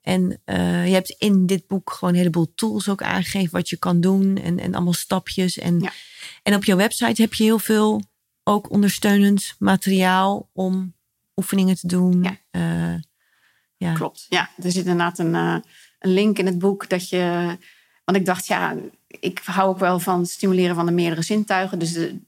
En 0.00 0.40
uh, 0.46 0.86
je 0.86 0.92
hebt 0.92 1.10
in 1.18 1.46
dit 1.46 1.66
boek 1.66 1.90
gewoon 1.90 2.14
een 2.14 2.20
heleboel 2.20 2.52
tools 2.54 2.88
ook 2.88 3.02
aangegeven 3.02 3.52
wat 3.52 3.68
je 3.68 3.76
kan 3.76 4.00
doen 4.00 4.36
en, 4.36 4.58
en 4.58 4.74
allemaal 4.74 4.92
stapjes. 4.92 5.58
En, 5.58 5.80
ja. 5.80 5.92
en 6.42 6.54
op 6.54 6.64
jouw 6.64 6.76
website 6.76 7.22
heb 7.22 7.34
je 7.34 7.44
heel 7.44 7.58
veel 7.58 8.02
ook 8.42 8.70
ondersteunend 8.70 9.54
materiaal 9.58 10.50
om 10.52 10.94
oefeningen 11.36 11.76
te 11.76 11.86
doen. 11.86 12.22
Ja. 12.22 12.36
Uh, 12.92 13.00
ja. 13.76 13.92
Klopt. 13.92 14.26
Ja, 14.28 14.50
er 14.62 14.70
zit 14.70 14.86
inderdaad 14.86 15.18
een, 15.18 15.34
uh, 15.34 15.56
een 15.98 16.12
link 16.12 16.38
in 16.38 16.46
het 16.46 16.58
boek 16.58 16.88
dat 16.88 17.08
je. 17.08 17.56
Want 18.04 18.18
ik 18.18 18.26
dacht, 18.26 18.46
ja, 18.46 18.76
ik 19.06 19.40
hou 19.44 19.68
ook 19.68 19.78
wel 19.78 19.98
van 19.98 20.18
het 20.18 20.30
stimuleren 20.30 20.74
van 20.74 20.86
de 20.86 20.92
meerdere 20.92 21.22
zintuigen. 21.22 21.78
Dus 21.78 21.92
de, 21.92 22.18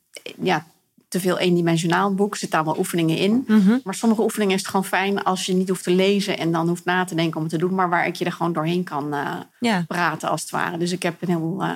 ja, 0.41 0.67
te 1.09 1.21
veel 1.21 1.39
eendimensionaal 1.39 2.15
boek. 2.15 2.33
Er 2.33 2.39
zitten 2.39 2.59
allemaal 2.59 2.79
oefeningen 2.79 3.17
in. 3.17 3.45
Mm 3.47 3.61
-hmm. 3.61 3.81
Maar 3.85 3.95
sommige 3.95 4.23
oefeningen 4.23 4.55
is 4.55 4.61
het 4.61 4.71
gewoon 4.71 4.85
fijn 4.85 5.23
als 5.23 5.47
je 5.47 5.55
niet 5.55 5.69
hoeft 5.69 5.85
te 5.85 5.91
lezen 5.91 6.39
en 6.39 6.53
dan 6.53 6.69
hoeft 6.69 6.85
na 6.85 7.05
te 7.05 7.15
denken 7.15 7.37
om 7.37 7.43
het 7.43 7.53
te 7.53 7.59
doen. 7.59 7.75
Maar 7.75 7.89
waar 7.89 8.07
ik 8.07 8.15
je 8.15 8.25
er 8.25 8.33
gewoon 8.33 8.53
doorheen 8.53 8.85
kan 8.85 9.15
uh, 9.15 9.41
ja. 9.61 9.85
praten 9.89 10.29
als 10.29 10.41
het 10.41 10.51
ware. 10.51 10.79
Dus 10.79 10.93
ik 10.93 11.03
heb 11.03 11.23
een 11.23 11.29
heleboel 11.29 11.63
uh, 11.63 11.75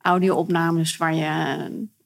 audio-opnames 0.00 0.96
waar 0.96 1.14
je 1.14 1.20
uh, 1.24 1.64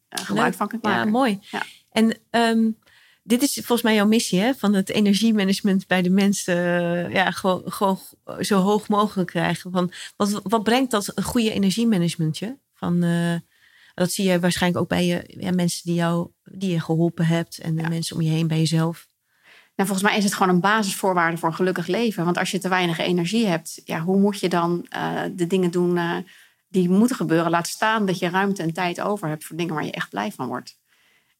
gebruik 0.08 0.48
Leuk. 0.48 0.56
van 0.56 0.68
kunt 0.68 0.82
maken. 0.82 1.04
Ja, 1.04 1.10
mooi. 1.10 1.38
Ja. 1.50 1.62
En 1.90 2.16
um, 2.30 2.76
dit 3.22 3.42
is 3.42 3.52
volgens 3.54 3.82
mij 3.82 3.94
jouw 3.94 4.06
missie, 4.06 4.40
hè? 4.40 4.54
Van 4.54 4.74
het 4.74 4.90
energiemanagement 4.90 5.86
bij 5.86 6.02
de 6.02 6.10
mensen 6.10 6.54
ja, 7.10 7.30
gewoon, 7.30 7.62
gewoon 7.64 7.98
zo 8.40 8.58
hoog 8.58 8.88
mogelijk 8.88 9.30
krijgen. 9.30 9.70
Van, 9.70 9.92
wat, 10.16 10.40
wat 10.42 10.62
brengt 10.62 10.90
dat 10.90 11.12
goede 11.22 11.52
energiemanagement 11.52 12.38
je? 12.38 12.56
Van, 12.74 13.04
uh, 13.04 13.34
dat 13.94 14.12
zie 14.12 14.28
je 14.28 14.40
waarschijnlijk 14.40 14.82
ook 14.82 14.88
bij 14.88 15.06
je, 15.06 15.34
ja, 15.38 15.50
mensen 15.50 15.80
die, 15.84 15.94
jou, 15.94 16.30
die 16.44 16.70
je 16.70 16.80
geholpen 16.80 17.26
hebt 17.26 17.58
en 17.58 17.74
de 17.74 17.82
Ja. 17.82 17.88
mensen 17.88 18.16
om 18.16 18.22
je 18.22 18.30
heen 18.30 18.46
bij 18.46 18.58
jezelf. 18.58 19.06
Nou, 19.76 19.88
volgens 19.88 20.08
mij 20.08 20.18
is 20.18 20.24
het 20.24 20.34
gewoon 20.34 20.54
een 20.54 20.60
basisvoorwaarde 20.60 21.36
voor 21.36 21.48
een 21.48 21.54
gelukkig 21.54 21.86
leven. 21.86 22.24
Want 22.24 22.38
als 22.38 22.50
je 22.50 22.58
te 22.58 22.68
weinig 22.68 22.98
energie 22.98 23.46
hebt, 23.46 23.80
ja, 23.84 24.00
hoe 24.00 24.18
moet 24.18 24.40
je 24.40 24.48
dan 24.48 24.86
uh, 24.96 25.22
de 25.32 25.46
dingen 25.46 25.70
doen 25.70 25.96
uh, 25.96 26.16
die 26.68 26.88
moeten 26.88 27.16
gebeuren? 27.16 27.50
Laat 27.50 27.66
staan 27.68 28.06
dat 28.06 28.18
je 28.18 28.28
ruimte 28.28 28.62
en 28.62 28.72
tijd 28.72 29.00
over 29.00 29.28
hebt 29.28 29.44
voor 29.44 29.56
dingen 29.56 29.74
waar 29.74 29.84
je 29.84 29.92
echt 29.92 30.10
blij 30.10 30.32
van 30.32 30.46
wordt. 30.46 30.80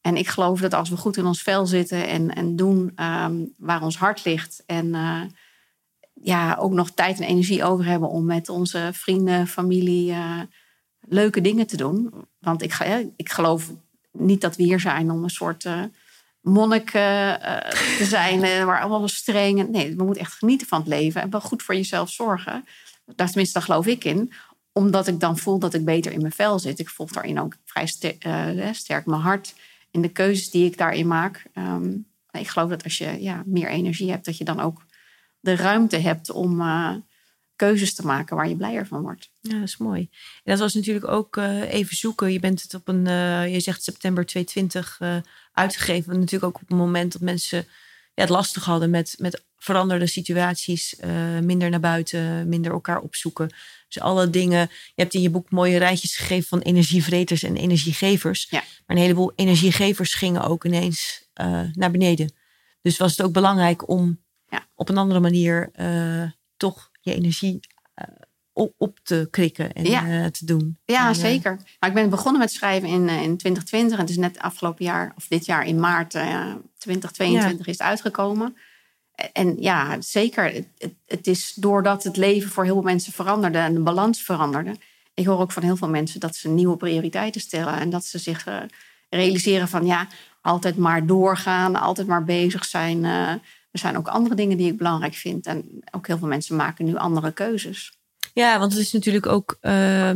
En 0.03 0.17
ik 0.17 0.27
geloof 0.27 0.59
dat 0.59 0.73
als 0.73 0.89
we 0.89 0.97
goed 0.97 1.17
in 1.17 1.25
ons 1.25 1.41
vel 1.41 1.65
zitten 1.65 2.07
en, 2.07 2.35
en 2.35 2.55
doen 2.55 2.93
um, 3.03 3.53
waar 3.57 3.81
ons 3.81 3.97
hart 3.97 4.25
ligt. 4.25 4.63
En 4.65 4.85
uh, 4.85 5.21
ja, 6.13 6.55
ook 6.55 6.71
nog 6.71 6.91
tijd 6.91 7.19
en 7.19 7.27
energie 7.27 7.63
over 7.63 7.85
hebben 7.85 8.09
om 8.09 8.25
met 8.25 8.49
onze 8.49 8.89
vrienden, 8.93 9.47
familie 9.47 10.11
uh, 10.11 10.39
leuke 10.99 11.41
dingen 11.41 11.67
te 11.67 11.77
doen. 11.77 12.13
Want 12.39 12.61
ik, 12.61 12.77
ik 13.15 13.31
geloof 13.31 13.71
niet 14.11 14.41
dat 14.41 14.55
we 14.55 14.63
hier 14.63 14.79
zijn 14.79 15.11
om 15.11 15.23
een 15.23 15.29
soort 15.29 15.63
uh, 15.63 15.83
monnik 16.41 16.89
te 16.89 18.05
zijn, 18.05 18.65
waar 18.65 18.81
allemaal 18.81 19.07
streng. 19.07 19.69
Nee, 19.69 19.95
we 19.95 20.03
moeten 20.03 20.23
echt 20.23 20.33
genieten 20.33 20.67
van 20.67 20.79
het 20.79 20.87
leven 20.87 21.21
en 21.21 21.29
wel 21.29 21.41
goed 21.41 21.63
voor 21.63 21.75
jezelf 21.75 22.09
zorgen. 22.09 22.65
Daar 23.15 23.27
tenminste, 23.27 23.61
geloof 23.61 23.85
ik 23.85 24.03
in 24.03 24.33
omdat 24.71 25.07
ik 25.07 25.19
dan 25.19 25.37
voel 25.37 25.59
dat 25.59 25.73
ik 25.73 25.85
beter 25.85 26.11
in 26.11 26.21
mijn 26.21 26.33
vel 26.33 26.59
zit. 26.59 26.79
Ik 26.79 26.89
volg 26.89 27.11
daarin 27.11 27.39
ook 27.39 27.55
vrij 27.65 27.85
sterk 28.73 29.05
mijn 29.05 29.21
hart 29.21 29.53
in 29.93 30.01
de 30.01 30.09
keuzes 30.09 30.49
die 30.49 30.65
ik 30.65 30.77
daarin 30.77 31.07
maak. 31.07 31.45
Um, 31.53 32.05
ik 32.31 32.47
geloof 32.47 32.69
dat 32.69 32.83
als 32.83 32.97
je 32.97 33.21
ja, 33.21 33.43
meer 33.45 33.67
energie 33.67 34.09
hebt, 34.09 34.25
dat 34.25 34.37
je 34.37 34.43
dan 34.43 34.59
ook 34.59 34.85
de 35.39 35.55
ruimte 35.55 35.97
hebt 35.97 36.29
om 36.29 36.61
uh, 36.61 36.95
keuzes 37.55 37.95
te 37.95 38.05
maken 38.05 38.35
waar 38.35 38.49
je 38.49 38.55
blijer 38.55 38.87
van 38.87 39.01
wordt. 39.01 39.31
Ja, 39.41 39.53
dat 39.53 39.67
is 39.67 39.77
mooi. 39.77 40.01
En 40.43 40.51
dat 40.51 40.59
was 40.59 40.73
natuurlijk 40.73 41.07
ook 41.07 41.37
uh, 41.37 41.73
even 41.73 41.97
zoeken. 41.97 42.31
Je 42.31 42.39
bent 42.39 42.61
het 42.61 42.73
op 42.73 42.87
een, 42.87 43.05
uh, 43.05 43.53
je 43.53 43.59
zegt 43.59 43.83
september 43.83 44.25
2020 44.25 45.23
uitgegeven. 45.51 46.19
Natuurlijk 46.19 46.55
ook 46.55 46.61
op 46.61 46.71
een 46.71 46.77
moment 46.77 47.11
dat 47.11 47.21
mensen 47.21 47.65
ja, 48.13 48.21
het 48.21 48.29
lastig 48.29 48.65
hadden 48.65 48.89
met, 48.89 49.15
met 49.17 49.43
veranderde 49.57 50.07
situaties. 50.07 50.95
minder 51.41 51.69
naar 51.69 51.79
buiten, 51.79 52.49
minder 52.49 52.71
elkaar 52.71 52.99
opzoeken. 52.99 53.51
Dus 53.87 54.01
alle 54.01 54.29
dingen. 54.29 54.59
Je 54.69 55.01
hebt 55.01 55.13
in 55.13 55.21
je 55.21 55.29
boek 55.29 55.51
mooie 55.51 55.77
rijtjes 55.77 56.15
gegeven 56.15 56.47
van 56.47 56.59
energievreters 56.59 57.43
en 57.43 57.55
energiegevers. 57.55 58.47
Ja. 58.49 58.59
Maar 58.59 58.95
een 58.97 59.03
heleboel 59.03 59.31
energiegevers 59.35 60.13
gingen 60.13 60.43
ook 60.43 60.65
ineens 60.65 61.27
uh, 61.41 61.61
naar 61.73 61.91
beneden. 61.91 62.33
Dus 62.81 62.97
was 62.97 63.17
het 63.17 63.25
ook 63.25 63.33
belangrijk 63.33 63.89
om 63.89 64.23
ja. 64.49 64.67
op 64.75 64.89
een 64.89 64.97
andere 64.97 65.19
manier 65.19 65.71
uh, 65.75 66.31
toch 66.57 66.91
je 67.01 67.13
energie 67.13 67.59
op, 68.53 68.99
te 69.03 69.27
krikken 69.31 69.73
en 69.73 69.85
ja. 69.85 70.29
te 70.29 70.45
doen. 70.45 70.77
Ja, 70.85 71.07
en, 71.07 71.15
zeker. 71.15 71.59
Maar 71.79 71.89
ik 71.89 71.95
ben 71.95 72.09
begonnen 72.09 72.41
met 72.41 72.51
schrijven 72.51 72.89
in, 72.89 73.09
in 73.09 73.37
2020. 73.37 73.97
En 73.97 74.01
het 74.01 74.09
is 74.09 74.17
net 74.17 74.39
afgelopen 74.39 74.85
jaar, 74.85 75.13
of 75.15 75.27
dit 75.27 75.45
jaar 75.45 75.65
in 75.65 75.79
maart 75.79 76.09
2022 76.09 77.67
is 77.67 77.77
het 77.77 77.87
uitgekomen. 77.87 78.55
En 79.33 79.61
ja, 79.61 80.01
zeker. 80.01 80.53
Het, 80.77 80.93
het, 81.05 81.27
is 81.27 81.53
doordat 81.55 82.03
het 82.03 82.17
leven 82.17 82.49
voor 82.49 82.63
heel 82.63 82.73
veel 82.73 82.83
mensen 82.83 83.13
veranderde 83.13 83.57
en 83.57 83.73
de 83.73 83.79
balans 83.79 84.21
veranderde. 84.21 84.75
Ik 85.13 85.25
hoor 85.25 85.39
ook 85.39 85.51
van 85.51 85.63
heel 85.63 85.77
veel 85.77 85.89
mensen 85.89 86.19
dat 86.19 86.35
ze 86.35 86.49
nieuwe 86.49 86.77
prioriteiten 86.77 87.41
stellen. 87.41 87.79
En 87.79 87.89
dat 87.89 88.05
ze 88.05 88.17
zich 88.17 88.47
uh, 88.47 88.57
realiseren 89.09 89.67
van 89.67 89.85
ja, 89.85 90.07
altijd 90.41 90.77
maar 90.77 91.05
doorgaan, 91.05 91.75
altijd 91.75 92.07
maar 92.07 92.23
bezig 92.23 92.65
zijn. 92.65 93.03
Uh, 93.03 93.29
er 93.71 93.79
zijn 93.79 93.97
ook 93.97 94.07
andere 94.07 94.35
dingen 94.35 94.57
die 94.57 94.71
ik 94.71 94.77
belangrijk 94.77 95.13
vind. 95.13 95.45
En 95.45 95.83
ook 95.91 96.07
heel 96.07 96.17
veel 96.17 96.27
mensen 96.27 96.55
maken 96.55 96.85
nu 96.85 96.95
andere 96.95 97.31
keuzes. 97.31 98.02
Ja, 98.33 98.59
want 98.59 98.71
het 98.71 98.81
is 98.81 98.91
natuurlijk 98.91 99.25
ook 99.25 99.57
uh, 99.61 100.11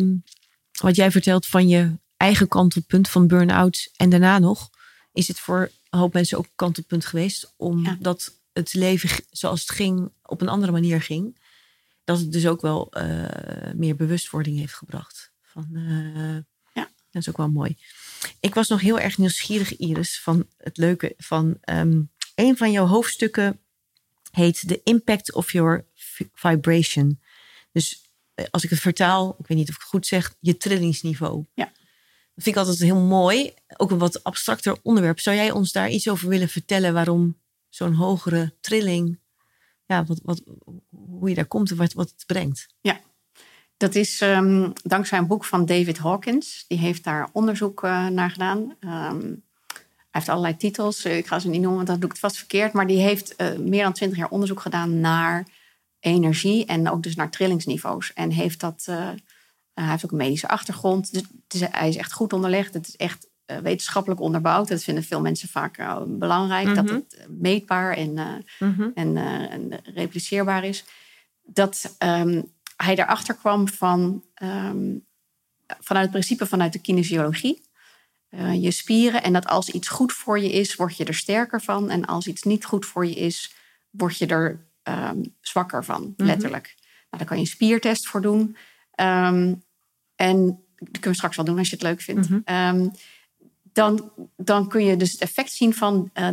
wat 0.81 0.95
jij 0.95 1.11
vertelt 1.11 1.45
van 1.45 1.67
je 1.67 1.97
eigen 2.17 2.47
kantelpunt 2.47 3.09
van 3.09 3.27
burn-out. 3.27 3.91
En 3.95 4.09
daarna 4.09 4.39
nog 4.39 4.69
is 5.13 5.27
het 5.27 5.39
voor 5.39 5.71
een 5.89 5.99
hoop 5.99 6.13
mensen 6.13 6.37
ook 6.37 6.45
een 6.45 6.51
kantelpunt 6.55 7.05
geweest. 7.05 7.53
Omdat 7.57 8.29
ja 8.29 8.35
het 8.57 8.73
leven 8.73 9.23
zoals 9.31 9.61
het 9.61 9.71
ging 9.71 10.11
op 10.23 10.41
een 10.41 10.49
andere 10.49 10.71
manier 10.71 11.01
ging. 11.01 11.39
Dat 12.03 12.19
het 12.19 12.31
dus 12.31 12.47
ook 12.47 12.61
wel 12.61 12.91
uh, 12.97 13.73
meer 13.75 13.95
bewustwording 13.95 14.57
heeft 14.57 14.73
gebracht. 14.73 15.31
Van, 15.41 15.67
uh, 15.71 16.37
ja. 16.73 16.89
Dat 17.11 17.21
is 17.21 17.29
ook 17.29 17.37
wel 17.37 17.49
mooi. 17.49 17.77
Ik 18.39 18.53
was 18.53 18.67
nog 18.67 18.81
heel 18.81 18.99
erg 18.99 19.17
nieuwsgierig, 19.17 19.77
Iris, 19.77 20.19
van 20.19 20.47
het 20.57 20.77
leuke 20.77 21.13
van 21.17 21.57
um, 21.65 22.11
een 22.35 22.57
van 22.57 22.71
jouw 22.71 22.85
hoofdstukken 22.85 23.59
heet 24.31 24.67
The 24.67 24.81
Impact 24.83 25.33
of 25.33 25.51
Your 25.51 25.85
Vibration. 26.33 27.19
Dus 27.71 28.06
als 28.51 28.63
ik 28.63 28.69
het 28.69 28.79
vertaal, 28.79 29.35
ik 29.39 29.47
weet 29.47 29.57
niet 29.57 29.69
of 29.69 29.75
ik 29.75 29.81
het 29.81 29.89
goed 29.89 30.07
zeg, 30.07 30.35
je 30.39 30.57
trillingsniveau. 30.57 31.45
Ja. 31.53 31.65
Dat 31.65 32.43
vind 32.43 32.55
ik 32.55 32.61
altijd 32.61 32.79
heel 32.79 32.99
mooi. 32.99 33.53
Ook 33.77 33.91
een 33.91 33.97
wat 33.97 34.23
abstracter 34.23 34.77
onderwerp. 34.81 35.19
Zou 35.19 35.35
jij 35.35 35.51
ons 35.51 35.71
daar 35.71 35.89
iets 35.89 36.09
over 36.09 36.29
willen 36.29 36.49
vertellen 36.49 36.93
waarom 36.93 37.37
zo'n 37.69 37.93
hogere 37.93 38.53
trilling, 38.61 39.19
ja, 39.85 40.05
wat, 40.05 40.19
wat, 40.23 40.41
hoe 40.89 41.29
je 41.29 41.35
daar 41.35 41.45
komt 41.45 41.71
en 41.71 41.77
wat, 41.77 41.93
wat 41.93 42.09
het 42.09 42.23
brengt. 42.25 42.67
Ja, 42.81 42.99
dat 43.77 43.95
is 43.95 44.21
um, 44.21 44.73
dankzij 44.83 45.17
een 45.17 45.27
boek 45.27 45.45
van 45.45 45.65
David 45.65 45.97
Hawkins. 45.97 46.65
Die 46.67 46.77
heeft 46.77 47.03
daar 47.03 47.29
onderzoek 47.31 47.83
uh, 47.83 48.07
naar 48.07 48.29
gedaan. 48.29 48.75
Um, 48.79 49.45
hij 50.09 50.25
heeft 50.25 50.29
allerlei 50.29 50.57
titels. 50.57 51.05
Ik 51.05 51.27
ga 51.27 51.39
ze 51.39 51.49
niet 51.49 51.61
noemen, 51.61 51.75
want 51.75 51.87
dan 51.87 51.99
doe 51.99 52.05
ik 52.05 52.11
het 52.11 52.19
vast 52.19 52.37
verkeerd. 52.37 52.73
Maar 52.73 52.87
die 52.87 52.99
heeft 52.99 53.33
uh, 53.37 53.57
meer 53.57 53.83
dan 53.83 53.93
twintig 53.93 54.17
jaar 54.17 54.29
onderzoek 54.29 54.59
gedaan 54.59 54.99
naar 54.99 55.47
energie 55.99 56.65
en 56.65 56.89
ook 56.89 57.03
dus 57.03 57.15
naar 57.15 57.31
trillingsniveaus. 57.31 58.13
En 58.13 58.31
heeft 58.31 58.59
dat, 58.59 58.85
uh, 58.89 59.09
hij 59.73 59.89
heeft 59.89 60.05
ook 60.05 60.11
een 60.11 60.17
medische 60.17 60.47
achtergrond. 60.47 61.13
Dus, 61.13 61.23
dus 61.47 61.61
hij 61.71 61.89
is 61.89 61.95
echt 61.95 62.13
goed 62.13 62.33
onderlegd. 62.33 62.73
Het 62.73 62.87
is 62.87 62.95
echt 62.95 63.27
uh, 63.47 63.57
wetenschappelijk 63.57 64.21
onderbouwd. 64.21 64.67
Dat 64.67 64.83
vinden 64.83 65.03
veel 65.03 65.21
mensen 65.21 65.49
vaak 65.49 65.77
uh, 65.77 66.01
belangrijk. 66.07 66.67
Mhm. 66.67 66.79
Mm 66.79 66.87
-hmm. 66.87 67.05
Dat 67.09 67.17
het 67.17 67.27
meetbaar 67.29 67.93
en, 67.93 68.11
mm 68.59 68.73
-hmm. 68.75 68.91
en, 68.93 69.17
en, 69.49 69.79
repliceerbaar 69.83 70.63
is. 70.63 70.85
Dat 71.43 71.95
um, 71.99 72.53
hij 72.75 72.95
erachter 72.95 73.35
kwam 73.35 73.67
van, 73.67 74.23
um, 74.43 75.05
vanuit 75.79 76.03
het 76.03 76.11
principe 76.11 76.45
vanuit 76.45 76.73
de 76.73 76.81
kinesiologie. 76.81 77.65
Je 78.53 78.71
spieren 78.71 79.23
en 79.23 79.33
dat 79.33 79.47
als 79.47 79.69
iets 79.69 79.87
goed 79.87 80.13
voor 80.13 80.39
je 80.39 80.51
is, 80.51 80.75
word 80.75 80.97
je 80.97 81.05
er 81.05 81.13
sterker 81.13 81.61
van. 81.61 81.89
En 81.89 82.05
als 82.05 82.27
iets 82.27 82.43
niet 82.43 82.65
goed 82.65 82.85
voor 82.85 83.05
je 83.05 83.15
is, 83.15 83.55
word 83.89 84.17
je 84.17 84.25
er 84.25 84.66
um, 84.87 85.35
zwakker 85.41 85.85
van, 85.85 85.95
Mhm. 86.01 86.07
mm 86.09 86.13
-hmm. 86.17 86.25
letterlijk. 86.27 86.75
Nou, 86.77 86.83
daar 87.09 87.25
kan 87.25 87.37
je 87.37 87.43
een 87.43 87.49
spiertest 87.49 88.07
voor 88.07 88.21
doen. 88.21 88.55
en 90.15 90.63
dat 90.75 90.91
kunnen 90.91 91.09
we 91.09 91.15
straks 91.15 91.35
wel 91.35 91.45
doen 91.45 91.57
als 91.57 91.69
je 91.69 91.75
het 91.75 91.83
leuk 91.83 92.01
vindt. 92.01 92.29
Mhm. 92.29 92.75
Mm 92.75 92.91
dan, 93.73 94.11
dan 94.37 94.67
kun 94.69 94.85
je 94.85 94.95
dus 94.95 95.11
het 95.11 95.21
effect 95.21 95.51
zien 95.51 95.73
van 95.73 96.09
uh, 96.13 96.29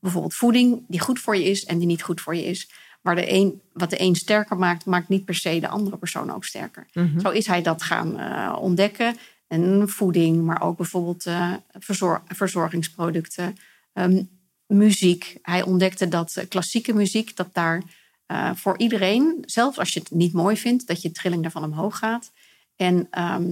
bijvoorbeeld 0.00 0.34
voeding 0.34 0.84
die 0.88 1.00
goed 1.00 1.18
voor 1.20 1.36
je 1.36 1.44
is 1.44 1.64
en 1.64 1.78
die 1.78 1.86
niet 1.86 2.02
goed 2.02 2.20
voor 2.20 2.34
je 2.36 2.44
is. 2.44 2.70
waar 3.02 3.14
de 3.14 3.32
een, 3.32 3.60
wat 3.72 3.90
de 3.90 4.00
een 4.00 4.14
sterker 4.14 4.56
maakt, 4.56 4.84
maakt 4.84 5.08
niet 5.08 5.24
per 5.24 5.34
se 5.34 5.60
de 5.60 5.68
andere 5.68 5.96
persoon 5.96 6.30
ook 6.32 6.44
sterker. 6.44 6.86
Mhm. 6.92 7.20
Zo 7.20 7.30
is 7.30 7.46
hij 7.46 7.62
dat 7.62 7.82
gaan 7.82 8.18
eh, 8.18 8.56
ontdekken. 8.60 9.16
En 9.46 9.88
voeding, 9.88 10.44
maar 10.44 10.62
ook 10.62 10.76
bijvoorbeeld 10.76 11.26
eh, 11.26 11.52
verzor- 11.78 12.22
verzorgingsproducten, 12.26 13.56
ehm, 13.92 14.22
muziek. 14.68 15.36
Hij 15.42 15.62
ontdekte 15.62 16.08
dat 16.08 16.36
eh, 16.36 16.48
klassieke 16.48 16.92
muziek, 16.94 17.36
dat 17.36 17.48
daar 17.52 17.82
eh, 18.26 18.50
voor 18.54 18.78
iedereen, 18.78 19.42
zelfs 19.46 19.78
als 19.78 19.92
je 19.92 20.00
het 20.00 20.10
niet 20.10 20.32
mooi 20.32 20.56
vindt, 20.56 20.86
dat 20.86 21.02
je 21.02 21.10
trilling 21.10 21.42
daarvan 21.42 21.64
omhoog 21.64 21.98
gaat. 21.98 22.30
En 22.76 23.06
ehm, 23.10 23.46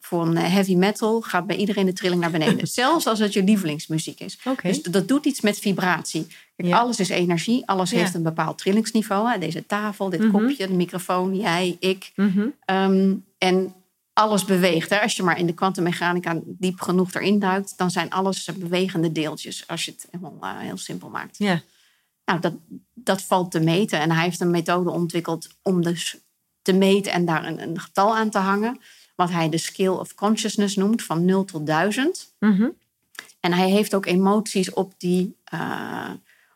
voor 0.00 0.26
een 0.26 0.36
eh, 0.36 0.52
heavy 0.52 0.74
metal 0.74 1.20
gaat 1.20 1.46
bij 1.46 1.56
iedereen 1.56 1.86
de 1.86 1.92
trilling 1.92 2.20
naar 2.20 2.30
beneden. 2.30 2.66
zelfs 2.82 3.06
als 3.06 3.18
het 3.18 3.32
je 3.32 3.42
lievelingsmuziek 3.44 4.20
is. 4.20 4.38
Dus 4.62 4.82
dat 4.82 5.08
doet 5.08 5.26
iets 5.26 5.40
met 5.40 5.58
vibratie. 5.58 6.26
Kijk, 6.56 6.68
Ja. 6.68 6.78
Alles 6.78 7.00
is 7.00 7.08
energie, 7.08 7.66
alles 7.66 7.90
Ja. 7.90 7.98
heeft 7.98 8.14
een 8.14 8.22
bepaald 8.22 8.58
trillingsniveau. 8.58 9.30
Hè? 9.30 9.38
Deze 9.38 9.66
tafel, 9.66 10.10
dit 10.10 10.20
Mhm. 10.20 10.30
kopje, 10.30 10.66
de 10.66 10.72
microfoon, 10.74 11.36
jij, 11.36 11.76
ik. 11.80 12.12
Ehm, 12.64 13.14
en 13.38 13.74
alles 14.18 14.44
beweegt. 14.44 14.90
Hè? 14.90 15.00
Als 15.00 15.16
je 15.16 15.22
maar 15.22 15.38
in 15.38 15.46
de 15.46 15.54
kwantummechanica 15.54 16.40
diep 16.44 16.80
genoeg 16.80 17.14
erin 17.14 17.38
duikt, 17.38 17.78
dan 17.78 17.90
zijn 17.90 18.10
alles 18.10 18.44
bewegende 18.44 19.12
deeltjes. 19.12 19.66
Als 19.66 19.84
je 19.84 19.90
het 19.90 20.06
helemaal 20.10 20.38
eh, 20.40 20.58
heel 20.58 20.76
simpel 20.76 21.08
maakt. 21.08 21.38
Ja. 21.38 21.62
Nou, 22.24 22.40
dat, 22.40 22.54
dat 22.94 23.22
valt 23.22 23.50
te 23.50 23.60
meten. 23.60 24.00
En 24.00 24.10
hij 24.10 24.24
heeft 24.24 24.40
een 24.40 24.50
methode 24.50 24.90
ontwikkeld 24.90 25.48
om 25.62 25.82
dus 25.82 26.16
te 26.62 26.72
meten 26.72 27.12
en 27.12 27.24
daar 27.24 27.44
een, 27.44 27.62
een 27.62 27.80
getal 27.80 28.16
aan 28.16 28.30
te 28.30 28.38
hangen. 28.38 28.80
Wat 29.14 29.30
hij 29.30 29.48
de 29.48 29.58
scale 29.58 29.98
of 29.98 30.14
consciousness 30.14 30.76
noemt, 30.76 31.02
van 31.02 31.24
0 31.24 31.44
tot 31.44 31.66
1000. 31.66 32.34
Mhm. 32.38 32.68
En 33.40 33.52
hij 33.52 33.70
heeft 33.70 33.94
ook 33.94 34.06
emoties 34.06 34.72
op 34.72 34.92
die, 34.96 35.36
eh, 35.44 36.10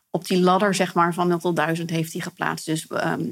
op 0.09 0.27
die 0.27 0.39
ladder, 0.39 0.75
zeg 0.75 0.93
maar, 0.93 1.13
van 1.13 1.27
0 1.27 1.39
tot 1.39 1.55
1000 1.55 1.89
heeft 1.89 2.13
hij 2.13 2.21
geplaatst. 2.21 2.65
Dus 2.65 2.87
ehm, 2.87 3.25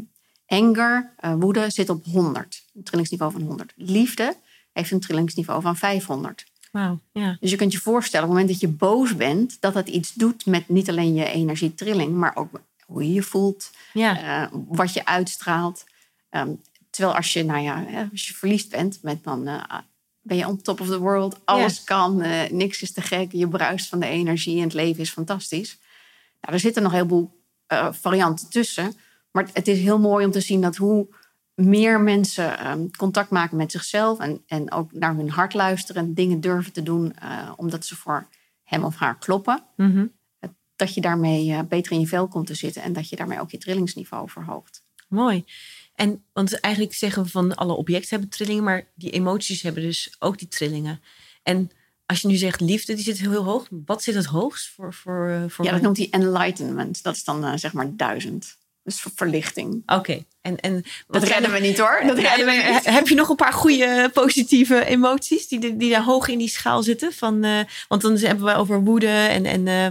anger, 0.51 1.13
eh, 1.17 1.33
woede, 1.39 1.69
zit 1.69 1.89
op 1.89 2.05
100. 2.05 2.63
Een 2.75 2.83
trillingsniveau 2.83 3.31
van 3.31 3.41
100. 3.41 3.73
Liefde 3.75 4.35
heeft 4.71 4.91
een 4.91 4.99
trillingsniveau 4.99 5.61
van 5.61 5.75
500. 5.75 6.45
Wauw. 6.71 6.99
Ja. 7.11 7.37
Dus 7.39 7.51
je 7.51 7.55
kunt 7.55 7.71
je 7.71 7.79
voorstellen, 7.79 8.27
op 8.27 8.33
het 8.33 8.41
moment 8.41 8.59
dat 8.59 8.69
je 8.69 8.77
boos 8.77 9.15
bent, 9.15 9.57
dat 9.59 9.73
dat 9.73 9.87
iets 9.87 10.13
doet 10.13 10.45
met 10.45 10.69
niet 10.69 10.89
alleen 10.89 11.13
je 11.13 11.25
energietrilling, 11.25 12.13
maar 12.15 12.35
ook 12.35 12.61
hoe 12.85 13.03
je 13.03 13.13
je 13.13 13.21
voelt, 13.21 13.71
eh, 13.93 14.45
wat 14.67 14.93
je 14.93 15.05
uitstraalt. 15.05 15.83
Ehm, 16.29 16.51
terwijl 16.89 17.15
als 17.15 17.33
je, 17.33 17.43
nou 17.43 17.59
ja, 17.59 18.07
als 18.11 18.27
je 18.27 18.33
verliefd 18.33 18.69
bent, 18.69 18.99
met 19.01 19.23
dan 19.23 19.47
eh, 19.47 19.77
ben 20.21 20.37
je 20.37 20.47
on 20.47 20.61
top 20.61 20.81
of 20.81 20.87
the 20.87 20.99
world. 20.99 21.39
Alles 21.43 21.83
kan, 21.83 22.23
niks 22.51 22.81
is 22.81 22.91
te 22.93 23.01
gek. 23.01 23.31
Je 23.31 23.47
bruist 23.47 23.87
van 23.87 23.99
de 23.99 24.07
energie 24.07 24.57
en 24.57 24.63
het 24.63 24.73
leven 24.73 25.01
is 25.01 25.09
fantastisch. 25.09 25.77
Nou, 26.41 26.53
er 26.53 26.59
zitten 26.59 26.83
nog 26.83 26.91
een 26.91 26.97
heleboel 26.97 27.39
varianten 27.91 28.49
tussen. 28.49 28.95
Maar 29.31 29.49
het 29.53 29.67
is 29.67 29.79
heel 29.79 29.99
mooi 29.99 30.25
om 30.25 30.31
te 30.31 30.39
zien 30.41 30.61
dat 30.61 30.75
hoe 30.75 31.07
meer 31.53 32.01
mensen 32.01 32.57
ehm, 32.59 32.87
contact 32.97 33.29
maken 33.29 33.57
met 33.57 33.71
zichzelf 33.71 34.19
en, 34.19 34.41
en 34.47 34.71
ook 34.71 34.93
naar 34.93 35.15
hun 35.15 35.29
hart 35.29 35.53
luisteren 35.53 36.03
en 36.03 36.13
dingen 36.13 36.41
durven 36.41 36.71
te 36.73 36.83
doen 36.83 37.15
eh, 37.15 37.51
omdat 37.55 37.85
ze 37.85 37.95
voor 37.95 38.27
hem 38.63 38.83
of 38.83 38.95
haar 38.95 39.17
kloppen, 39.17 39.63
Mhm. 39.75 40.05
dat 40.75 40.93
je 40.93 41.01
daarmee 41.01 41.51
eh, 41.51 41.59
beter 41.69 41.91
in 41.91 41.99
je 41.99 42.07
vel 42.07 42.27
komt 42.27 42.47
te 42.47 42.53
zitten 42.53 42.81
en 42.81 42.93
dat 42.93 43.09
je 43.09 43.15
daarmee 43.15 43.39
ook 43.39 43.51
je 43.51 43.57
trillingsniveau 43.57 44.29
verhoogt. 44.29 44.83
Mooi. 45.07 45.45
En 45.95 46.23
want 46.33 46.59
eigenlijk 46.59 46.93
zeggen 46.95 47.23
we 47.23 47.29
van 47.29 47.55
alle 47.55 47.73
objecten 47.73 48.09
hebben 48.09 48.29
trillingen, 48.29 48.63
maar 48.63 48.87
die 48.95 49.11
emoties 49.11 49.61
hebben 49.61 49.83
dus 49.83 50.15
ook 50.19 50.37
die 50.39 50.47
trillingen. 50.47 51.01
En 51.43 51.71
als 52.05 52.21
je 52.21 52.27
nu 52.27 52.35
zegt 52.35 52.61
liefde, 52.61 52.93
die 52.93 53.03
zit 53.03 53.19
heel 53.19 53.43
hoog. 53.43 53.67
Wat 53.85 54.03
zit 54.03 54.15
het 54.15 54.25
hoogst 54.25 54.69
voor, 54.69 54.93
voor, 54.93 55.29
eh, 55.29 55.43
voor 55.47 55.65
Ja, 55.65 55.71
dat 55.71 55.81
noemt 55.81 55.97
hij 55.97 56.07
enlightenment. 56.09 57.03
Dat 57.03 57.15
is 57.15 57.23
dan 57.23 57.45
eh, 57.45 57.53
zeg 57.55 57.73
maar 57.73 57.95
duizend. 57.95 58.57
Dus 58.83 58.99
ver- 58.99 59.11
verlichting. 59.15 59.83
Oké. 59.85 60.23
En, 60.41 60.57
en 60.59 60.83
Dat 61.07 61.23
redden 61.23 61.51
we 61.51 61.59
niet 61.59 61.77
hoor. 61.79 62.01
Dat 62.07 62.17
redden 62.17 62.45
we 62.45 62.71
niet. 62.73 62.85
Heb 62.85 63.07
je 63.07 63.15
nog 63.15 63.29
een 63.29 63.35
paar 63.35 63.53
goede 63.53 64.09
positieve 64.13 64.85
emoties 64.85 65.47
die, 65.47 65.77
die 65.77 65.89
daar 65.89 66.03
hoog 66.03 66.27
in 66.27 66.37
die 66.37 66.49
schaal 66.49 66.83
zitten? 66.83 67.13
Van, 67.13 67.43
eh, 67.43 67.59
want 67.87 68.01
dan 68.01 68.17
hebben 68.17 68.45
we 68.45 68.53
over 68.55 68.83
woede 68.83 69.07
en, 69.07 69.45
en 69.45 69.67
eh, 69.67 69.87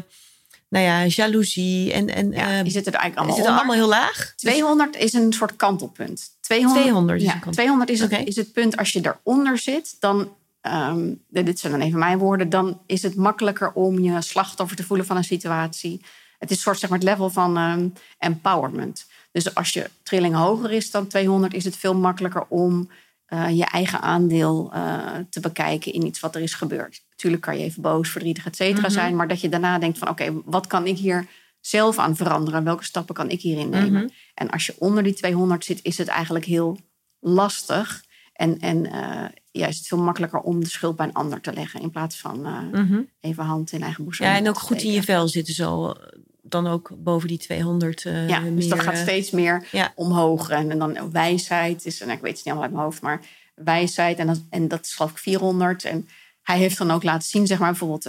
nou 0.68 0.84
ja, 0.84 1.06
jaloezie. 1.06 1.92
En, 1.92 2.14
en, 2.14 2.30
Ja, 2.32 2.58
eh, 2.58 2.70
zitten 2.70 2.92
er 2.92 2.98
eigenlijk 2.98 3.16
allemaal 3.16 3.34
zitten 3.34 3.54
allemaal 3.54 3.74
heel 3.74 3.88
laag. 3.88 4.32
200 4.36 4.96
is 4.96 5.12
een 5.12 5.32
soort 5.32 5.56
kantelpunt. 5.56 6.28
200, 6.40 6.82
200 6.82 7.20
is 7.20 7.26
ja, 7.26 7.34
een 7.34 7.40
kant- 7.40 7.54
200 7.54 7.90
is, 7.90 8.00
het, 8.00 8.12
is 8.24 8.36
het 8.36 8.52
punt 8.52 8.76
als 8.76 8.92
je 8.92 9.00
daaronder 9.00 9.58
zit, 9.58 9.96
dan, 10.00 10.36
ehm, 10.60 11.14
dit 11.28 11.58
zijn 11.58 11.72
dan 11.72 11.80
even 11.80 11.98
mijn 11.98 12.18
woorden, 12.18 12.48
dan 12.48 12.80
is 12.86 13.02
het 13.02 13.14
makkelijker 13.14 13.72
om 13.72 13.98
je 13.98 14.20
slachtoffer 14.22 14.76
te 14.76 14.84
voelen 14.84 15.06
van 15.06 15.16
een 15.16 15.24
situatie. 15.24 16.00
Het 16.40 16.50
is 16.50 16.56
een 16.56 16.62
soort 16.62 16.78
zeg 16.78 16.90
maar, 16.90 16.98
het 16.98 17.08
level 17.08 17.30
van 17.30 17.56
ehm, 17.56 17.88
empowerment. 18.18 19.06
Dus 19.32 19.54
als 19.54 19.72
je 19.72 19.90
trilling 20.02 20.34
hoger 20.34 20.70
is 20.72 20.90
dan 20.90 21.06
200, 21.06 21.54
is 21.54 21.64
het 21.64 21.76
veel 21.76 21.94
makkelijker 21.94 22.44
om 22.48 22.90
eh, 23.26 23.56
je 23.56 23.64
eigen 23.64 24.00
aandeel 24.00 24.70
eh, 24.72 24.96
te 25.30 25.40
bekijken 25.40 25.92
in 25.92 26.06
iets 26.06 26.20
wat 26.20 26.34
er 26.34 26.40
is 26.42 26.54
gebeurd. 26.54 27.02
Natuurlijk 27.10 27.42
kan 27.42 27.58
je 27.58 27.64
even 27.64 27.82
boos, 27.82 28.10
verdrietig, 28.10 28.46
et 28.46 28.56
cetera 28.56 28.86
Mhm. 28.86 28.90
zijn, 28.96 29.16
maar 29.16 29.28
dat 29.28 29.40
je 29.40 29.48
daarna 29.48 29.78
denkt 29.78 29.98
van 29.98 30.08
oké, 30.08 30.32
wat 30.44 30.66
kan 30.66 30.86
ik 30.86 30.98
hier 30.98 31.26
zelf 31.60 31.98
aan 31.98 32.16
veranderen? 32.16 32.64
Welke 32.64 32.84
stappen 32.84 33.14
kan 33.14 33.30
ik 33.30 33.40
hierin 33.40 33.68
nemen? 33.68 34.02
Mhm. 34.02 34.08
En 34.34 34.50
als 34.50 34.66
je 34.66 34.74
onder 34.78 35.02
die 35.02 35.14
200 35.14 35.64
zit, 35.64 35.80
is 35.82 35.98
het 35.98 36.08
eigenlijk 36.08 36.44
heel 36.44 36.78
lastig. 37.20 38.04
En, 38.32 38.58
en 38.60 38.86
eh, 38.92 39.24
ja, 39.50 39.66
is 39.66 39.76
het 39.78 39.86
veel 39.86 39.98
makkelijker 40.02 40.40
om 40.40 40.60
de 40.60 40.68
schuld 40.68 40.96
bij 40.96 41.06
een 41.06 41.12
ander 41.14 41.40
te 41.40 41.52
leggen. 41.52 41.80
In 41.80 41.90
plaats 41.90 42.16
van 42.20 42.40
Mhm. 42.72 43.00
even 43.20 43.44
hand 43.44 43.72
in 43.72 43.82
eigen 43.82 44.04
boezem. 44.04 44.26
Ja, 44.26 44.36
en 44.36 44.48
ook 44.48 44.58
goed 44.58 44.82
in 44.82 44.92
je 44.92 45.02
vel 45.02 45.28
zitten 45.28 45.54
zo. 45.54 45.94
Dan 46.42 46.66
ook 46.66 46.90
boven 46.96 47.28
die 47.28 47.38
200 47.38 48.04
eh 48.04 48.28
Ja, 48.28 48.40
meer. 48.40 48.56
dus 48.56 48.68
dat 48.68 48.80
gaat 48.80 48.94
eh, 48.94 49.00
steeds 49.02 49.30
meer 49.30 49.66
ja. 49.72 49.92
omhoog. 49.94 50.48
En, 50.48 50.70
en 50.70 50.78
dan 50.78 51.12
wijsheid 51.12 51.86
is, 51.86 52.00
en 52.00 52.10
ik 52.10 52.20
weet 52.20 52.36
het 52.36 52.44
niet 52.44 52.46
allemaal 52.46 52.62
uit 52.62 52.72
mijn 52.72 52.84
hoofd, 52.84 53.02
maar 53.02 53.20
wijsheid. 53.54 54.18
En 54.18 54.26
dat, 54.26 54.42
en 54.50 54.68
dat 54.68 54.84
is 54.84 54.94
geloof 54.94 55.10
ik 55.10 55.18
400. 55.18 55.84
En 55.84 56.08
hij 56.42 56.58
heeft 56.58 56.78
dan 56.78 56.90
ook 56.90 57.02
laten 57.02 57.28
zien, 57.28 57.46
zeg 57.46 57.58
maar 57.58 57.70
bijvoorbeeld, 57.70 58.06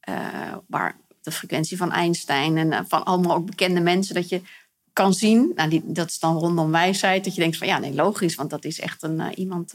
eh, 0.00 0.54
waar 0.66 0.96
de 1.22 1.30
frequentie 1.32 1.76
van 1.76 1.92
Einstein 1.92 2.56
en 2.56 2.86
van 2.88 3.04
allemaal 3.04 3.36
ook 3.36 3.46
bekende 3.46 3.80
mensen, 3.80 4.14
dat 4.14 4.28
je 4.28 4.40
kan 4.92 5.14
zien, 5.14 5.52
nou, 5.54 5.70
die, 5.70 5.82
dat 5.84 6.08
is 6.08 6.18
dan 6.18 6.38
rondom 6.38 6.70
wijsheid, 6.70 7.24
dat 7.24 7.34
je 7.34 7.40
denkt 7.40 7.56
van 7.56 7.66
ja, 7.66 7.78
nee, 7.78 7.94
logisch, 7.94 8.34
want 8.34 8.50
dat 8.50 8.64
is 8.64 8.80
echt 8.80 9.02
een, 9.02 9.34
iemand 9.34 9.74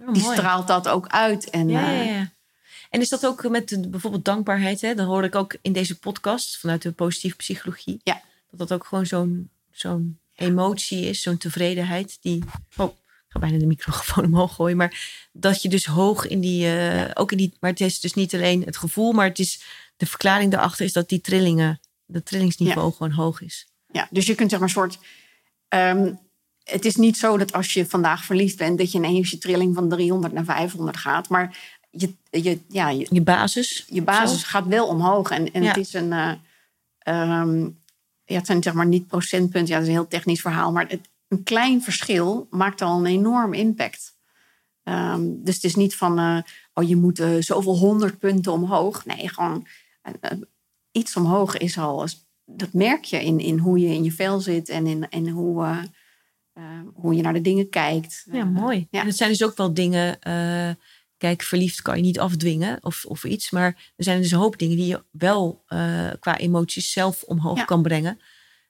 Oh, 0.00 0.12
die 0.12 0.22
mooi. 0.22 0.36
straalt 0.36 0.66
dat 0.66 0.88
ook 0.88 1.06
uit. 1.06 1.50
En, 1.50 1.68
Ja, 1.68 1.90
ja, 1.90 2.02
ja. 2.02 2.30
En 2.90 3.00
is 3.00 3.08
dat 3.08 3.26
ook 3.26 3.48
met 3.48 3.68
de, 3.68 3.88
bijvoorbeeld 3.88 4.24
dankbaarheid? 4.24 4.80
Hè? 4.80 4.94
Dan 4.94 5.06
hoorde 5.06 5.26
ik 5.26 5.34
ook 5.34 5.56
in 5.62 5.72
deze 5.72 5.98
podcast 5.98 6.58
vanuit 6.58 6.82
de 6.82 6.92
positieve 6.92 7.36
psychologie. 7.36 8.00
Ja. 8.02 8.22
Dat 8.50 8.58
dat 8.58 8.72
ook 8.72 8.86
gewoon 8.86 9.06
zo'n 9.06 9.50
zo'n 9.70 10.18
emotie 10.34 11.00
is, 11.04 11.22
zo'n 11.22 11.36
tevredenheid. 11.36 12.18
Die, 12.20 12.44
oh, 12.76 12.90
ik 12.96 13.02
ga 13.28 13.38
bijna 13.38 13.58
de 13.58 13.66
microfoon 13.66 14.24
omhoog 14.32 14.54
gooien. 14.54 14.76
Maar 14.76 15.28
dat 15.32 15.62
je 15.62 15.68
dus 15.68 15.86
hoog 15.86 16.26
in 16.26 16.40
die, 16.40 16.66
eh, 16.66 17.10
ook 17.14 17.32
in 17.32 17.38
die, 17.38 17.56
maar 17.60 17.70
het 17.70 17.80
is 17.80 18.00
dus 18.00 18.14
niet 18.14 18.34
alleen 18.34 18.62
het 18.62 18.76
gevoel, 18.76 19.12
maar 19.12 19.28
het 19.28 19.38
is 19.38 19.62
de 19.96 20.06
verklaring 20.06 20.50
daarachter 20.50 20.84
is 20.84 20.92
dat 20.92 21.08
die 21.08 21.20
trillingen, 21.20 21.80
dat 22.06 22.26
trillingsniveau 22.26 22.92
gewoon 22.92 23.12
hoog 23.12 23.40
is. 23.40 23.66
Ja, 23.92 24.08
dus 24.10 24.26
je 24.26 24.34
kunt 24.34 24.50
zeg 24.50 24.58
maar 24.58 24.68
een 24.68 24.74
soort. 24.74 24.98
ehm, 25.68 26.12
het 26.64 26.84
is 26.84 26.96
niet 26.96 27.16
zo 27.16 27.36
dat 27.36 27.52
als 27.52 27.72
je 27.72 27.86
vandaag 27.86 28.24
verliefd 28.24 28.56
bent, 28.56 28.78
dat 28.78 28.92
je 28.92 28.98
ineens 28.98 29.30
je 29.30 29.38
trilling 29.38 29.74
van 29.74 29.88
300 29.88 30.32
naar 30.32 30.44
500 30.44 30.96
gaat. 30.96 31.28
Maar 31.28 31.75
je, 31.96 32.14
je, 32.30 32.58
ja, 32.68 32.88
je, 32.88 33.06
Je 33.10 33.22
basis. 33.22 33.86
je 33.90 34.02
basis 34.02 34.42
gaat 34.42 34.66
wel 34.66 34.86
omhoog. 34.86 35.30
En, 35.30 35.52
en 35.52 35.62
Ja. 35.62 35.68
het 35.68 35.76
is 35.76 35.92
een. 35.92 36.12
eh, 36.12 36.32
ehm, 36.98 37.60
ja, 38.24 38.36
het 38.36 38.46
zijn 38.46 38.62
zeg 38.62 38.72
maar 38.74 38.86
niet 38.86 39.06
procentpunten. 39.06 39.66
Ja, 39.68 39.74
dat 39.74 39.82
is 39.82 39.88
een 39.88 40.00
heel 40.00 40.08
technisch 40.08 40.40
verhaal. 40.40 40.72
Maar 40.72 40.86
het, 40.88 41.08
een 41.28 41.42
klein 41.42 41.82
verschil 41.82 42.46
maakt 42.50 42.82
al 42.82 42.98
een 42.98 43.06
enorm 43.06 43.52
impact. 43.54 44.14
Ehm, 44.82 45.22
dus 45.26 45.54
het 45.54 45.64
is 45.64 45.74
niet 45.74 45.96
van. 45.96 46.18
eh, 46.18 46.38
oh, 46.74 46.88
je 46.88 46.96
moet 46.96 47.18
eh, 47.18 47.30
zoveel 47.40 47.76
honderd 47.76 48.18
punten 48.18 48.52
omhoog. 48.52 49.04
Nee, 49.04 49.28
gewoon. 49.28 49.66
iets 50.92 51.16
omhoog 51.16 51.56
is 51.56 51.78
al. 51.78 52.06
Dat 52.44 52.72
merk 52.72 53.04
je 53.04 53.24
in, 53.24 53.38
in 53.40 53.58
hoe 53.58 53.78
je 53.78 53.88
in 53.94 54.04
je 54.04 54.12
vel 54.12 54.40
zit 54.40 54.68
en 54.68 54.86
in, 54.86 55.06
in 55.10 55.28
hoe, 55.28 55.76
hoe 56.94 57.14
je 57.14 57.22
naar 57.22 57.32
de 57.32 57.40
dingen 57.40 57.68
kijkt. 57.68 58.26
Ja, 58.32 58.44
mooi. 58.44 58.86
ja. 58.90 59.00
En 59.00 59.06
het 59.06 59.16
zijn 59.16 59.30
dus 59.30 59.44
ook 59.44 59.56
wel 59.56 59.74
dingen. 59.74 60.18
Kijk, 61.16 61.42
verliefd 61.42 61.82
kan 61.82 61.96
je 61.96 62.02
niet 62.02 62.18
afdwingen 62.18 62.78
of, 62.84 63.04
of 63.04 63.24
iets. 63.24 63.50
Maar 63.50 63.92
er 63.96 64.04
zijn 64.04 64.20
dus 64.22 64.30
een 64.30 64.38
hoop 64.38 64.58
dingen 64.58 64.76
die 64.76 64.86
je 64.86 65.02
wel 65.10 65.62
eh, 65.66 66.08
qua 66.20 66.38
emoties 66.38 66.92
zelf 66.92 67.22
omhoog 67.22 67.58
Ja. 67.58 67.64
kan 67.64 67.82
brengen. 67.82 68.20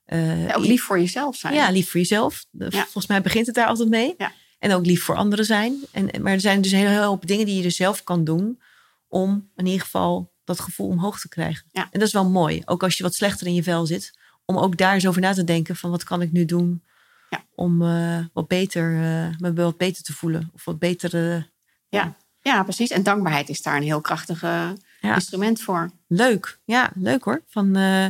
Eh, 0.05 0.47
ja, 0.47 0.55
ook 0.55 0.65
lief 0.65 0.83
voor 0.83 0.99
jezelf 0.99 1.37
zijn. 1.37 1.55
Ja, 1.55 1.71
lief 1.71 1.91
voor 1.91 2.01
jezelf. 2.01 2.47
Ja. 2.51 2.71
Volgens 2.71 3.07
mij 3.07 3.21
begint 3.23 3.47
het 3.47 3.55
daar 3.55 3.67
altijd 3.67 3.89
mee. 3.89 4.15
Ja. 4.19 4.33
En 4.59 4.73
ook 4.73 4.87
lief 4.87 5.03
voor 5.03 5.17
anderen 5.17 5.45
zijn. 5.45 5.77
En, 5.93 6.23
maar 6.23 6.33
er 6.33 6.41
zijn 6.41 6.61
dus 6.61 6.73
een 6.73 6.79
hele 6.79 7.05
hoop 7.05 7.27
dingen 7.27 7.47
die 7.47 7.57
je 7.57 7.63
dus 7.63 7.77
zelf 7.77 8.03
kan 8.05 8.25
doen. 8.25 8.61
Om 9.09 9.51
in 9.57 9.67
ieder 9.67 9.81
geval 9.81 10.33
dat 10.45 10.61
gevoel 10.61 10.89
omhoog 10.89 11.21
te 11.21 11.29
krijgen. 11.29 11.67
Ja. 11.73 11.83
En 11.83 11.99
dat 11.99 12.09
is 12.09 12.13
wel 12.15 12.29
mooi. 12.31 12.63
Ook 12.65 12.83
als 12.83 12.97
je 12.97 13.03
wat 13.03 13.15
slechter 13.15 13.47
in 13.47 13.55
je 13.55 13.63
vel 13.63 13.87
zit. 13.87 14.19
Om 14.45 14.59
ook 14.59 14.77
daar 14.77 14.95
eens 14.95 15.07
over 15.07 15.21
na 15.21 15.33
te 15.33 15.45
denken. 15.45 15.77
Van 15.77 15.91
wat 15.91 16.05
kan 16.05 16.23
ik 16.23 16.33
nu 16.33 16.45
doen. 16.45 16.83
Ja. 17.31 17.45
Om 17.55 17.83
eh, 17.83 18.19
wat 18.33 18.49
beter, 18.49 18.91
me 19.39 19.53
wat 19.55 19.77
beter 19.77 20.03
te 20.03 20.13
voelen. 20.13 20.51
Of 20.55 20.65
wat 20.65 20.79
beter... 20.79 21.15
eh, 21.37 21.43
Ja. 21.89 22.17
Ja, 22.47 22.63
precies. 22.63 22.91
En 22.91 23.03
dankbaarheid 23.03 23.49
is 23.49 23.63
daar 23.63 23.77
een 23.77 23.83
heel 23.83 24.01
krachtig 24.01 24.43
eh, 24.43 24.71
Ja. 25.01 25.15
instrument 25.15 25.61
voor. 25.61 25.91
Leuk. 26.07 26.59
Ja, 26.65 26.91
leuk 26.95 27.25
hoor. 27.25 27.43
Van, 27.49 27.77
eh, 27.77 28.07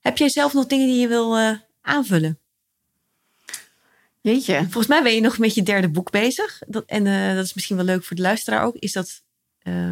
heb 0.00 0.18
jij 0.18 0.28
zelf 0.28 0.52
nog 0.52 0.66
dingen 0.66 0.86
die 0.86 1.00
je 1.00 1.08
wil, 1.08 1.36
eh, 1.36 1.52
aanvullen? 1.82 2.38
Jeetje. 4.20 4.60
Volgens 4.60 4.86
mij 4.86 5.02
ben 5.02 5.14
je 5.14 5.20
nog 5.20 5.38
met 5.38 5.54
je 5.54 5.62
derde 5.62 5.88
boek 5.88 6.10
bezig. 6.10 6.62
Dat, 6.66 6.84
en 6.84 7.06
uh, 7.06 7.34
dat 7.34 7.44
is 7.44 7.54
misschien 7.54 7.76
wel 7.76 7.84
leuk 7.84 8.04
voor 8.04 8.16
de 8.16 8.22
luisteraar 8.22 8.64
ook. 8.64 8.74
Is 8.74 8.92
dat, 8.92 9.22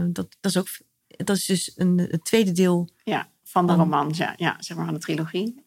dat, 0.07 0.37
dat 0.41 0.51
is 0.51 0.57
ook 0.57 0.69
dat 1.07 1.37
is 1.37 1.45
dus 1.45 1.73
een, 1.77 1.99
het 1.99 2.25
tweede 2.25 2.53
deel. 2.53 2.89
Ja, 3.05 3.29
van 3.45 3.67
de 3.67 3.73
roman, 3.73 4.13
ja, 4.17 4.35
ja, 4.37 4.57
zeg 4.59 4.77
maar 4.77 4.85
van 4.87 4.95
de 4.95 5.01
trilogie. 5.01 5.65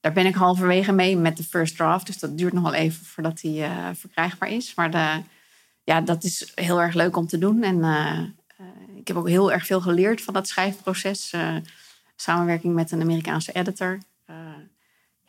Daar 0.00 0.12
ben 0.12 0.26
ik 0.26 0.34
halverwege 0.34 0.92
mee 0.92 1.16
met 1.16 1.36
de 1.36 1.44
first 1.44 1.76
draft. 1.76 2.06
Dus 2.06 2.18
dat 2.18 2.38
duurt 2.38 2.52
nog 2.52 2.62
wel 2.62 2.74
even 2.74 3.04
voordat 3.06 3.40
die 3.40 3.64
verkrijgbaar 3.94 4.48
is. 4.48 4.74
Maar 4.74 4.90
de, 4.90 5.22
ja, 5.84 6.00
dat 6.00 6.24
is 6.24 6.52
heel 6.54 6.80
erg 6.80 6.94
leuk 6.94 7.16
om 7.16 7.26
te 7.26 7.38
doen. 7.38 7.62
En 7.62 7.84
ik 8.96 9.08
heb 9.08 9.16
ook 9.16 9.28
heel 9.28 9.52
erg 9.52 9.66
veel 9.66 9.80
geleerd 9.80 10.22
van 10.22 10.34
dat 10.34 10.48
schrijfproces. 10.48 11.34
samenwerking 12.16 12.74
met 12.74 12.90
een 12.90 13.00
Amerikaanse 13.00 13.52
editor 13.52 13.98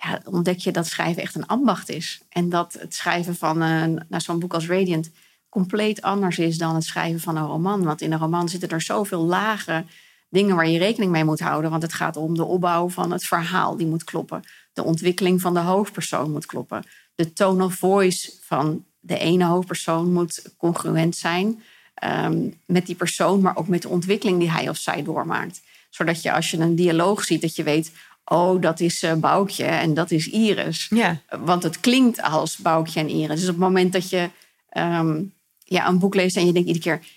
ja, 0.06 0.22
ontdek 0.26 0.60
je 0.60 0.72
dat 0.72 0.88
schrijven 0.88 1.22
echt 1.22 1.36
een 1.36 1.48
ambacht 1.48 1.90
is. 1.90 2.22
En 2.30 2.50
dat 2.50 2.74
het 2.74 2.94
schrijven 2.94 3.36
van 3.36 3.62
een, 3.62 4.06
nou, 4.10 4.22
zo'n 4.22 4.40
boek 4.40 4.54
als 4.54 4.68
Radiant 4.68 5.12
compleet 5.50 6.02
anders 6.02 6.38
is 6.38 6.58
dan 6.58 6.76
het 6.76 6.84
schrijven 6.84 7.20
van 7.20 7.36
een 7.36 7.46
roman. 7.46 7.84
Want 7.84 8.02
in 8.02 8.12
een 8.12 8.20
roman 8.20 8.50
zitten 8.50 8.70
er 8.70 8.82
zoveel 8.82 9.22
lagen, 9.22 9.88
dingen 10.30 10.56
waar 10.56 10.68
je 10.68 10.78
rekening 10.78 11.12
mee 11.12 11.24
moet 11.24 11.40
houden. 11.40 11.70
Want 11.70 11.82
het 11.82 11.94
gaat 11.94 12.18
om 12.18 12.36
de 12.36 12.44
opbouw 12.44 12.90
van 12.90 13.12
het 13.12 13.26
verhaal, 13.26 13.78
die 13.78 13.88
moet 13.88 14.04
kloppen. 14.04 14.44
De 14.74 14.84
ontwikkeling 14.84 15.42
van 15.42 15.54
de 15.54 15.60
hoofdpersoon 15.60 16.32
moet 16.32 16.46
kloppen. 16.46 16.84
De 17.16 17.34
tone 17.34 17.64
of 17.64 17.74
voice 17.74 18.32
van 18.42 18.86
de 19.06 19.18
ene 19.18 19.46
hoofdpersoon 19.46 20.14
moet 20.14 20.42
congruent 20.58 21.16
zijn 21.16 21.64
ehm, 21.94 22.50
met 22.66 22.86
die 22.86 22.96
persoon, 22.96 23.42
maar 23.42 23.58
ook 23.58 23.68
met 23.68 23.82
de 23.82 23.90
ontwikkeling 23.90 24.40
die 24.40 24.52
hij 24.52 24.70
of 24.70 24.78
zij 24.78 25.04
doormaakt. 25.04 25.62
Zodat 25.90 26.22
je 26.22 26.34
als 26.34 26.52
je 26.52 26.58
een 26.58 26.76
dialoog 26.76 27.24
ziet, 27.24 27.42
dat 27.42 27.56
je 27.56 27.64
weet, 27.64 27.92
oh, 28.26 28.62
dat 28.62 28.80
is 28.80 29.04
uh, 29.04 29.14
Boukje 29.14 29.64
en 29.64 29.94
dat 29.94 30.12
is 30.12 30.28
Iris. 30.28 30.88
Ja. 30.90 31.22
Want 31.40 31.64
het 31.64 31.80
klinkt 31.80 32.22
als 32.22 32.58
Boukje 32.58 33.00
en 33.00 33.10
Iris. 33.10 33.40
Dus 33.40 33.50
op 33.50 33.56
het 33.56 33.64
moment 33.64 33.94
dat 33.94 34.10
je 34.10 34.30
ehm, 34.70 35.22
ja, 35.64 35.88
een 35.88 36.00
boek 36.00 36.16
leest 36.16 36.38
en 36.38 36.46
je 36.46 36.54
denkt 36.54 36.68
iedere 36.68 36.86
keer... 36.86 37.08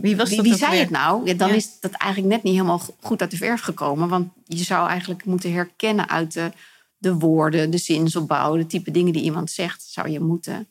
Wie, 0.00 0.16
was 0.16 0.30
wie, 0.30 0.42
wie 0.42 0.56
zei 0.56 0.78
het 0.78 0.90
nou? 0.90 1.26
Ja, 1.26 1.34
dan 1.34 1.50
is 1.50 1.80
dat 1.80 1.92
eigenlijk 1.92 2.32
net 2.32 2.42
niet 2.42 2.54
helemaal 2.54 2.82
goed 3.00 3.20
uit 3.20 3.30
de 3.30 3.36
verf 3.36 3.60
gekomen. 3.60 4.08
Want 4.08 4.28
je 4.44 4.64
zou 4.64 4.88
eigenlijk 4.88 5.24
moeten 5.24 5.52
herkennen 5.52 6.08
uit 6.08 6.32
de, 6.32 6.52
de 6.96 7.14
woorden, 7.14 7.70
de 7.70 7.78
zinsopbouw, 7.78 8.56
de 8.56 8.66
type 8.66 8.90
dingen 8.90 9.12
die 9.12 9.22
iemand 9.22 9.50
zegt, 9.50 9.82
zou 9.82 10.08
je 10.08 10.20
moeten 10.20 10.68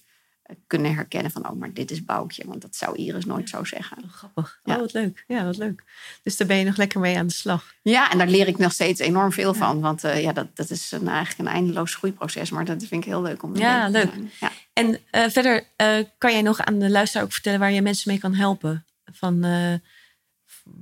kunnen 0.68 0.94
herkennen 0.94 1.32
van, 1.32 1.50
oh, 1.50 1.60
maar 1.60 1.74
dit 1.74 1.92
is 1.92 2.06
Boukje. 2.06 2.44
Want 2.48 2.62
dat 2.62 2.76
zou 2.76 2.96
Iris 2.96 3.26
nooit 3.26 3.50
zo 3.50 3.64
zeggen. 3.64 3.98
Oh, 4.04 4.12
grappig. 4.12 4.60
Ja. 4.64 4.74
Oh, 4.74 4.80
wat 4.80 4.94
leuk. 4.94 5.24
Ja, 5.28 5.46
wat 5.46 5.58
leuk. 5.58 5.84
Dus 6.24 6.38
daar 6.38 6.48
ben 6.48 6.58
je 6.58 6.66
nog 6.66 6.78
lekker 6.78 7.00
mee 7.00 7.18
aan 7.18 7.28
de 7.28 7.34
slag. 7.34 7.74
Ja, 7.82 8.12
en 8.12 8.18
daar 8.18 8.28
leer 8.28 8.48
ik 8.48 8.58
nog 8.58 8.72
steeds 8.72 9.00
enorm 9.00 9.32
veel 9.32 9.54
van. 9.54 9.80
Want 9.80 10.04
uh, 10.04 10.22
ja, 10.22 10.34
dat, 10.34 10.56
dat 10.56 10.70
is 10.70 10.92
een, 10.92 11.08
eigenlijk 11.08 11.40
een 11.40 11.56
eindeloos 11.56 11.96
groeiproces. 11.96 12.50
Maar 12.50 12.66
dat 12.66 12.84
vind 12.84 13.04
ik 13.04 13.10
heel 13.10 13.22
leuk 13.22 13.44
om 13.44 13.54
te 13.54 13.60
Ja, 13.60 13.88
leuk. 13.88 14.12
Ja. 14.40 14.52
En 14.74 14.88
uh, 15.12 15.28
verder 15.30 15.68
uh, 15.82 15.98
kan 16.18 16.32
jij 16.32 16.42
nog 16.42 16.60
aan 16.60 16.80
de 16.80 16.90
luisteraar 16.90 17.26
ook 17.26 17.34
vertellen 17.34 17.60
waar 17.60 17.72
je 17.72 17.82
mensen 17.82 18.12
mee 18.12 18.20
kan 18.20 18.34
helpen? 18.34 18.86
Van 19.12 19.46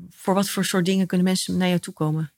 voor 0.10 0.34
wat 0.34 0.50
voor 0.50 0.66
soort 0.66 0.86
dingen 0.86 1.08
kunnen 1.08 1.28
mensen 1.28 1.58
naar 1.58 1.68
jou 1.68 1.80
toe 1.80 1.94
komen? 1.94 2.32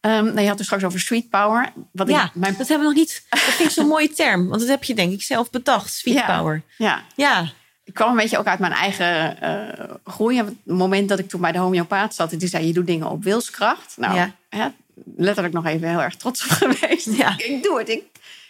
Um, 0.00 0.24
nou, 0.24 0.40
je 0.40 0.46
had 0.48 0.56
het 0.56 0.66
straks 0.66 0.84
over 0.84 1.00
sweet 1.00 1.30
power. 1.30 1.72
Wat 1.92 2.08
ja, 2.08 2.24
ik, 2.24 2.34
mijn... 2.34 2.54
dat 2.56 2.68
hebben 2.68 2.88
we 2.88 2.94
nog 2.94 3.02
niet. 3.02 3.26
Dat 3.30 3.40
vind 3.40 3.68
ik 3.68 3.74
zo'n 3.74 3.86
mooie 3.86 4.10
term. 4.10 4.48
Want 4.48 4.60
dat 4.60 4.68
heb 4.68 4.84
je 4.84 4.94
denk 4.94 5.12
ik 5.12 5.22
zelf 5.22 5.50
bedacht. 5.50 5.92
Sweet 5.92 6.26
power. 6.26 6.62
Ja. 6.78 7.02
ja. 7.16 7.52
Ik 7.84 7.94
kwam 7.94 8.10
een 8.10 8.16
beetje 8.16 8.38
ook 8.38 8.46
uit 8.46 8.58
mijn 8.58 8.72
eigen 8.72 9.36
uh, 9.42 9.96
groei. 10.04 10.40
Op 10.40 10.46
het 10.46 10.56
moment 10.64 11.08
dat 11.08 11.18
ik 11.18 11.28
toen 11.28 11.40
bij 11.40 11.52
de 11.52 11.58
homeopaat 11.58 12.14
zat... 12.14 12.30
die 12.30 12.48
zei, 12.48 12.66
je 12.66 12.72
doet 12.72 12.86
dingen 12.86 13.10
op 13.10 13.24
wilskracht. 13.24 13.94
Nou, 13.96 14.14
ja. 14.14 14.34
hè, 14.48 14.68
letterlijk 15.16 15.54
nog 15.54 15.66
even 15.66 15.88
heel 15.88 16.02
erg 16.02 16.16
trots 16.16 16.44
op 16.44 16.50
geweest. 16.62 17.16
Ja. 17.16 17.34
ik 17.38 17.62
doe 17.62 17.78
het. 17.78 17.88
Ik, 17.88 18.04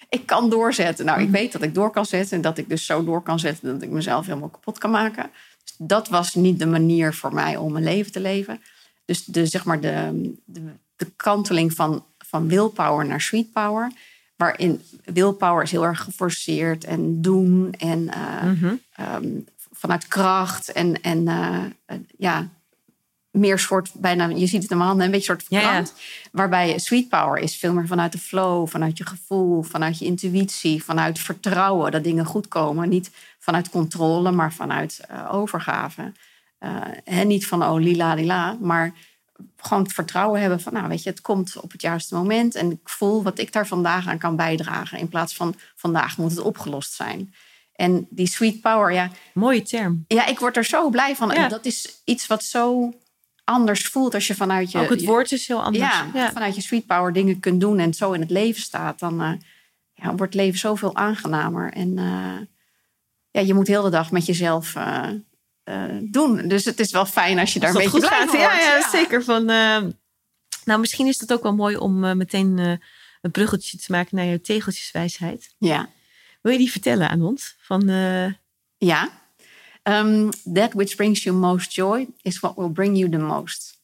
ik 0.08 0.26
kan 0.26 0.50
doorzetten. 0.50 1.04
Nou, 1.04 1.18
ik 1.18 1.28
mhm. 1.28 1.36
weet 1.36 1.52
dat 1.52 1.62
ik 1.62 1.74
door 1.74 1.90
kan 1.90 2.06
zetten. 2.06 2.36
En 2.36 2.42
dat 2.42 2.58
ik 2.58 2.68
dus 2.68 2.86
zo 2.86 3.04
door 3.04 3.22
kan 3.22 3.38
zetten... 3.38 3.72
dat 3.72 3.82
ik 3.82 3.90
mezelf 3.90 4.26
helemaal 4.26 4.48
kapot 4.48 4.78
kan 4.78 4.90
maken. 4.90 5.30
Dus 5.62 5.74
dat 5.78 6.08
was 6.08 6.34
niet 6.34 6.58
de 6.58 6.66
manier 6.66 7.14
voor 7.14 7.34
mij 7.34 7.56
om 7.56 7.72
mijn 7.72 7.84
leven 7.84 8.12
te 8.12 8.20
leven. 8.20 8.60
Dus 9.04 9.24
de, 9.24 9.46
zeg 9.46 9.64
maar 9.64 9.80
de, 9.80 10.32
de 10.44 10.62
de 11.00 11.10
kanteling 11.16 11.72
van, 11.72 12.04
van 12.18 12.48
willpower 12.48 13.06
naar 13.06 13.20
sweet 13.20 13.52
power. 13.52 13.92
Waarin 14.36 14.82
willpower 15.04 15.62
is 15.62 15.70
heel 15.70 15.84
erg 15.84 16.00
geforceerd 16.00 16.84
en 16.84 17.22
doen 17.22 17.72
en 17.78 18.00
uh, 18.00 18.42
mm 18.42 18.80
um, 19.00 19.44
vanuit 19.72 20.08
kracht 20.08 20.72
en, 20.72 21.02
en 21.02 21.28
uh, 21.28 21.98
ja, 22.18 22.48
meer 23.30 23.58
soort 23.58 23.90
bijna, 23.94 24.28
je 24.28 24.46
ziet 24.46 24.62
het 24.62 24.70
in 24.70 24.76
mijn 24.76 24.88
handen, 24.88 25.06
een 25.06 25.12
beetje 25.12 25.26
soort 25.26 25.42
verkrant. 25.42 25.92
Ja, 25.96 26.02
ja. 26.22 26.28
Waarbij 26.32 26.78
sweet 26.78 27.08
power 27.08 27.42
is 27.42 27.56
veel 27.56 27.72
meer 27.72 27.86
vanuit 27.86 28.12
de 28.12 28.18
flow, 28.18 28.68
vanuit 28.68 28.98
je 28.98 29.06
gevoel, 29.06 29.62
vanuit 29.62 29.98
je 29.98 30.04
intuïtie, 30.04 30.84
vanuit 30.84 31.18
vertrouwen 31.18 31.92
dat 31.92 32.04
dingen 32.04 32.24
goed 32.24 32.48
komen. 32.48 32.88
Niet 32.88 33.10
vanuit 33.38 33.70
controle, 33.70 34.30
maar 34.30 34.52
vanuit 34.52 35.00
uh, 35.10 35.34
overgave. 35.34 36.12
en 37.04 37.26
niet 37.26 37.46
van 37.46 37.62
oh 37.62 37.80
lila 37.80 38.14
lila, 38.14 38.56
maar 38.60 38.94
gewoon 39.60 39.82
het 39.82 39.92
vertrouwen 39.92 40.40
hebben 40.40 40.60
van, 40.60 40.72
nou 40.72 40.88
weet 40.88 41.02
je, 41.02 41.10
het 41.10 41.20
komt 41.20 41.56
op 41.56 41.72
het 41.72 41.82
juiste 41.82 42.14
moment 42.14 42.54
en 42.54 42.70
ik 42.70 42.88
voel 42.88 43.22
wat 43.22 43.38
ik 43.38 43.52
daar 43.52 43.66
vandaag 43.66 44.06
aan 44.06 44.18
kan 44.18 44.36
bijdragen. 44.36 44.98
In 44.98 45.08
plaats 45.08 45.34
van 45.34 45.54
vandaag 45.76 46.16
moet 46.16 46.30
het 46.30 46.40
opgelost 46.40 46.92
zijn. 46.92 47.34
En 47.74 48.06
die 48.10 48.26
sweet 48.26 48.60
power, 48.60 48.92
ja. 48.92 49.10
Mooie 49.34 49.62
term. 49.62 50.04
Ja, 50.06 50.26
ik 50.26 50.38
word 50.38 50.56
er 50.56 50.64
zo 50.64 50.90
blij 50.90 51.16
van. 51.16 51.32
En 51.32 51.48
dat 51.48 51.64
is 51.64 52.02
iets 52.04 52.26
wat 52.26 52.44
zo 52.44 52.94
anders 53.44 53.86
voelt 53.86 54.14
als 54.14 54.26
je 54.26 54.34
vanuit 54.34 54.70
je. 54.70 54.78
Ook 54.78 54.88
het 54.88 55.04
woord 55.04 55.32
is 55.32 55.46
heel 55.46 55.62
anders. 55.62 55.92
Ja, 56.14 56.32
vanuit 56.32 56.54
je 56.54 56.60
sweet 56.60 56.86
power 56.86 57.12
dingen 57.12 57.40
kunt 57.40 57.60
doen 57.60 57.78
en 57.78 57.94
zo 57.94 58.12
in 58.12 58.20
het 58.20 58.30
leven 58.30 58.62
staat, 58.62 58.98
dan 58.98 59.22
uh, 59.22 59.32
ja, 59.94 60.06
wordt 60.06 60.32
het 60.32 60.34
leven 60.34 60.58
zoveel 60.58 60.96
aangenamer. 60.96 61.72
En 61.72 61.88
uh, 61.98 62.38
ja, 63.30 63.40
je 63.40 63.54
moet 63.54 63.66
heel 63.66 63.82
de 63.82 63.90
dag 63.90 64.10
met 64.10 64.26
jezelf. 64.26 64.74
Uh, 64.74 65.08
doen. 66.02 66.48
Dus 66.48 66.64
het 66.64 66.80
is 66.80 66.90
wel 66.90 67.06
fijn 67.06 67.38
als 67.38 67.52
je 67.52 67.60
daar 67.60 67.70
een 67.70 67.76
beetje 67.76 67.98
blij 67.98 68.10
gaat. 68.10 68.32
Ja, 68.32 68.58
ja, 68.58 68.90
zeker. 68.90 69.24
Van, 69.24 69.42
uh, 69.42 69.78
nou, 70.64 70.80
misschien 70.80 71.06
is 71.06 71.20
het 71.20 71.32
ook 71.32 71.42
wel 71.42 71.54
mooi 71.54 71.76
om 71.76 72.04
uh, 72.04 72.12
meteen 72.12 72.58
een 73.20 73.30
bruggetje 73.30 73.78
te 73.78 73.92
maken 73.92 74.16
naar 74.16 74.24
je 74.24 74.40
tegeltjeswijsheid. 74.40 75.54
Ja. 75.58 75.88
Wil 76.40 76.52
je 76.52 76.58
die 76.58 76.70
vertellen 76.70 77.08
aan 77.08 77.22
ons? 77.22 77.56
Van, 77.60 77.88
Ja. 78.78 79.18
Um, 79.82 80.30
that 80.52 80.72
which 80.72 80.96
brings 80.96 81.22
you 81.22 81.36
most 81.36 81.74
joy 81.74 82.08
is 82.22 82.40
what 82.40 82.56
will 82.56 82.68
bring 82.68 82.98
you 82.98 83.10
the 83.10 83.18
most. 83.18 83.78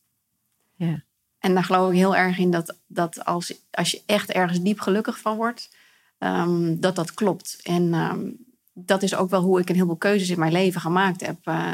Ja. 0.74 1.04
En 1.38 1.54
daar 1.54 1.64
geloof 1.64 1.90
ik 1.90 1.96
heel 1.96 2.16
erg 2.16 2.38
in 2.38 2.50
dat, 2.50 2.76
dat 2.86 3.24
als, 3.24 3.54
als 3.70 3.90
je 3.90 4.02
echt 4.06 4.30
ergens 4.30 4.60
diep 4.60 4.80
gelukkig 4.80 5.18
van 5.18 5.36
wordt, 5.36 5.70
um, 6.18 6.80
dat 6.80 6.96
dat 6.96 7.14
klopt. 7.14 7.60
En 7.62 7.94
um, 7.94 8.45
dat 8.78 9.02
is 9.02 9.14
ook 9.14 9.30
wel 9.30 9.42
hoe 9.42 9.60
ik 9.60 9.68
een 9.68 9.74
heleboel 9.74 9.96
keuzes 9.96 10.30
in 10.30 10.38
mijn 10.38 10.52
leven 10.52 10.80
gemaakt 10.80 11.26
heb. 11.26 11.36
Uh, 11.44 11.72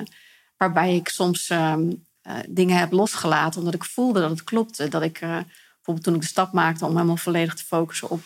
waarbij 0.57 0.95
ik 0.95 1.09
soms 1.09 1.51
uh, 1.51 1.75
uh, 1.79 2.35
dingen 2.49 2.77
heb 2.77 2.93
losgelaten 2.93 3.59
omdat 3.59 3.75
ik 3.75 3.85
voelde 3.85 4.21
dat 4.21 4.31
het 4.31 4.45
klopte. 4.45 4.89
Dat 4.89 5.03
ik 5.03 5.21
uh, 5.21 5.39
bijvoorbeeld 5.75 6.05
toen 6.05 6.15
ik 6.15 6.21
de 6.21 6.27
stap 6.27 6.53
maakte 6.53 6.85
om 6.85 6.93
helemaal 6.93 7.17
volledig 7.17 7.55
te 7.55 7.65
focussen 7.65 8.11
op 8.11 8.23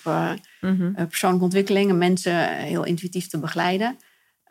mm-hmm. 0.61 0.95
persoonlijke 0.95 1.45
ontwikkeling 1.45 1.91
en 1.91 1.99
mensen 1.99 2.49
heel 2.49 2.85
intuïtief 2.85 3.27
te 3.27 3.39
begeleiden. 3.39 3.99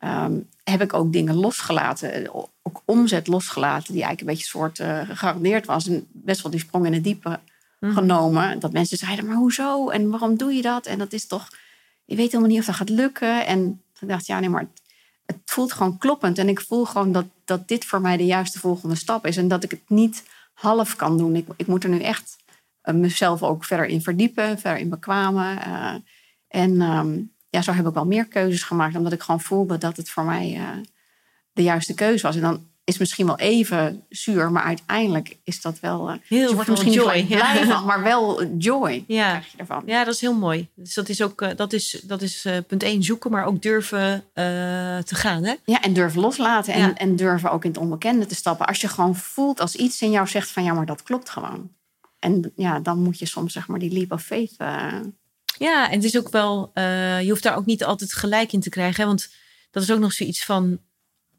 Um, 0.04 0.50
heb 0.64 0.82
ik 0.82 0.94
ook 0.94 1.14
dingen 1.14 1.36
losgelaten, 1.36 2.34
ook 2.62 2.82
omzet 2.86 3.28
losgelaten, 3.28 3.94
die 3.94 4.04
eigenlijk 4.04 4.22
een 4.22 4.36
beetje 4.36 4.60
soort 4.60 5.08
gegarandeerd 5.08 5.66
was. 5.66 5.88
En 5.88 6.08
best 6.12 6.42
wel 6.42 6.52
die 6.52 6.60
sprong 6.60 6.86
in 6.86 6.94
het 6.94 7.04
diepe 7.04 7.40
mm-hmm. 7.80 7.98
genomen. 7.98 8.60
Dat 8.60 8.72
mensen 8.72 8.98
zeiden, 8.98 9.26
maar 9.26 9.36
hoezo? 9.36 9.90
En 9.90 10.10
waarom 10.10 10.38
doe 10.38 10.54
je 10.54 10.62
dat? 10.62 10.86
En 10.86 10.98
dat 10.98 11.14
is 11.14 11.28
toch, 11.28 11.50
je 12.06 12.16
weet 12.16 12.32
helemaal 12.32 12.50
niet 12.50 12.60
of 12.60 12.66
dat 12.66 12.76
gaat 12.76 12.90
lukken. 12.90 13.46
En 13.46 13.82
ik 14.02 14.08
dacht, 14.08 14.26
ja, 14.26 14.40
nee, 14.40 14.50
maar 14.50 14.68
het, 15.26 15.38
voelt 15.46 15.74
gewoon 15.74 15.98
kloppend. 15.98 16.38
En 16.38 16.50
ik 16.50 16.62
voel 16.62 16.86
gewoon 16.86 17.12
dat, 17.12 17.26
dat 17.46 17.68
dit 17.68 17.86
voor 17.86 18.02
mij 18.02 18.18
de 18.18 18.26
juiste 18.26 18.60
volgende 18.60 18.96
stap 18.96 19.26
is. 19.26 19.38
En 19.38 19.48
dat 19.48 19.64
ik 19.64 19.72
het 19.72 19.90
niet 19.90 20.24
half 20.54 20.96
kan 20.96 21.18
doen. 21.18 21.36
Ik, 21.36 21.48
ik 21.56 21.68
moet 21.68 21.84
er 21.84 21.90
nu 21.90 22.00
echt 22.00 22.38
uh, 22.84 22.96
mezelf 22.96 23.44
ook 23.44 23.66
verder 23.66 23.86
in 23.86 24.02
verdiepen, 24.02 24.60
verder 24.60 24.80
in 24.80 24.90
bekwamen. 24.90 25.58
Uh, 25.58 25.96
en 26.48 26.82
um, 26.82 27.32
ja, 27.50 27.62
zo 27.62 27.72
heb 27.72 27.88
ik 27.88 27.94
wel 27.94 28.06
meer 28.06 28.28
keuzes 28.28 28.64
gemaakt, 28.64 28.96
omdat 28.96 29.12
ik 29.14 29.22
gewoon 29.22 29.42
voelde 29.42 29.78
dat 29.78 29.98
het 29.98 30.10
voor 30.10 30.24
mij 30.24 30.58
uh, 30.58 30.70
de 31.52 31.64
juiste 31.64 31.94
keuze 31.94 32.26
was. 32.26 32.36
En 32.36 32.42
dan 32.42 32.68
is 32.86 32.98
misschien 32.98 33.26
wel 33.26 33.38
even 33.38 34.04
zuur, 34.10 34.52
maar 34.52 34.64
uiteindelijk 34.64 35.38
is 35.44 35.62
dat 35.62 35.80
wel. 35.80 36.10
Uh, 36.10 36.16
heel 36.28 36.50
je 36.50 36.56
wordt 36.56 36.70
misschien 36.70 36.92
joy. 36.92 37.16
Niet 37.16 37.28
blij 37.28 37.66
van, 37.66 37.86
maar 37.86 38.04
wel 38.04 38.46
joy 38.58 39.04
ja. 39.08 39.30
krijg 39.30 39.52
je 39.52 39.58
ervan. 39.58 39.84
Ja, 39.86 40.04
dat 40.04 40.14
is 40.14 40.22
heel 40.22 40.34
mooi. 40.34 40.68
Dus 40.76 40.94
dat 40.94 41.10
is 41.10 41.22
ook 41.22 41.42
uh, 41.42 41.50
dat 41.56 41.74
is, 41.74 42.02
dat 42.04 42.22
is 42.22 42.46
uh, 42.46 42.58
punt 42.68 42.84
één 42.84 43.04
zoeken, 43.04 43.32
maar 43.32 43.46
ook 43.46 43.62
durven 43.62 44.24
te 44.34 45.16
gaan. 45.16 45.44
Hè? 45.44 45.54
Ja, 45.66 45.82
en 45.82 45.94
durven 45.94 46.22
loslaten 46.22 46.74
en, 46.74 46.80
ja. 46.80 46.94
en 46.94 47.16
durven 47.16 47.52
ook 47.52 47.64
in 47.64 47.70
het 47.70 47.80
onbekende 47.80 48.26
te 48.26 48.36
stappen. 48.36 48.66
Als 48.66 48.82
je 48.82 48.88
gewoon 48.88 49.16
voelt 49.16 49.60
als 49.60 49.76
iets 49.76 50.02
in 50.02 50.12
jou 50.12 50.28
zegt 50.28 50.50
van 50.50 50.64
ja, 50.64 50.74
maar 50.74 50.86
dat 50.86 51.04
klopt 51.04 51.30
gewoon. 51.30 51.72
En 52.20 52.52
ja, 52.56 52.80
dan 52.80 53.00
moet 53.00 53.20
je 53.20 53.26
soms 53.26 53.54
zeg 53.54 53.68
maar 53.68 53.80
die 53.80 53.92
leap 53.92 54.12
of 54.12 54.24
faith. 54.24 54.56
Ja, 55.58 55.90
en 55.90 55.96
het 55.96 56.04
is 56.04 56.18
ook 56.18 56.30
wel, 56.30 56.72
je 57.20 57.28
hoeft 57.30 57.44
daar 57.44 57.58
ook 57.58 57.66
niet 57.66 57.84
altijd 57.84 58.14
gelijk 58.14 58.54
in 58.54 58.62
te 58.62 58.70
krijgen, 58.70 59.02
hè? 59.02 59.08
want 59.08 59.30
dat 59.72 59.84
is 59.84 59.92
ook 59.92 60.00
nog 60.00 60.14
zoiets 60.14 60.46
van 60.46 60.80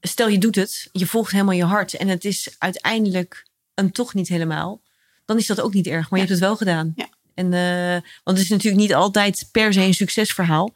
stel 0.00 0.28
je 0.28 0.38
doet 0.38 0.54
het, 0.54 0.88
je 0.92 1.06
volgt 1.06 1.32
helemaal 1.32 1.54
je 1.54 1.64
hart 1.64 1.94
en 1.94 2.08
het 2.08 2.24
is 2.24 2.54
uiteindelijk 2.58 3.46
een 3.74 3.92
toch 3.92 4.14
niet 4.14 4.28
helemaal, 4.28 4.82
dan 5.24 5.36
is 5.36 5.46
dat 5.46 5.60
ook 5.60 5.74
niet 5.74 5.86
erg, 5.86 6.10
maar 6.10 6.20
je 6.20 6.26
hebt 6.26 6.38
het 6.38 6.48
wel 6.48 6.56
gedaan. 6.56 6.92
Ja. 6.96 7.08
En, 7.34 7.52
uh, 7.52 8.10
want 8.24 8.36
het 8.36 8.38
is 8.38 8.48
natuurlijk 8.48 8.82
niet 8.82 8.94
altijd 8.94 9.48
per 9.52 9.72
se 9.72 9.80
een 9.80 9.94
succesverhaal. 9.94 10.74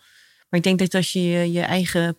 Maar 0.49 0.59
ik 0.59 0.63
denk 0.63 0.79
dat 0.79 0.95
als 0.95 1.13
je 1.13 1.53
je 1.53 1.61
eigen 1.61 2.17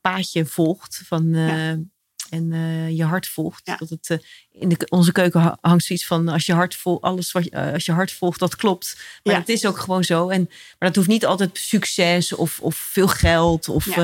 paadje 0.00 0.46
volgt 0.46 1.02
van, 1.04 1.26
uh, 1.26 1.68
en 1.68 2.50
uh, 2.50 2.90
je 2.90 3.04
hart 3.04 3.28
volgt, 3.28 3.66
dat 3.78 3.88
het 3.88 4.22
in 4.50 4.68
de, 4.68 4.86
onze 4.88 5.12
keuken 5.12 5.58
hangt 5.60 5.84
zoiets 5.84 6.06
van 6.06 6.28
als 6.28 6.46
je 6.46 6.52
hart 6.52 6.74
volgt, 6.74 7.02
alles 7.02 7.32
wat 7.32 7.50
als 7.50 7.84
je 7.84 7.92
hart 7.92 8.12
volgt, 8.12 8.38
dat 8.38 8.56
klopt. 8.56 9.00
Maar 9.22 9.34
het 9.34 9.48
is 9.48 9.66
ook 9.66 9.78
gewoon 9.78 10.04
zo. 10.04 10.28
En, 10.28 10.46
maar 10.48 10.88
dat 10.88 10.96
hoeft 10.96 11.08
niet 11.08 11.26
altijd 11.26 11.58
succes 11.58 12.32
of, 12.32 12.60
of 12.60 12.76
veel 12.76 13.08
geld. 13.08 13.68
Of, 13.68 13.96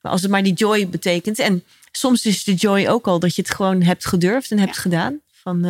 maar 0.00 0.12
als 0.12 0.22
het 0.22 0.30
maar 0.30 0.42
die 0.42 0.52
joy 0.52 0.88
betekent. 0.88 1.38
En 1.38 1.64
soms 1.92 2.26
is 2.26 2.44
de 2.44 2.54
joy 2.54 2.86
ook 2.86 3.06
al 3.06 3.18
dat 3.18 3.34
je 3.34 3.42
het 3.42 3.50
gewoon 3.50 3.82
hebt 3.82 4.06
gedurfd 4.06 4.50
en 4.50 4.58
hebt 4.58 4.78
gedaan. 4.78 5.20
Van, 5.32 5.64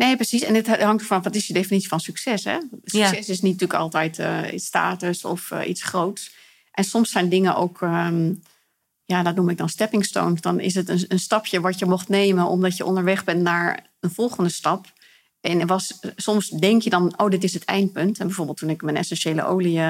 Nee, 0.00 0.16
precies. 0.16 0.42
En 0.42 0.54
het 0.54 0.66
hangt 0.66 1.00
ervan, 1.00 1.22
wat 1.22 1.34
is 1.34 1.46
je 1.46 1.52
definitie 1.52 1.88
van 1.88 2.00
succes? 2.00 2.44
Hè? 2.44 2.58
Succes 2.84 3.28
is 3.28 3.40
niet 3.40 3.52
natuurlijk 3.52 3.80
altijd 3.80 4.18
uh, 4.18 4.52
iets 4.52 4.66
status 4.66 5.24
of 5.24 5.50
uh, 5.50 5.68
iets 5.68 5.82
groots. 5.82 6.34
En 6.72 6.84
soms 6.84 7.10
zijn 7.10 7.28
dingen 7.28 7.56
ook, 7.56 7.80
um, 7.80 8.42
ja, 9.04 9.22
dat 9.22 9.34
noem 9.34 9.48
ik 9.48 9.58
dan 9.58 9.68
stepping 9.68 10.04
stones. 10.04 10.40
Dan 10.40 10.60
is 10.60 10.74
het 10.74 10.88
een, 10.88 11.04
een, 11.08 11.18
stapje 11.18 11.60
wat 11.60 11.78
je 11.78 11.86
mocht 11.86 12.08
nemen 12.08 12.46
omdat 12.46 12.76
je 12.76 12.84
onderweg 12.84 13.24
bent 13.24 13.42
naar 13.42 13.86
een 14.00 14.10
volgende 14.10 14.50
stap. 14.50 14.86
En 15.40 15.66
was, 15.66 15.98
soms 16.16 16.48
denk 16.48 16.82
je 16.82 16.90
dan, 16.90 17.14
oh, 17.16 17.30
dit 17.30 17.44
is 17.44 17.54
het 17.54 17.64
eindpunt. 17.64 18.18
En 18.18 18.26
bijvoorbeeld 18.26 18.58
toen 18.58 18.70
ik 18.70 18.82
mijn 18.82 18.96
essentiële 18.96 19.44
olie 19.44 19.80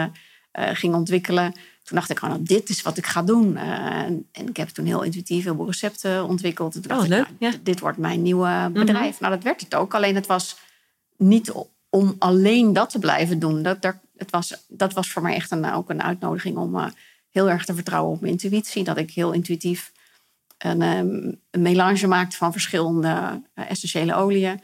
uh, 0.59 0.69
ging 0.73 0.95
ontwikkelen, 0.95 1.53
toen 1.91 1.99
dacht 1.99 2.11
ik, 2.11 2.23
oh, 2.23 2.29
nou, 2.29 2.43
dit 2.43 2.69
is 2.69 2.83
wat 2.83 2.97
ik 2.97 3.07
ga 3.07 3.23
doen. 3.23 3.57
en, 3.57 4.29
en, 4.33 4.49
ik 4.49 4.57
heb 4.57 4.69
toen 4.69 4.85
heel 4.85 5.03
intuïtief 5.03 5.45
heel 5.45 5.55
veel 5.55 5.67
recepten 5.67 6.25
ontwikkeld. 6.25 6.75
En 6.75 6.81
toen 6.81 6.91
dacht 6.91 7.03
oh, 7.03 7.09
leuk. 7.09 7.27
Ik, 7.27 7.39
nou, 7.39 7.55
dit 7.63 7.81
wordt 7.81 7.99
mijn 7.99 8.23
nieuwe 8.23 8.71
bedrijf. 8.73 9.21
Nou, 9.21 9.35
dat 9.35 9.43
werd 9.43 9.61
het 9.61 9.75
ook. 9.75 9.95
Alleen 9.95 10.15
het 10.15 10.27
was 10.27 10.57
niet 11.17 11.53
om 11.89 12.17
alleen 12.19 12.73
dat 12.73 12.91
te 12.91 12.99
blijven 12.99 13.39
doen. 13.39 13.63
Dat, 13.63 13.77
het 14.17 14.31
was, 14.31 14.65
dat 14.69 14.93
was 14.93 15.11
voor 15.11 15.23
mij 15.23 15.35
echt 15.35 15.51
een, 15.51 15.73
ook 15.73 15.91
een 15.91 16.03
uitnodiging 16.03 16.57
om 16.57 16.77
uh, 16.77 16.87
heel 17.31 17.51
erg 17.51 17.65
te 17.65 17.75
vertrouwen 17.75 18.13
op 18.13 18.21
mijn 18.21 18.33
intuïtie. 18.33 18.85
Dat 18.85 18.97
ik 18.97 19.11
heel 19.11 19.33
intuïtief 19.33 19.93
een, 20.59 20.83
um, 20.83 21.41
een 21.51 21.63
melange 21.63 22.07
maakte 22.07 22.37
van 22.37 22.53
verschillende 22.53 23.43
essentiële 23.55 24.15
oliën. 24.15 24.61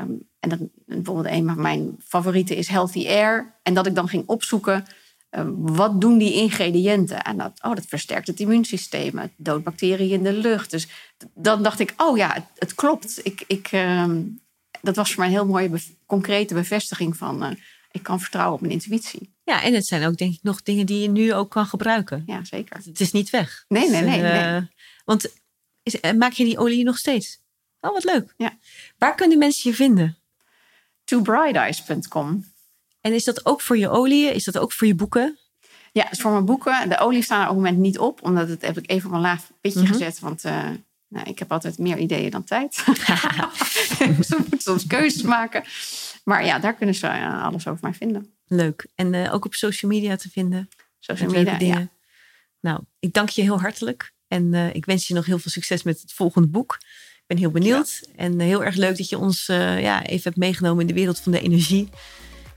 Um, 0.00 0.28
en 0.40 0.48
dat, 0.48 0.58
bijvoorbeeld 0.86 1.34
een 1.34 1.46
van 1.46 1.60
mijn 1.60 1.96
favorieten 2.04 2.56
is 2.56 2.68
Healthy 2.68 3.06
Air. 3.06 3.54
En 3.62 3.74
dat 3.74 3.86
ik 3.86 3.94
dan 3.94 4.08
ging 4.08 4.26
opzoeken 4.26 4.84
wat 5.56 6.00
doen 6.00 6.18
die 6.18 6.32
ingrediënten? 6.32 7.22
En 7.22 7.36
dat, 7.36 7.52
oh, 7.62 7.74
dat 7.74 7.86
versterkt 7.86 8.26
het 8.26 8.40
immuunsysteem, 8.40 9.18
het 9.18 9.32
doodt 9.36 9.64
bacteriën 9.64 10.10
in 10.10 10.22
de 10.22 10.32
lucht. 10.32 10.70
Dus 10.70 10.88
dan 11.34 11.62
dacht 11.62 11.80
ik, 11.80 11.94
oh 11.96 12.16
ja, 12.16 12.32
het, 12.32 12.44
het 12.58 12.74
klopt. 12.74 13.20
Ik, 13.22 13.44
ik, 13.46 13.72
uh, 13.72 14.10
dat 14.80 14.96
was 14.96 15.08
voor 15.08 15.18
mij 15.18 15.26
een 15.26 15.34
heel 15.34 15.46
mooie, 15.46 15.68
be 15.68 15.82
concrete 16.06 16.54
bevestiging 16.54 17.16
van... 17.16 17.44
Uh, 17.44 17.50
ik 17.92 18.02
kan 18.02 18.20
vertrouwen 18.20 18.54
op 18.54 18.60
mijn 18.60 18.72
intuïtie. 18.72 19.34
Ja, 19.44 19.62
en 19.62 19.74
het 19.74 19.86
zijn 19.86 20.06
ook 20.06 20.16
denk 20.16 20.34
ik 20.34 20.42
nog 20.42 20.62
dingen 20.62 20.86
die 20.86 21.02
je 21.02 21.08
nu 21.08 21.34
ook 21.34 21.50
kan 21.50 21.66
gebruiken. 21.66 22.22
Ja, 22.26 22.44
zeker. 22.44 22.76
Het 22.84 23.00
is 23.00 23.12
niet 23.12 23.30
weg. 23.30 23.64
Nee, 23.68 23.90
nee, 23.90 24.02
nee. 24.02 24.20
nee. 24.20 24.54
Uh, 24.54 24.62
want 25.04 25.32
is, 25.82 25.96
maak 26.16 26.32
je 26.32 26.44
die 26.44 26.58
olie 26.58 26.84
nog 26.84 26.98
steeds? 26.98 27.40
Oh, 27.80 27.92
wat 27.92 28.04
leuk. 28.04 28.34
Ja. 28.36 28.58
Waar 28.98 29.14
kunnen 29.14 29.38
mensen 29.38 29.70
je 29.70 29.76
vinden? 29.76 30.20
tobrighteyes.com. 31.10 32.49
En 33.00 33.12
is 33.12 33.24
dat 33.24 33.46
ook 33.46 33.60
voor 33.60 33.78
je 33.78 33.88
olie? 33.88 34.34
Is 34.34 34.44
dat 34.44 34.58
ook 34.58 34.72
voor 34.72 34.86
je 34.86 34.94
boeken? 34.94 35.38
Ja, 35.92 36.08
voor 36.10 36.30
mijn 36.30 36.44
boeken. 36.44 36.88
De 36.88 36.98
olie 36.98 37.22
staan 37.22 37.42
er 37.42 37.48
op 37.48 37.54
het 37.54 37.64
moment 37.64 37.82
niet 37.82 37.98
op, 37.98 38.22
omdat 38.22 38.48
het 38.48 38.62
heb 38.62 38.78
ik 38.78 38.90
even 38.90 39.08
op 39.08 39.14
een 39.14 39.20
laag 39.20 39.50
pitje 39.60 39.78
mm 39.78 39.84
-hmm. 39.84 39.94
gezet. 39.94 40.18
Want 40.18 40.44
uh, 40.44 40.68
nou, 41.08 41.28
ik 41.30 41.38
heb 41.38 41.52
altijd 41.52 41.78
meer 41.78 41.98
ideeën 41.98 42.30
dan 42.30 42.44
tijd. 42.44 42.74
ze 44.28 44.36
moeten 44.38 44.60
soms 44.60 44.86
keuzes 44.86 45.22
maken. 45.22 45.64
Maar 46.24 46.44
ja, 46.44 46.58
daar 46.58 46.74
kunnen 46.74 46.94
ze 46.94 47.06
uh, 47.06 47.44
alles 47.44 47.66
over 47.66 47.78
mij 47.82 47.94
vinden. 47.94 48.34
Leuk. 48.46 48.86
En 48.94 49.12
uh, 49.12 49.34
ook 49.34 49.44
op 49.44 49.54
social 49.54 49.90
media 49.90 50.16
te 50.16 50.30
vinden. 50.30 50.68
Social 50.98 51.30
media. 51.30 51.58
Ja. 51.58 51.88
Nou, 52.60 52.80
ik 52.98 53.12
dank 53.12 53.28
je 53.28 53.42
heel 53.42 53.60
hartelijk. 53.60 54.12
En 54.28 54.54
ik 54.54 54.84
wens 54.84 55.06
je 55.06 55.14
nog 55.14 55.26
heel 55.26 55.38
veel 55.38 55.50
succes 55.50 55.82
met 55.82 56.00
het 56.00 56.12
volgende 56.12 56.48
boek. 56.48 56.78
Ik 57.16 57.24
ben 57.26 57.36
heel 57.36 57.50
benieuwd. 57.50 58.00
Ja. 58.02 58.12
En 58.16 58.40
heel 58.40 58.64
erg 58.64 58.74
leuk 58.74 58.96
dat 58.96 59.08
je 59.08 59.18
ons 59.18 59.46
ja, 59.46 60.06
even 60.06 60.22
hebt 60.22 60.36
meegenomen 60.36 60.80
in 60.80 60.86
de 60.86 60.94
wereld 60.94 61.20
van 61.20 61.32
de 61.32 61.40
energie. 61.40 61.88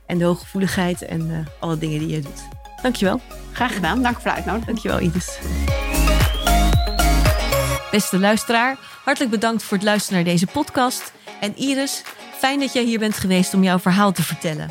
En 0.06 0.18
de 0.18 0.24
hooggevoeligheid 0.24 1.02
en 1.02 1.48
alle 1.60 1.78
dingen 1.78 2.00
die 2.00 2.08
je 2.10 2.22
doet. 2.22 2.48
Dankjewel. 2.82 3.22
Graag 3.52 3.74
gedaan. 3.74 4.02
Dank 4.02 4.16
voor 4.16 4.24
de 4.24 4.36
uitnodiging. 4.36 4.66
Dankjewel, 4.66 5.00
Iris. 5.00 5.40
Beste 7.92 8.20
luisteraar, 8.20 8.78
hartelijk 9.04 9.32
bedankt 9.32 9.64
voor 9.64 9.78
het 9.78 9.86
luisteren 9.86 10.24
naar 10.24 10.34
deze 10.34 10.48
podcast. 10.48 11.14
En 11.40 11.58
Iris, 11.58 12.04
fijn 12.38 12.60
dat 12.60 12.74
jij 12.74 12.84
hier 12.84 13.00
bent 13.00 13.18
geweest 13.18 13.54
om 13.54 13.64
jouw 13.64 13.80
verhaal 13.80 14.12
te 14.12 14.24
vertellen. 14.24 14.70